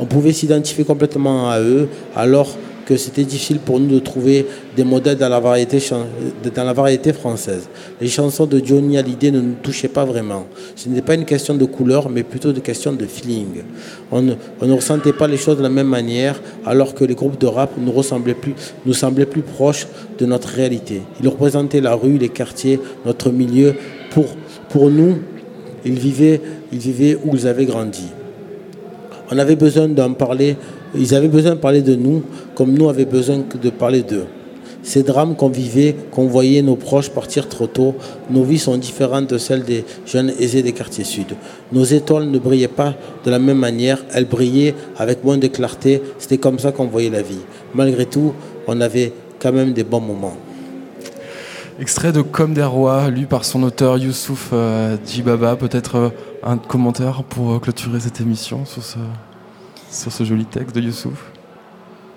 On 0.00 0.06
pouvait 0.06 0.32
s'identifier 0.32 0.84
complètement 0.84 1.50
à 1.50 1.60
eux, 1.60 1.88
alors 2.16 2.56
que 2.90 2.96
c'était 2.96 3.22
difficile 3.22 3.60
pour 3.60 3.78
nous 3.78 3.86
de 3.86 4.00
trouver 4.00 4.44
des 4.76 4.82
modèles 4.82 5.16
dans 5.16 5.28
la 5.28 5.38
variété, 5.38 7.12
française. 7.12 7.68
Les 8.00 8.08
chansons 8.08 8.46
de 8.46 8.60
Johnny 8.64 8.98
Hallyday 8.98 9.30
ne 9.30 9.40
nous 9.40 9.54
touchaient 9.62 9.86
pas 9.86 10.04
vraiment. 10.04 10.46
Ce 10.74 10.88
n'était 10.88 11.00
pas 11.00 11.14
une 11.14 11.24
question 11.24 11.54
de 11.54 11.64
couleur, 11.66 12.10
mais 12.10 12.24
plutôt 12.24 12.50
une 12.50 12.60
question 12.60 12.92
de 12.92 13.06
feeling. 13.06 13.62
On 14.10 14.22
ne, 14.22 14.34
ressentait 14.72 15.12
pas 15.12 15.28
les 15.28 15.36
choses 15.36 15.58
de 15.58 15.62
la 15.62 15.68
même 15.68 15.86
manière, 15.86 16.42
alors 16.66 16.92
que 16.92 17.04
les 17.04 17.14
groupes 17.14 17.40
de 17.40 17.46
rap 17.46 17.70
nous, 17.78 17.92
plus, 18.34 18.54
semblaient 18.92 19.24
plus 19.24 19.42
proches 19.42 19.86
de 20.18 20.26
notre 20.26 20.48
réalité. 20.48 21.02
Ils 21.22 21.28
représentaient 21.28 21.80
la 21.80 21.94
rue, 21.94 22.18
les 22.18 22.28
quartiers, 22.28 22.80
notre 23.06 23.30
milieu. 23.30 23.76
Pour, 24.10 24.90
nous, 24.90 25.20
ils 25.84 25.96
vivaient 25.96 26.40
où 27.24 27.36
ils 27.36 27.46
avaient 27.46 27.66
grandi. 27.66 28.08
On 29.30 29.38
avait 29.38 29.54
besoin 29.54 29.86
d'en 29.86 30.12
parler, 30.12 30.56
ils 30.94 31.14
avaient 31.14 31.28
besoin 31.28 31.52
de 31.52 31.60
parler 31.60 31.82
de 31.82 31.94
nous 31.94 32.22
comme 32.54 32.72
nous 32.72 32.88
avions 32.88 33.08
besoin 33.08 33.38
de 33.62 33.70
parler 33.70 34.02
d'eux. 34.02 34.26
Ces 34.82 35.02
drames 35.02 35.36
qu'on 35.36 35.50
vivait, 35.50 35.94
qu'on 36.10 36.26
voyait 36.26 36.62
nos 36.62 36.76
proches 36.76 37.10
partir 37.10 37.48
trop 37.48 37.66
tôt, 37.66 37.94
nos 38.30 38.44
vies 38.44 38.58
sont 38.58 38.78
différentes 38.78 39.28
de 39.28 39.36
celles 39.36 39.62
des 39.62 39.84
jeunes 40.06 40.32
aisés 40.38 40.62
des 40.62 40.72
quartiers 40.72 41.04
sud. 41.04 41.36
Nos 41.70 41.84
étoiles 41.84 42.30
ne 42.30 42.38
brillaient 42.38 42.68
pas 42.68 42.94
de 43.24 43.30
la 43.30 43.38
même 43.38 43.58
manière, 43.58 44.02
elles 44.14 44.24
brillaient 44.24 44.74
avec 44.96 45.22
moins 45.22 45.36
de 45.36 45.48
clarté, 45.48 46.00
c'était 46.18 46.38
comme 46.38 46.58
ça 46.58 46.72
qu'on 46.72 46.86
voyait 46.86 47.10
la 47.10 47.22
vie. 47.22 47.40
Malgré 47.74 48.06
tout, 48.06 48.32
on 48.66 48.80
avait 48.80 49.12
quand 49.38 49.52
même 49.52 49.74
des 49.74 49.84
bons 49.84 50.00
moments. 50.00 50.36
Extrait 51.80 52.12
de 52.12 52.20
Comme 52.20 52.52
des 52.52 52.62
rois, 52.62 53.08
lu 53.08 53.26
par 53.26 53.44
son 53.44 53.62
auteur 53.62 53.96
Youssouf 53.96 54.50
euh, 54.52 54.98
Djibaba. 55.06 55.56
Peut-être 55.56 55.96
euh, 55.96 56.08
un 56.42 56.58
commentaire 56.58 57.22
pour 57.24 57.52
euh, 57.52 57.58
clôturer 57.58 58.00
cette 58.00 58.20
émission 58.20 58.66
sur 58.66 58.82
ce, 58.84 58.98
sur 59.90 60.12
ce 60.12 60.24
joli 60.24 60.44
texte 60.44 60.74
de 60.74 60.80
Youssouf 60.80 61.32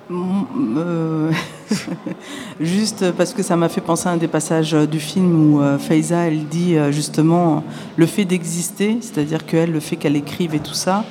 Mm, 0.09 0.77
euh, 0.77 1.31
Juste 2.59 3.11
parce 3.11 3.33
que 3.33 3.41
ça 3.41 3.55
m'a 3.55 3.69
fait 3.69 3.81
penser 3.81 4.09
à 4.09 4.11
un 4.11 4.17
des 4.17 4.27
passages 4.27 4.73
du 4.73 4.99
film 4.99 5.55
où 5.55 5.61
euh, 5.61 5.77
Faiza, 5.77 6.27
elle 6.27 6.45
dit 6.45 6.75
euh, 6.75 6.91
justement 6.91 7.63
le 7.95 8.05
fait 8.05 8.25
d'exister, 8.25 8.97
c'est-à-dire 8.99 9.45
qu'elle, 9.45 9.71
le 9.71 9.79
fait 9.79 9.95
qu'elle 9.95 10.17
écrive 10.17 10.55
et 10.55 10.59
tout 10.59 10.73
ça, 10.73 11.05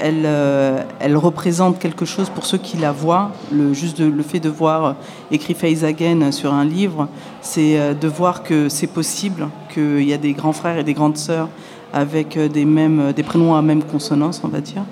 elle, 0.00 1.16
représente 1.16 1.78
quelque 1.78 2.04
chose 2.04 2.30
pour 2.30 2.46
ceux 2.46 2.58
qui 2.58 2.78
la 2.78 2.90
voient. 2.90 3.32
Le, 3.52 3.74
juste 3.74 4.00
le 4.00 4.22
fait 4.22 4.40
de 4.40 4.48
voir 4.48 4.96
écrit 5.30 5.54
Faiza 5.54 5.88
Again 5.88 6.32
sur 6.32 6.52
un 6.52 6.64
livre, 6.64 7.08
c'est 7.42 7.94
de 7.94 8.08
voir 8.08 8.42
que 8.42 8.68
c'est 8.68 8.86
possible, 8.86 9.48
qu'il 9.72 10.02
y 10.02 10.12
a 10.12 10.18
des 10.18 10.32
grands 10.32 10.52
frères 10.52 10.78
et 10.78 10.84
des 10.84 10.92
grandes 10.94 11.16
sœurs 11.16 11.48
avec 11.94 12.38
des 12.38 13.22
prénoms 13.22 13.54
à 13.54 13.62
même 13.62 13.82
consonance, 13.82 14.42
on 14.44 14.48
va 14.48 14.60
dire, 14.60 14.84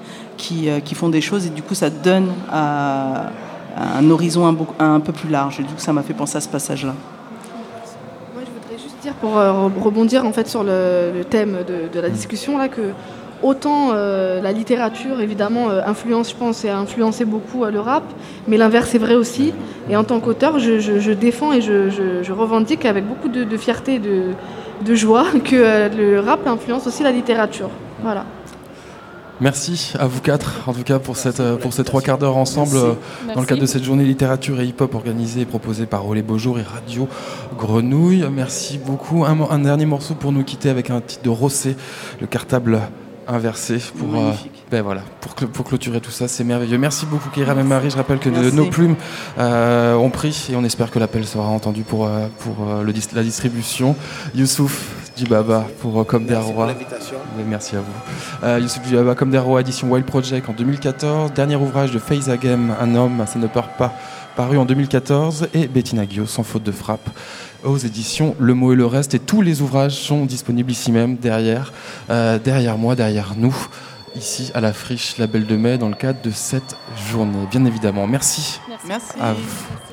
qui, 0.43 0.68
euh, 0.68 0.80
qui 0.80 0.95
font 0.95 1.09
des 1.11 1.20
choses 1.28 1.47
et 1.47 1.51
du 1.51 1.62
coup 1.62 1.74
ça 1.74 1.91
donne 1.91 2.28
à, 2.51 3.26
à 3.76 3.99
un 3.99 4.11
horizon 4.11 4.43
un, 4.78 5.01
peu 5.01 5.12
plus 5.12 5.28
large. 5.28 5.61
Et 5.61 5.62
du 5.62 5.72
coup 5.74 5.78
ça 5.88 5.93
m'a 5.93 6.03
fait 6.03 6.14
penser 6.22 6.36
à 6.38 6.41
ce 6.41 6.49
passage-là. 6.49 6.95
Moi, 8.34 8.43
je 8.47 8.51
voudrais 8.61 8.78
juste 8.82 8.97
dire, 9.03 9.14
pour 9.14 9.38
euh, 9.38 9.53
re- 9.68 9.82
rebondir 9.82 10.24
en 10.24 10.32
fait 10.32 10.49
sur 10.49 10.62
le, 10.64 11.12
le 11.18 11.24
thème 11.24 11.59
de, 11.70 11.93
de 11.95 12.01
la 12.01 12.09
discussion, 12.11 12.59
là, 12.59 12.68
que 12.68 12.80
autant 13.43 13.91
euh, 13.93 14.41
la 14.43 14.53
littérature, 14.53 15.20
évidemment, 15.20 15.70
euh, 15.70 15.80
influence, 15.86 16.30
je 16.30 16.36
pense, 16.36 16.64
et 16.64 16.68
a 16.70 16.78
influencé 16.78 17.24
beaucoup 17.24 17.64
euh, 17.64 17.70
le 17.70 17.80
rap, 17.80 18.05
mais 18.49 18.57
l'inverse 18.57 18.95
est 18.95 18.99
vrai 19.07 19.14
aussi. 19.14 19.53
Et 19.91 19.97
en 19.97 20.05
tant 20.05 20.20
qu'auteur, 20.20 20.59
je, 20.59 20.78
je- 20.78 20.99
je 21.01 21.12
défends 21.12 21.53
et 21.53 21.61
je, 21.62 22.32
revendique 22.32 22.84
avec 22.86 23.05
beaucoup 23.07 23.28
de, 23.28 23.45
de 23.45 23.57
fierté 23.57 23.95
et 23.95 23.99
de, 23.99 24.22
de 24.88 24.95
joie 24.95 25.24
que 25.45 25.88
le 25.97 26.20
rap 26.20 26.47
influence 26.47 26.86
aussi 26.86 27.03
la 27.03 27.12
littérature. 27.12 27.70
Voilà. 28.03 28.24
Merci 29.41 29.95
à 29.99 30.07
vous 30.07 30.20
quatre, 30.20 30.68
en 30.68 30.74
tout 30.74 30.82
cas, 30.82 30.99
pour, 30.99 31.16
cette, 31.16 31.41
euh, 31.41 31.57
pour 31.57 31.72
ces 31.72 31.82
trois 31.82 32.03
quarts 32.03 32.18
d'heure 32.18 32.36
ensemble 32.36 32.74
Merci. 32.74 32.86
euh, 33.30 33.34
dans 33.34 33.41
le 33.41 33.47
cadre 33.47 33.62
de 33.62 33.66
cette 33.66 33.84
journée 33.84 34.05
littérature 34.05 34.61
et 34.61 34.66
hip-hop 34.66 34.95
organisée 34.95 35.41
et 35.41 35.45
proposée 35.47 35.86
par 35.86 36.07
Olé 36.07 36.20
Beaujour 36.22 36.59
et 36.59 36.62
Radio 36.62 37.09
Grenouille. 37.59 38.24
Merci 38.30 38.78
beaucoup. 38.78 39.24
Un, 39.24 39.59
dernier 39.61 39.86
morceau 39.86 40.14
pour 40.14 40.32
nous 40.32 40.45
quitter 40.45 40.68
avec 40.68 40.91
un 40.91 41.01
titre 41.01 41.22
de 41.22 41.30
Rossé, 41.30 41.76
le 42.20 42.26
cartable 42.26 42.80
inversé 43.26 43.78
pour, 43.97 44.09
euh, 44.09 44.24
Magnifique. 44.24 44.64
ben 44.70 44.82
voilà, 44.82 45.03
pour, 45.20 45.34
pour 45.34 45.64
clôturer 45.64 46.01
tout 46.01 46.11
ça. 46.11 46.26
C'est 46.28 46.45
merveilleux. 46.45 46.78
Merci 46.78 47.07
beaucoup, 47.07 47.30
Kéram 47.30 47.59
et 47.59 47.62
Marie. 47.62 47.88
Je 47.91 47.97
rappelle 47.97 48.18
que 48.18 48.28
de- 48.28 48.34
Merci. 48.34 48.57
nos 48.57 48.66
plumes 48.66 48.97
euh, 49.38 49.95
ont 49.95 50.11
pris 50.11 50.49
et 50.51 50.57
on 50.57 50.64
espère 50.64 50.91
que 50.91 50.99
l'appel 50.99 51.24
sera 51.24 51.47
entendu 51.47 51.82
pour, 51.82 52.11
pour 52.41 52.57
le 52.84 52.93
la 53.14 53.22
distribution. 53.22 53.95
Youssouf 54.34 54.99
Djibaba 55.20 55.66
pour 55.80 56.00
euh, 56.00 56.04
Comme 56.04 56.24
des 56.24 56.32
Merci 56.32 56.46
pour 56.46 56.56
rois. 56.56 56.74
Merci 57.46 57.76
à 57.76 57.80
vous. 57.80 58.46
Euh, 58.46 58.58
Youssouf 58.58 58.82
Djibaba, 58.86 59.14
comme 59.14 59.30
des 59.30 59.38
rois, 59.38 59.60
édition 59.60 59.90
Wild 59.90 60.06
Project 60.06 60.48
en 60.48 60.54
2014. 60.54 61.32
Dernier 61.34 61.56
ouvrage 61.56 61.90
de 61.90 61.98
Faiza 61.98 62.38
Game, 62.38 62.74
Un 62.80 62.94
homme, 62.94 63.22
ça 63.26 63.38
ne 63.38 63.46
part 63.46 63.68
pas, 63.76 63.92
paru 64.34 64.56
en 64.56 64.64
2014, 64.64 65.48
et 65.52 65.68
Bettina 65.68 66.06
Guillot, 66.06 66.24
Sans 66.24 66.42
faute 66.42 66.62
de 66.62 66.72
frappe, 66.72 67.10
aux 67.64 67.76
éditions 67.76 68.34
Le 68.38 68.54
mot 68.54 68.72
et 68.72 68.76
le 68.76 68.86
reste. 68.86 69.12
Et 69.12 69.18
tous 69.18 69.42
les 69.42 69.60
ouvrages 69.60 69.92
sont 69.94 70.24
disponibles 70.24 70.72
ici 70.72 70.90
même, 70.90 71.16
derrière, 71.16 71.74
euh, 72.08 72.38
derrière 72.38 72.78
moi, 72.78 72.94
derrière 72.94 73.34
nous, 73.36 73.54
ici 74.16 74.50
à 74.54 74.62
la 74.62 74.72
friche 74.72 75.18
La 75.18 75.26
Belle 75.26 75.46
de 75.46 75.56
Mai, 75.56 75.76
dans 75.76 75.90
le 75.90 75.96
cadre 75.96 76.22
de 76.22 76.30
cette 76.30 76.76
journée, 77.10 77.46
bien 77.50 77.66
évidemment. 77.66 78.06
Merci. 78.06 78.58
Merci. 78.88 79.12
À 79.20 79.34
vous. 79.34 79.89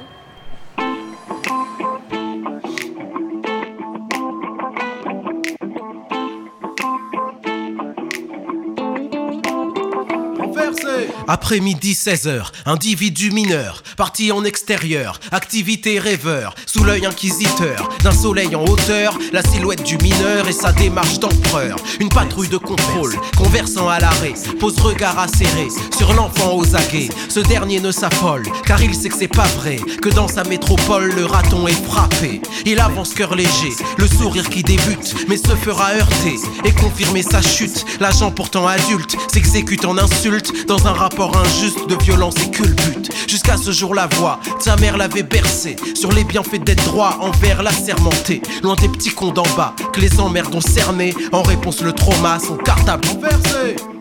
Après 11.30 11.60
midi 11.60 11.92
16h, 11.92 12.52
individu 12.66 13.32
mineur, 13.32 13.84
parti 13.98 14.32
en 14.32 14.46
extérieur, 14.46 15.20
activité 15.34 16.00
rêveur, 16.00 16.56
sous 16.66 16.86
l'œil 16.86 17.06
inquisiteur, 17.06 17.90
d'un 18.02 18.14
soleil 18.14 18.56
en 18.56 18.64
hauteur, 18.64 19.18
la 19.34 19.44
silhouette 19.44 19.84
du 19.84 19.98
mineur 19.98 20.48
et 20.48 20.54
sa 20.54 20.72
démarche 20.72 21.20
d'empereur. 21.20 21.76
Une 22.00 22.08
patrouille 22.08 22.48
de 22.48 22.56
contrôle, 22.56 23.14
conversant 23.36 23.90
à 23.90 24.00
l'arrêt, 24.00 24.36
pose 24.58 24.80
regard 24.80 25.20
acéré 25.20 25.68
sur 25.98 26.14
l'enfant 26.14 26.56
aux 26.56 26.76
aguets. 26.78 27.10
Ce 27.28 27.42
dernier 27.42 27.82
ne 27.82 27.92
s'affole, 27.92 28.44
car 28.66 28.82
il 28.82 28.96
sait 28.96 29.10
que 29.10 29.18
c'est 29.18 29.28
pas 29.28 29.48
vrai, 29.58 29.76
que 30.02 30.08
dans 30.08 30.30
sa 30.30 30.46
métropole, 30.46 31.12
le 31.14 31.26
raton 31.26 31.68
est 31.68 31.86
frappé. 31.88 32.42
Il 32.66 32.80
avance 32.80 33.14
cœur 33.14 33.36
léger, 33.36 33.74
le 33.98 34.08
sourire 34.08 34.50
qui 34.50 34.64
débute, 34.64 35.28
mais 35.28 35.36
se 35.36 35.56
fera 35.58 35.92
heurter 35.92 36.36
et 36.64 36.72
confirmer 36.72 37.22
sa 37.22 37.42
chute. 37.42 37.84
L'agent 38.00 38.32
pourtant 38.32 38.66
adulte 38.66 39.18
s'exécute 39.30 39.84
en 39.84 39.98
insulte 39.98 40.66
dans 40.68 40.88
un 40.88 40.94
rapport 40.94 41.17
injuste 41.26 41.88
de 41.90 41.96
violence 42.04 42.36
et 42.46 42.52
culbute. 42.52 43.12
Jusqu'à 43.28 43.58
ce 43.58 43.72
jour, 43.72 43.96
la 43.96 44.08
voix, 44.08 44.40
ta 44.64 44.76
mère 44.78 44.98
l'avait 44.98 45.24
bercé 45.24 45.76
sur 45.96 46.12
les 46.12 46.24
bienfaits 46.24 46.64
d'être 46.64 46.84
droit 46.86 47.18
envers 47.22 47.64
la 47.64 47.72
sermentée. 47.72 48.42
Loin 48.62 48.76
des 48.76 48.90
petits 48.90 49.10
cons 49.10 49.32
d'en 49.32 49.48
bas 49.56 49.74
que 49.94 50.00
les 50.00 50.20
emmerdes 50.20 50.54
ont 50.54 50.62
cerné. 50.62 51.14
En 51.32 51.42
réponse, 51.42 51.82
le 51.82 51.94
trauma, 51.94 52.38
son 52.40 52.58
cartable 52.58 53.08
renversé. 53.08 53.97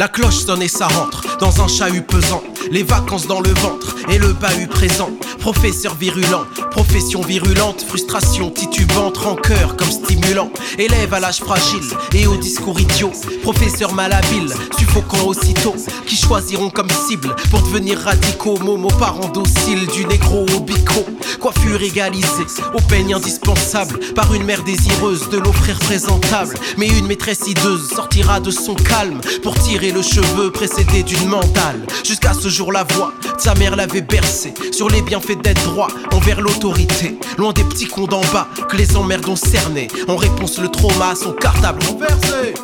La 0.00 0.08
cloche 0.08 0.38
sonne 0.46 0.62
et 0.62 0.68
ça 0.68 0.88
rentre 0.88 1.36
dans 1.40 1.60
un 1.60 1.68
chahut 1.68 2.00
pesant. 2.00 2.42
Les 2.70 2.82
vacances 2.82 3.26
dans 3.26 3.42
le 3.42 3.50
ventre 3.50 3.96
et 4.08 4.16
le 4.16 4.32
bahut 4.32 4.66
présent. 4.66 5.10
Professeur 5.40 5.94
virulent, 5.94 6.44
profession 6.70 7.22
virulente, 7.22 7.82
frustration 7.82 8.50
titubante, 8.50 9.16
rancœur 9.16 9.74
comme 9.76 9.90
stimulant. 9.90 10.50
Élève 10.78 11.14
à 11.14 11.20
l'âge 11.20 11.38
fragile 11.38 11.82
et 12.12 12.26
au 12.26 12.36
discours 12.36 12.78
idiot. 12.78 13.10
Professeur 13.42 13.94
malhabile, 13.94 14.52
suffocant 14.78 15.24
aussitôt. 15.26 15.74
Qui 16.06 16.16
choisiront 16.16 16.68
comme 16.68 16.90
cible 16.90 17.34
pour 17.50 17.62
devenir 17.62 17.98
radicaux? 17.98 18.58
Momo 18.58 18.88
parents 18.88 19.28
dociles 19.28 19.86
du 19.88 20.04
négro 20.04 20.44
au 20.54 20.60
bico. 20.60 21.06
Coiffure 21.40 21.82
égalisée, 21.82 22.46
au 22.74 22.80
peigne 22.82 23.14
indispensable. 23.14 23.98
Par 24.14 24.34
une 24.34 24.44
mère 24.44 24.62
désireuse 24.62 25.30
de 25.30 25.38
l'offrir 25.38 25.78
présentable. 25.78 26.54
Mais 26.76 26.88
une 26.88 27.06
maîtresse 27.06 27.46
hideuse 27.46 27.88
sortira 27.88 28.40
de 28.40 28.50
son 28.50 28.74
calme 28.74 29.20
pour 29.42 29.54
tirer 29.54 29.90
le 29.90 30.02
cheveu 30.02 30.50
précédé 30.50 31.02
d'une 31.02 31.28
mandale. 31.28 31.86
Jusqu'à 32.04 32.34
ce 32.34 32.48
jour, 32.48 32.72
la 32.72 32.84
voix, 32.84 33.14
sa 33.38 33.54
mère 33.54 33.74
l'avait 33.74 34.02
bercé 34.02 34.52
sur 34.70 34.88
les 34.90 35.00
bienfaits 35.00 35.29
d'être 35.36 35.62
droit 35.64 35.88
envers 36.12 36.40
l'autorité. 36.40 37.18
Loin 37.38 37.52
des 37.52 37.64
petits 37.64 37.86
cons 37.86 38.06
d'en 38.06 38.22
bas 38.32 38.48
que 38.68 38.76
les 38.76 38.96
emmerdes 38.96 39.28
ont 39.28 39.36
cerné. 39.36 39.88
En 40.08 40.16
réponse, 40.16 40.58
le 40.58 40.68
trauma, 40.68 41.14
son 41.14 41.32
cartable. 41.32 41.80
Renversé, 41.86 42.54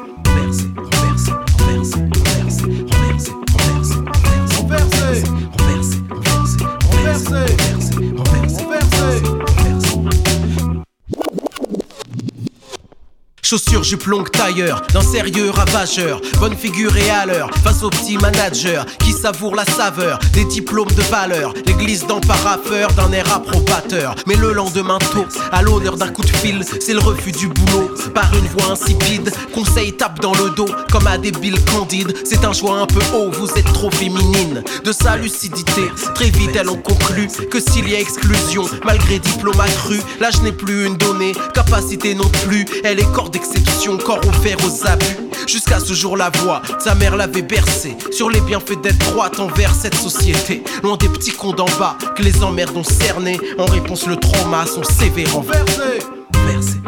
Chaussures, 13.48 13.84
jupe 13.84 14.06
longue, 14.06 14.28
tailleur, 14.32 14.82
d'un 14.92 15.02
sérieux 15.02 15.50
ravageur. 15.50 16.20
Bonne 16.40 16.56
figure 16.56 16.96
et 16.96 17.10
à 17.10 17.26
l'heure, 17.26 17.48
face 17.62 17.84
aux 17.84 17.90
petits 17.90 18.18
managers 18.18 18.82
qui 18.98 19.12
savourent 19.12 19.54
la 19.54 19.64
saveur 19.64 20.18
des 20.32 20.44
diplômes 20.46 20.90
de 20.90 21.02
valeur. 21.02 21.54
L'église 21.64 22.04
paraffeur 22.26 22.92
d'un 22.94 23.12
air 23.12 23.32
approbateur. 23.32 24.16
Mais 24.26 24.34
le 24.34 24.52
lendemain 24.52 24.98
tôt, 24.98 25.26
à 25.52 25.62
l'honneur 25.62 25.96
d'un 25.96 26.08
coup 26.08 26.22
de 26.22 26.28
fil, 26.28 26.64
c'est 26.80 26.92
le 26.92 26.98
refus 26.98 27.30
du 27.30 27.46
boulot. 27.46 27.88
Par 28.12 28.34
une 28.34 28.48
voix 28.48 28.72
insipide, 28.72 29.32
conseil 29.54 29.92
tape 29.92 30.18
dans 30.20 30.34
le 30.34 30.50
dos 30.50 30.68
comme 30.90 31.06
à 31.06 31.16
des 31.16 31.30
billes 31.30 31.64
candides. 31.72 32.14
C'est 32.24 32.44
un 32.44 32.52
choix 32.52 32.80
un 32.80 32.86
peu 32.86 33.00
haut, 33.14 33.30
vous 33.30 33.48
êtes 33.56 33.72
trop 33.72 33.92
féminine. 33.92 34.64
De 34.84 34.90
sa 34.90 35.16
lucidité, 35.16 35.82
très 36.16 36.30
vite 36.30 36.56
elles 36.56 36.68
ont 36.68 36.82
conclu 36.82 37.28
que 37.48 37.60
s'il 37.60 37.88
y 37.88 37.94
a 37.94 38.00
exclusion, 38.00 38.64
malgré 38.84 39.20
diplôme 39.20 39.60
accru, 39.60 40.00
l'âge 40.18 40.42
n'est 40.42 40.50
plus 40.50 40.86
une 40.86 40.96
donnée, 40.96 41.32
capacité 41.54 42.16
non 42.16 42.28
plus. 42.44 42.64
Elle 42.82 42.98
est 42.98 43.12
corps 43.12 43.30
d'exception, 43.36 43.98
corps 43.98 44.20
offert 44.26 44.56
aux 44.64 44.86
abus. 44.86 45.16
Jusqu'à 45.46 45.78
ce 45.78 45.92
jour, 45.92 46.16
la 46.16 46.30
voix, 46.30 46.62
sa 46.78 46.94
mère 46.94 47.16
l'avait 47.16 47.42
bercé 47.42 47.94
sur 48.10 48.30
les 48.30 48.40
bienfaits 48.40 48.80
d'être 48.82 48.98
droite 49.10 49.38
envers 49.38 49.74
cette 49.74 49.94
société. 49.94 50.62
Loin 50.82 50.96
des 50.96 51.08
petits 51.08 51.32
cons 51.32 51.52
d'en 51.52 51.66
bas 51.78 51.98
que 52.16 52.22
les 52.22 52.42
emmerdes 52.42 52.76
ont 52.76 52.84
cerné. 52.84 53.38
En 53.58 53.66
réponse, 53.66 54.06
le 54.06 54.16
trauma, 54.16 54.64
son 54.66 54.82
sévère 54.84 55.32
renversé, 55.34 55.98
renversé, 56.34 56.78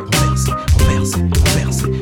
renversé, 0.78 1.20
renversé, 1.46 1.97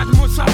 pas 0.00 0.06
de 0.06 0.16
mots, 0.16 0.28
ça 0.28 0.44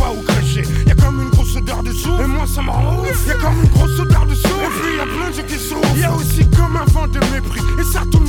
pas 0.00 0.10
où 0.10 0.22
crécher 0.22 0.62
Y'a 0.86 0.94
comme 0.94 1.20
une 1.20 1.30
grosse 1.30 1.56
odeur 1.56 1.82
de 1.82 1.92
souffle 1.92 2.22
Et 2.22 2.26
moi 2.26 2.46
ça 2.46 2.62
me 2.62 2.70
rend 2.70 3.00
ouf. 3.00 3.26
Y'a 3.26 3.34
comme 3.34 3.60
une 3.62 3.68
grosse 3.68 3.98
odeur 4.00 4.26
de 4.26 4.34
souffle 4.34 4.54
Et 4.64 4.80
puis 4.80 4.96
y'a 4.96 5.04
plein 5.04 5.30
de 5.30 5.34
gens 5.34 5.46
qui 5.46 5.58
souffrent 5.58 5.96
Y'a 5.96 6.12
aussi 6.14 6.48
comme 6.56 6.76
un 6.76 6.84
vent 6.92 7.06
de 7.06 7.20
mépris. 7.32 7.60
Et 7.78 7.84
ça 7.84 8.02
tout 8.10 8.19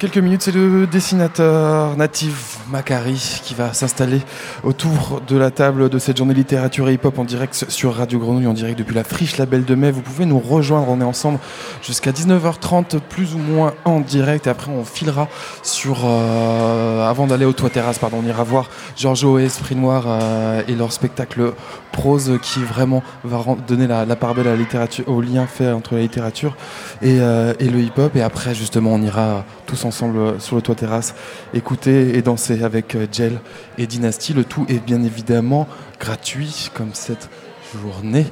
quelques 0.00 0.16
minutes, 0.16 0.42
c'est 0.42 0.52
le 0.52 0.86
dessinateur 0.86 1.94
natif 1.96 2.49
Macari 2.70 3.40
qui 3.42 3.54
va 3.54 3.72
s'installer 3.72 4.20
autour 4.62 5.20
de 5.26 5.36
la 5.36 5.50
table 5.50 5.88
de 5.88 5.98
cette 5.98 6.16
journée 6.16 6.34
littérature 6.34 6.88
et 6.88 6.94
hip-hop 6.94 7.18
en 7.18 7.24
direct 7.24 7.64
sur 7.68 7.94
Radio 7.94 8.18
Grenouille, 8.18 8.46
en 8.46 8.52
direct 8.52 8.78
depuis 8.78 8.94
la 8.94 9.04
friche 9.04 9.36
Label 9.38 9.64
de 9.64 9.74
Mai. 9.74 9.90
Vous 9.90 10.02
pouvez 10.02 10.26
nous 10.26 10.38
rejoindre, 10.38 10.88
on 10.88 11.00
est 11.00 11.04
ensemble 11.04 11.38
jusqu'à 11.82 12.12
19h30, 12.12 13.00
plus 13.00 13.34
ou 13.34 13.38
moins 13.38 13.74
en 13.84 14.00
direct. 14.00 14.46
Et 14.46 14.50
après, 14.50 14.70
on 14.70 14.84
filera 14.84 15.28
sur. 15.62 16.04
euh, 16.04 17.08
avant 17.08 17.26
d'aller 17.26 17.44
au 17.44 17.52
toit 17.52 17.70
terrasse, 17.70 17.98
pardon, 17.98 18.18
on 18.22 18.26
ira 18.28 18.44
voir 18.44 18.68
Giorgio 18.96 19.38
et 19.38 19.44
Esprit 19.44 19.74
Noir 19.74 20.04
euh, 20.06 20.62
et 20.68 20.74
leur 20.74 20.92
spectacle 20.92 21.52
prose 21.92 22.38
qui 22.42 22.60
vraiment 22.60 23.02
va 23.24 23.44
donner 23.66 23.86
la, 23.86 24.04
la 24.04 24.16
part 24.16 24.34
belle 24.34 24.46
à 24.48 24.52
la 24.52 24.56
littérature, 24.56 25.08
au 25.08 25.20
lien 25.20 25.46
fait 25.46 25.70
entre 25.70 25.94
la 25.94 26.00
littérature 26.00 26.56
et, 27.02 27.18
euh, 27.20 27.52
et 27.58 27.68
le 27.68 27.80
hip-hop. 27.80 28.14
Et 28.16 28.22
après, 28.22 28.54
justement, 28.54 28.92
on 28.94 29.02
ira 29.02 29.44
tous 29.66 29.84
ensemble 29.84 30.40
sur 30.40 30.56
le 30.56 30.62
toit 30.62 30.74
terrasse 30.74 31.14
écouter 31.54 32.16
et 32.16 32.22
danser 32.22 32.59
avec 32.64 32.94
euh, 32.94 33.06
Gel 33.10 33.40
et 33.78 33.86
Dynasty. 33.86 34.34
Le 34.34 34.44
tout 34.44 34.66
est 34.68 34.84
bien 34.84 35.02
évidemment 35.02 35.66
gratuit, 35.98 36.70
comme 36.74 36.90
cette 36.94 37.28
journée. 37.80 38.26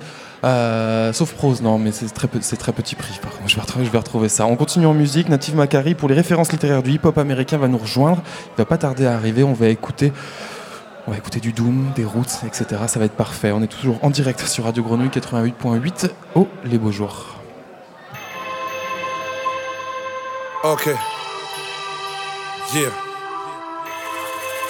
Euh, 0.45 1.13
sauf 1.13 1.33
prose, 1.35 1.63
non, 1.63 1.79
mais 1.79 1.91
c'est 1.93 2.07
très, 2.07 2.29
très 2.29 2.73
petit 2.73 2.95
prix. 2.95 3.19
Par 3.21 3.33
contre, 3.33 3.49
je 3.49 3.57
vais, 3.57 3.61
retrouver, 3.61 3.85
je 3.85 3.91
vais 3.91 3.99
retrouver 3.99 4.29
ça. 4.29 4.47
On 4.47 4.57
continue 4.57 4.87
en 4.87 4.95
musique. 4.95 5.29
Native 5.29 5.57
Macari, 5.57 5.95
pour 5.95 6.09
les 6.09 6.15
références 6.15 6.53
littéraires 6.53 6.83
du 6.83 6.93
hip-hop 6.93 7.19
américain, 7.19 7.59
va 7.59 7.69
nous 7.69 7.79
rejoindre. 7.79 8.23
Il 8.55 8.59
va 8.59 8.65
pas 8.65 8.79
tarder 8.79 9.07
à 9.07 9.15
arriver. 9.15 9.43
On 9.43 9.53
va 9.53 9.69
écouter. 9.69 10.13
On 11.07 11.11
va 11.11 11.17
écouter 11.17 11.41
du 11.41 11.53
Doom, 11.53 11.93
des 11.97 12.05
Roots, 12.05 12.45
etc. 12.47 12.83
Ça 12.87 12.99
va 12.99 13.07
être 13.07 13.17
parfait. 13.17 13.51
On 13.53 13.63
est 13.63 13.69
toujours 13.69 13.99
en 14.03 14.11
direct 14.11 14.41
sur 14.47 14.65
Radio 14.65 14.83
Grenouille 14.83 15.09
88.8. 15.09 16.11
Oh, 16.35 16.47
les 16.65 16.79
beaux 16.79 16.93
jours. 16.93 17.39
Ok. 20.65 20.91
Yeah. 22.75 23.08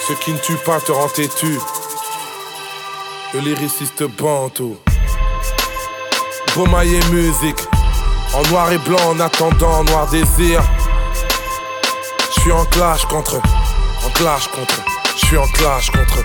Ce 0.09 0.14
qui 0.14 0.32
ne 0.32 0.38
tue 0.38 0.56
pas 0.64 0.80
te 0.80 0.90
rend 0.90 1.09
têtu. 1.09 1.61
Le 3.34 3.40
lyriciste 3.40 4.04
bantou. 4.04 4.74
Bomaillé 6.54 6.98
musique. 7.11 7.59
En 8.32 8.42
noir 8.44 8.72
et 8.72 8.78
blanc 8.78 9.11
en 9.11 9.20
attendant 9.20 9.84
noir 9.84 10.09
désir. 10.09 10.62
Je 12.34 12.40
suis 12.40 12.52
en 12.52 12.64
clash 12.64 13.04
contre. 13.04 13.36
En 13.36 14.09
clash 14.14 14.48
contre. 14.48 14.80
Je 15.14 15.26
suis 15.26 15.36
en 15.36 15.46
clash 15.48 15.90
contre. 15.90 16.24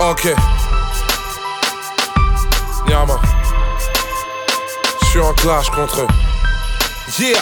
Ok. 0.00 0.34
Yama. 2.88 3.20
Je 5.00 5.06
suis 5.06 5.20
en 5.20 5.32
clash 5.34 5.70
contre. 5.70 6.08
Yeah. 7.20 7.38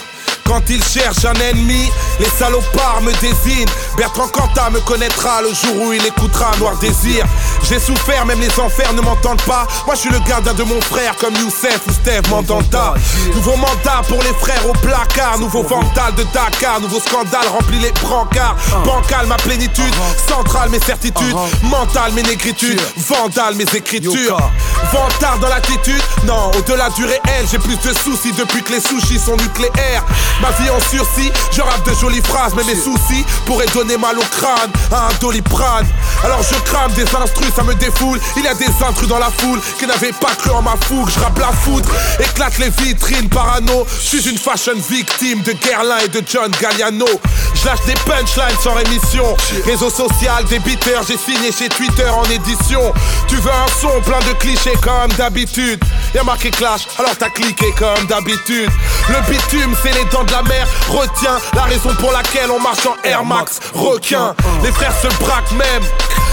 Quand 0.49 0.63
ils 0.71 0.83
cherchent 0.83 1.27
un 1.27 1.35
ennemi, 1.35 1.91
les 2.19 2.27
salopards 2.27 3.03
me 3.03 3.13
désignent. 3.21 3.69
Bertrand 3.99 4.29
Cantat 4.29 4.71
me 4.71 4.81
connaîtra 4.81 5.43
le 5.43 5.49
jour 5.49 5.83
où 5.83 5.93
il 5.93 6.05
écoutera 6.07 6.57
Noir 6.59 6.79
Désir. 6.79 7.27
J'ai 7.69 7.79
souffert, 7.79 8.25
même 8.27 8.41
les 8.41 8.61
enfers 8.61 8.93
ne 8.93 9.01
m'entendent 9.01 9.43
pas. 9.43 9.67
Moi 9.87 9.95
je 9.95 10.01
suis 10.01 10.11
le 10.11 10.19
gardien 10.21 10.55
de 10.55 10.63
mon 10.63 10.81
frère 10.81 11.17
comme 11.17 11.35
Youssef 11.35 11.81
ou 11.87 11.93
Steve 11.93 12.29
Mandanda. 12.31 12.95
Nouveau 13.35 13.57
mandat 13.57 14.03
pour 14.09 14.23
les 14.23 14.33
frères 14.41 14.69
au 14.69 14.73
placard. 14.73 15.39
Nouveau 15.39 15.63
vandal 15.63 16.15
de 16.17 16.25
Dakar. 16.33 16.81
Nouveau 16.81 17.01
scandale 17.01 17.47
remplit 17.49 17.79
les 17.79 17.93
brancards. 17.93 18.57
Bancal 18.85 19.27
ma 19.27 19.37
plénitude. 19.37 19.95
Centrale 20.29 20.71
mes 20.71 20.81
certitudes. 20.81 21.37
Mental 21.63 22.13
mes 22.13 22.23
négritudes. 22.23 22.81
Vandal 22.97 23.55
mes 23.55 23.67
écritures. 23.75 24.39
Vantard 24.93 25.39
dans 25.39 25.49
l'attitude. 25.49 26.03
Non, 26.25 26.51
au-delà 26.57 26.91
du 26.91 27.05
réel, 27.05 27.47
j'ai 27.51 27.59
plus 27.59 27.77
de 27.77 27.93
soucis 27.99 28.33
depuis 28.33 28.63
que 28.63 28.73
les 28.73 28.81
sushis 28.81 29.19
sont 29.19 29.37
nucléaires. 29.37 30.05
Ma 30.41 30.51
vie 30.53 30.71
en 30.71 30.81
sursis, 30.81 31.31
je 31.51 31.61
rappe 31.61 31.85
de 31.87 31.95
jolies 31.95 32.23
phrases, 32.23 32.53
mais 32.57 32.65
mes 32.65 32.77
soucis 32.77 33.25
pourraient 33.47 33.67
donner 33.75 33.97
mal 33.97 34.19
au 34.19 34.23
crâne 34.23 34.71
à 34.93 35.07
un 35.07 35.15
doliprane. 35.21 35.87
Alors 36.25 36.41
je 36.43 36.55
crame 36.71 36.93
des 36.93 37.05
ça 37.55 37.63
me 37.63 37.75
défoule. 37.75 38.21
Il 38.37 38.45
y 38.45 38.49
a 38.49 38.55
des 38.55 38.69
intrus 38.87 39.09
dans 39.09 39.19
la 39.19 39.31
foule 39.31 39.61
qui 39.79 39.87
n'avaient 39.87 40.13
pas 40.13 40.35
cru 40.37 40.51
en 40.51 40.63
ma 40.63 40.77
fougue. 40.83 41.09
Je 41.09 41.21
rappe 41.21 41.39
la 41.39 41.53
foudre, 41.53 41.89
éclate 42.19 42.59
les 42.59 42.71
vitrines 42.71 43.29
parano. 43.29 43.87
Je 44.01 44.19
suis 44.19 44.29
une 44.29 44.39
fashion 44.39 44.75
victime 44.89 45.43
de 45.43 45.53
Guerlain 45.53 45.99
et 46.05 46.09
de 46.09 46.23
John 46.27 46.51
Galliano. 46.61 47.07
Je 47.55 47.67
lâche 47.67 47.85
des 47.87 47.95
punchlines 47.95 48.59
sans 48.63 48.75
rémission. 48.75 49.25
Réseau 49.65 49.91
social, 49.91 50.45
beaters, 50.65 51.03
j'ai 51.09 51.17
signé 51.17 51.53
chez 51.53 51.69
Twitter 51.69 52.09
en 52.09 52.25
édition. 52.25 52.93
Tu 53.27 53.37
veux 53.37 53.51
un 53.51 53.81
son 53.81 54.01
plein 54.03 54.21
de 54.21 54.35
clichés 54.39 54.77
comme 54.83 55.13
d'habitude. 55.17 55.83
Y'a 56.15 56.23
marqué 56.23 56.51
clash, 56.51 56.83
alors 56.99 57.17
t'as 57.19 57.31
cliqué 57.31 57.67
comme 57.79 58.07
d'habitude. 58.07 58.71
Le 59.09 59.31
bitume, 59.31 59.75
c'est 59.83 59.93
les 59.93 60.05
dents 60.07 60.25
de 60.25 60.33
la 60.33 60.43
mer. 60.43 60.67
Retiens 60.89 61.39
la 61.55 61.63
raison 61.63 61.95
pour 62.01 62.13
laquelle 62.13 62.51
on 62.51 62.61
marche 62.61 62.87
en 62.87 62.97
Air 63.05 63.25
Max. 63.25 63.61
Requin, 63.75 64.35
les 64.63 64.73
frères 64.73 64.95
se 65.01 65.09
braquent 65.23 65.53
même. 65.53 65.83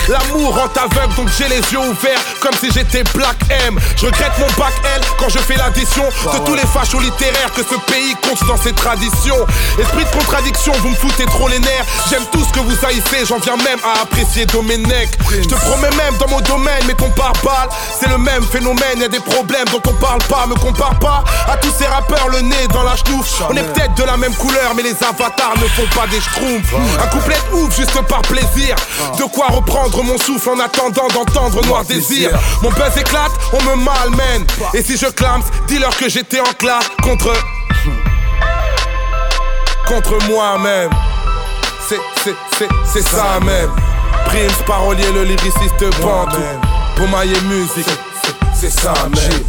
L'amour 0.08 0.56
rend 0.56 0.70
aveugle, 0.82 1.16
donc 1.16 1.30
j'ai 1.38 1.47
les 1.47 1.62
yeux 1.72 1.80
ouverts 1.80 2.20
comme 2.39 2.53
si 2.60 2.72
j'étais 2.72 3.03
Black 3.16 3.38
M. 3.49 3.80
Je 3.97 4.06
regrette 4.06 4.38
mon 4.38 4.45
bac 4.58 4.74
L 4.95 5.01
quand 5.18 5.30
je 5.30 5.39
fais 5.39 5.56
l'addition 5.56 6.03
de 6.03 6.38
tous 6.45 6.53
les 6.53 6.66
fachos 6.68 6.99
littéraires 6.99 7.51
que 7.56 7.64
ce 7.64 7.76
pays 7.91 8.16
compte 8.22 8.45
dans 8.47 8.58
ses 8.58 8.74
traditions. 8.74 9.47
Esprit 9.80 10.06
de 10.06 10.10
contradiction, 10.18 10.74
vous 10.84 10.89
me 10.89 10.95
foutez 10.95 11.26
trop 11.26 11.47
les 11.47 11.60
nerfs. 11.60 11.86
J'aime 12.10 12.24
tout 12.32 12.43
ce 12.43 12.51
que 12.53 12.60
vous 12.60 12.86
haïssez, 12.86 13.26
j'en 13.28 13.39
viens 13.39 13.58
même 13.58 13.80
à 13.84 14.03
apprécier 14.03 14.45
Domenech. 14.45 15.10
Je 15.32 15.47
te 15.47 15.56
promets 15.56 15.95
même 15.95 16.16
dans 16.20 16.28
mon 16.30 16.41
domaine, 16.41 16.84
mais 16.86 16.93
ton 16.93 17.10
pare-balles, 17.10 17.70
c'est 17.99 18.10
le 18.10 18.20
même 18.20 18.43
phénomène. 18.43 18.99
Y 18.99 19.06
a 19.06 19.08
des 19.08 19.20
problèmes 19.20 19.66
dont 19.72 19.82
on 19.88 19.93
parle 19.93 20.22
pas, 20.30 20.45
me 20.45 20.56
compare 20.56 20.99
pas 20.99 21.24
à 21.51 21.58
tous 21.58 21.74
ces 21.78 21.88
rappeurs 21.88 22.30
le 22.30 22.41
nez 22.41 22.68
dans 22.72 22.84
la 22.84 22.95
chenouf. 22.95 23.41
On 23.49 23.56
est 23.56 23.64
peut-être 23.64 23.95
de 23.95 24.03
la 24.03 24.18
même 24.18 24.36
couleur, 24.36 24.74
mais 24.76 24.84
les 24.84 24.95
avatars 25.03 25.56
ne 25.58 25.68
font 25.70 25.88
pas 25.95 26.06
des 26.08 26.20
schtroumpfs. 26.22 26.74
Un 27.01 27.08
couplet 27.08 27.38
ouf 27.53 27.76
juste 27.76 27.99
par 28.03 28.22
plaisir. 28.22 28.76
De 29.18 29.24
quoi 29.24 29.47
reprendre 29.47 29.95
mon 30.04 30.18
souffle 30.18 30.50
en 30.50 30.60
attendant 30.60 31.08
d'entendre 31.14 31.66
Noir 31.66 31.84
Désir. 31.86 32.32
Mon 32.62 32.70
buzz 32.72 32.98
éclate, 32.98 33.32
on 33.54 33.64
me 33.64 33.76
malmène. 33.76 34.46
Et 34.74 34.82
si 34.84 34.98
je 34.98 35.08
clame, 35.08 35.41
dis-leur 35.68 35.96
que 35.98 36.10
j'étais 36.10 36.39
en 36.39 36.54
classe 36.58 36.88
contre. 37.04 37.34
Contre 39.88 40.18
moi-même. 40.28 40.89
C'est, 41.88 42.00
c'est, 42.24 42.36
c'est, 42.58 42.68
c'est 42.91 43.08
ça 43.08 43.39
même. 43.46 43.70
Prince, 44.26 44.64
parolier, 44.66 45.12
le 45.14 45.24
lyriciste 45.24 45.86
Bantou. 46.02 46.38
Pour 46.96 47.08
mailler 47.10 47.39
musique, 47.41 47.88
c'est 48.60 48.72
ça 48.72 48.93
même. 49.04 49.43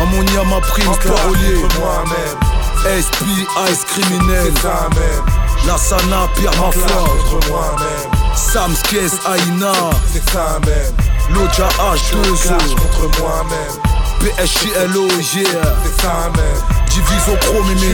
Ammonia, 0.00 0.42
ma 0.44 0.60
prime, 0.60 0.86
parolier. 0.86 1.56
moi-même. 1.78 2.38
SP, 2.82 3.22
Ice 3.70 3.84
criminel. 3.84 4.50
C'est 4.56 4.62
ça 4.62 4.88
même. 4.94 5.24
La 5.66 5.76
Sana, 5.76 6.26
Pierre 6.36 6.52
Mafla. 6.52 6.96
contre 6.96 7.48
moi-même. 7.50 8.21
Sam 8.34 8.74
Skes, 8.74 9.18
Aïna. 9.26 9.72
C'est 10.12 10.30
ça 10.30 10.58
même. 10.64 11.34
Loja 11.34 11.68
Je 11.94 12.14
H2O. 12.14 12.42
clash 12.42 12.74
contre 12.74 13.20
moi-même. 13.20 13.92
PSJLO, 14.20 15.08
yeah. 15.08 15.62
C'est 15.84 16.02
ça 16.02 16.30
même. 16.36 16.82
Division 16.86 17.36
Chrome 17.40 17.70
et. 17.70 17.92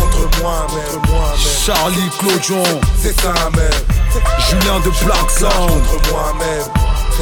Contre 0.00 0.40
moi-même. 0.40 1.36
Charlie 1.64 2.10
Clodion. 2.18 2.62
C'est 3.00 3.18
ça 3.20 3.32
même. 3.56 3.70
Julien 4.48 4.80
de 4.80 4.90
Black 5.04 5.30
Sound. 5.30 5.82
Contre 5.86 6.10
moi-même. 6.12 6.66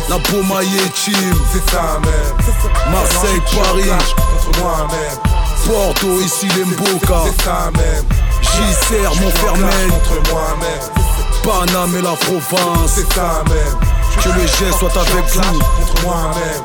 La 0.09 0.19
Beaumaillé 0.19 0.81
Team. 0.95 1.35
C'est 1.53 1.71
ça 1.71 1.99
même. 2.03 2.93
Marseille, 2.93 3.41
Paris. 3.55 3.91
contre 4.17 4.61
moi-même. 4.61 5.19
Porto, 5.67 6.21
ici 6.21 6.47
les 6.57 6.65
Mboka. 6.65 7.23
C'est 7.27 7.45
ça 7.45 7.71
même. 7.75 8.05
Je 8.41 9.21
Montfermeil. 9.23 9.89
contre 9.89 10.33
moi-même. 10.33 11.09
Paname 11.43 11.97
et 11.97 12.03
la 12.03 12.13
Provence. 12.13 12.93
C'est 12.95 13.13
ça 13.13 13.43
même. 13.49 14.23
Que 14.23 14.29
le 14.41 14.47
jet 14.47 14.73
soit 14.79 14.97
avec 14.97 15.25
vous. 15.35 15.59
contre 15.59 16.03
moi-même. 16.03 16.65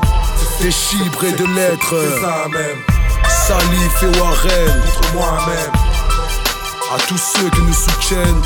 Des 0.61 0.71
chiffres 0.71 1.23
et 1.23 1.31
de 1.33 1.45
lettres. 1.55 1.95
C'est 2.01 2.21
ça 2.21 2.47
même. 2.49 2.77
Salif 3.29 4.03
et 4.03 4.19
Warren. 4.19 4.81
Contre 4.81 5.13
moi-même. 5.13 5.71
À 6.93 6.99
tous 7.07 7.17
ceux 7.17 7.49
qui 7.49 7.61
nous 7.61 7.73
soutiennent, 7.73 8.41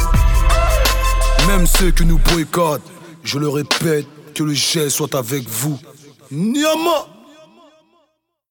même 1.47 1.67
ceux 1.67 1.91
qui 1.91 2.05
nous 2.05 2.17
boycottent, 2.19 2.81
je 3.23 3.39
le 3.39 3.49
répète, 3.49 4.07
que 4.33 4.43
le 4.43 4.53
jet 4.53 4.89
soit 4.89 5.15
avec 5.15 5.49
vous. 5.49 5.77
Niama! 6.31 7.16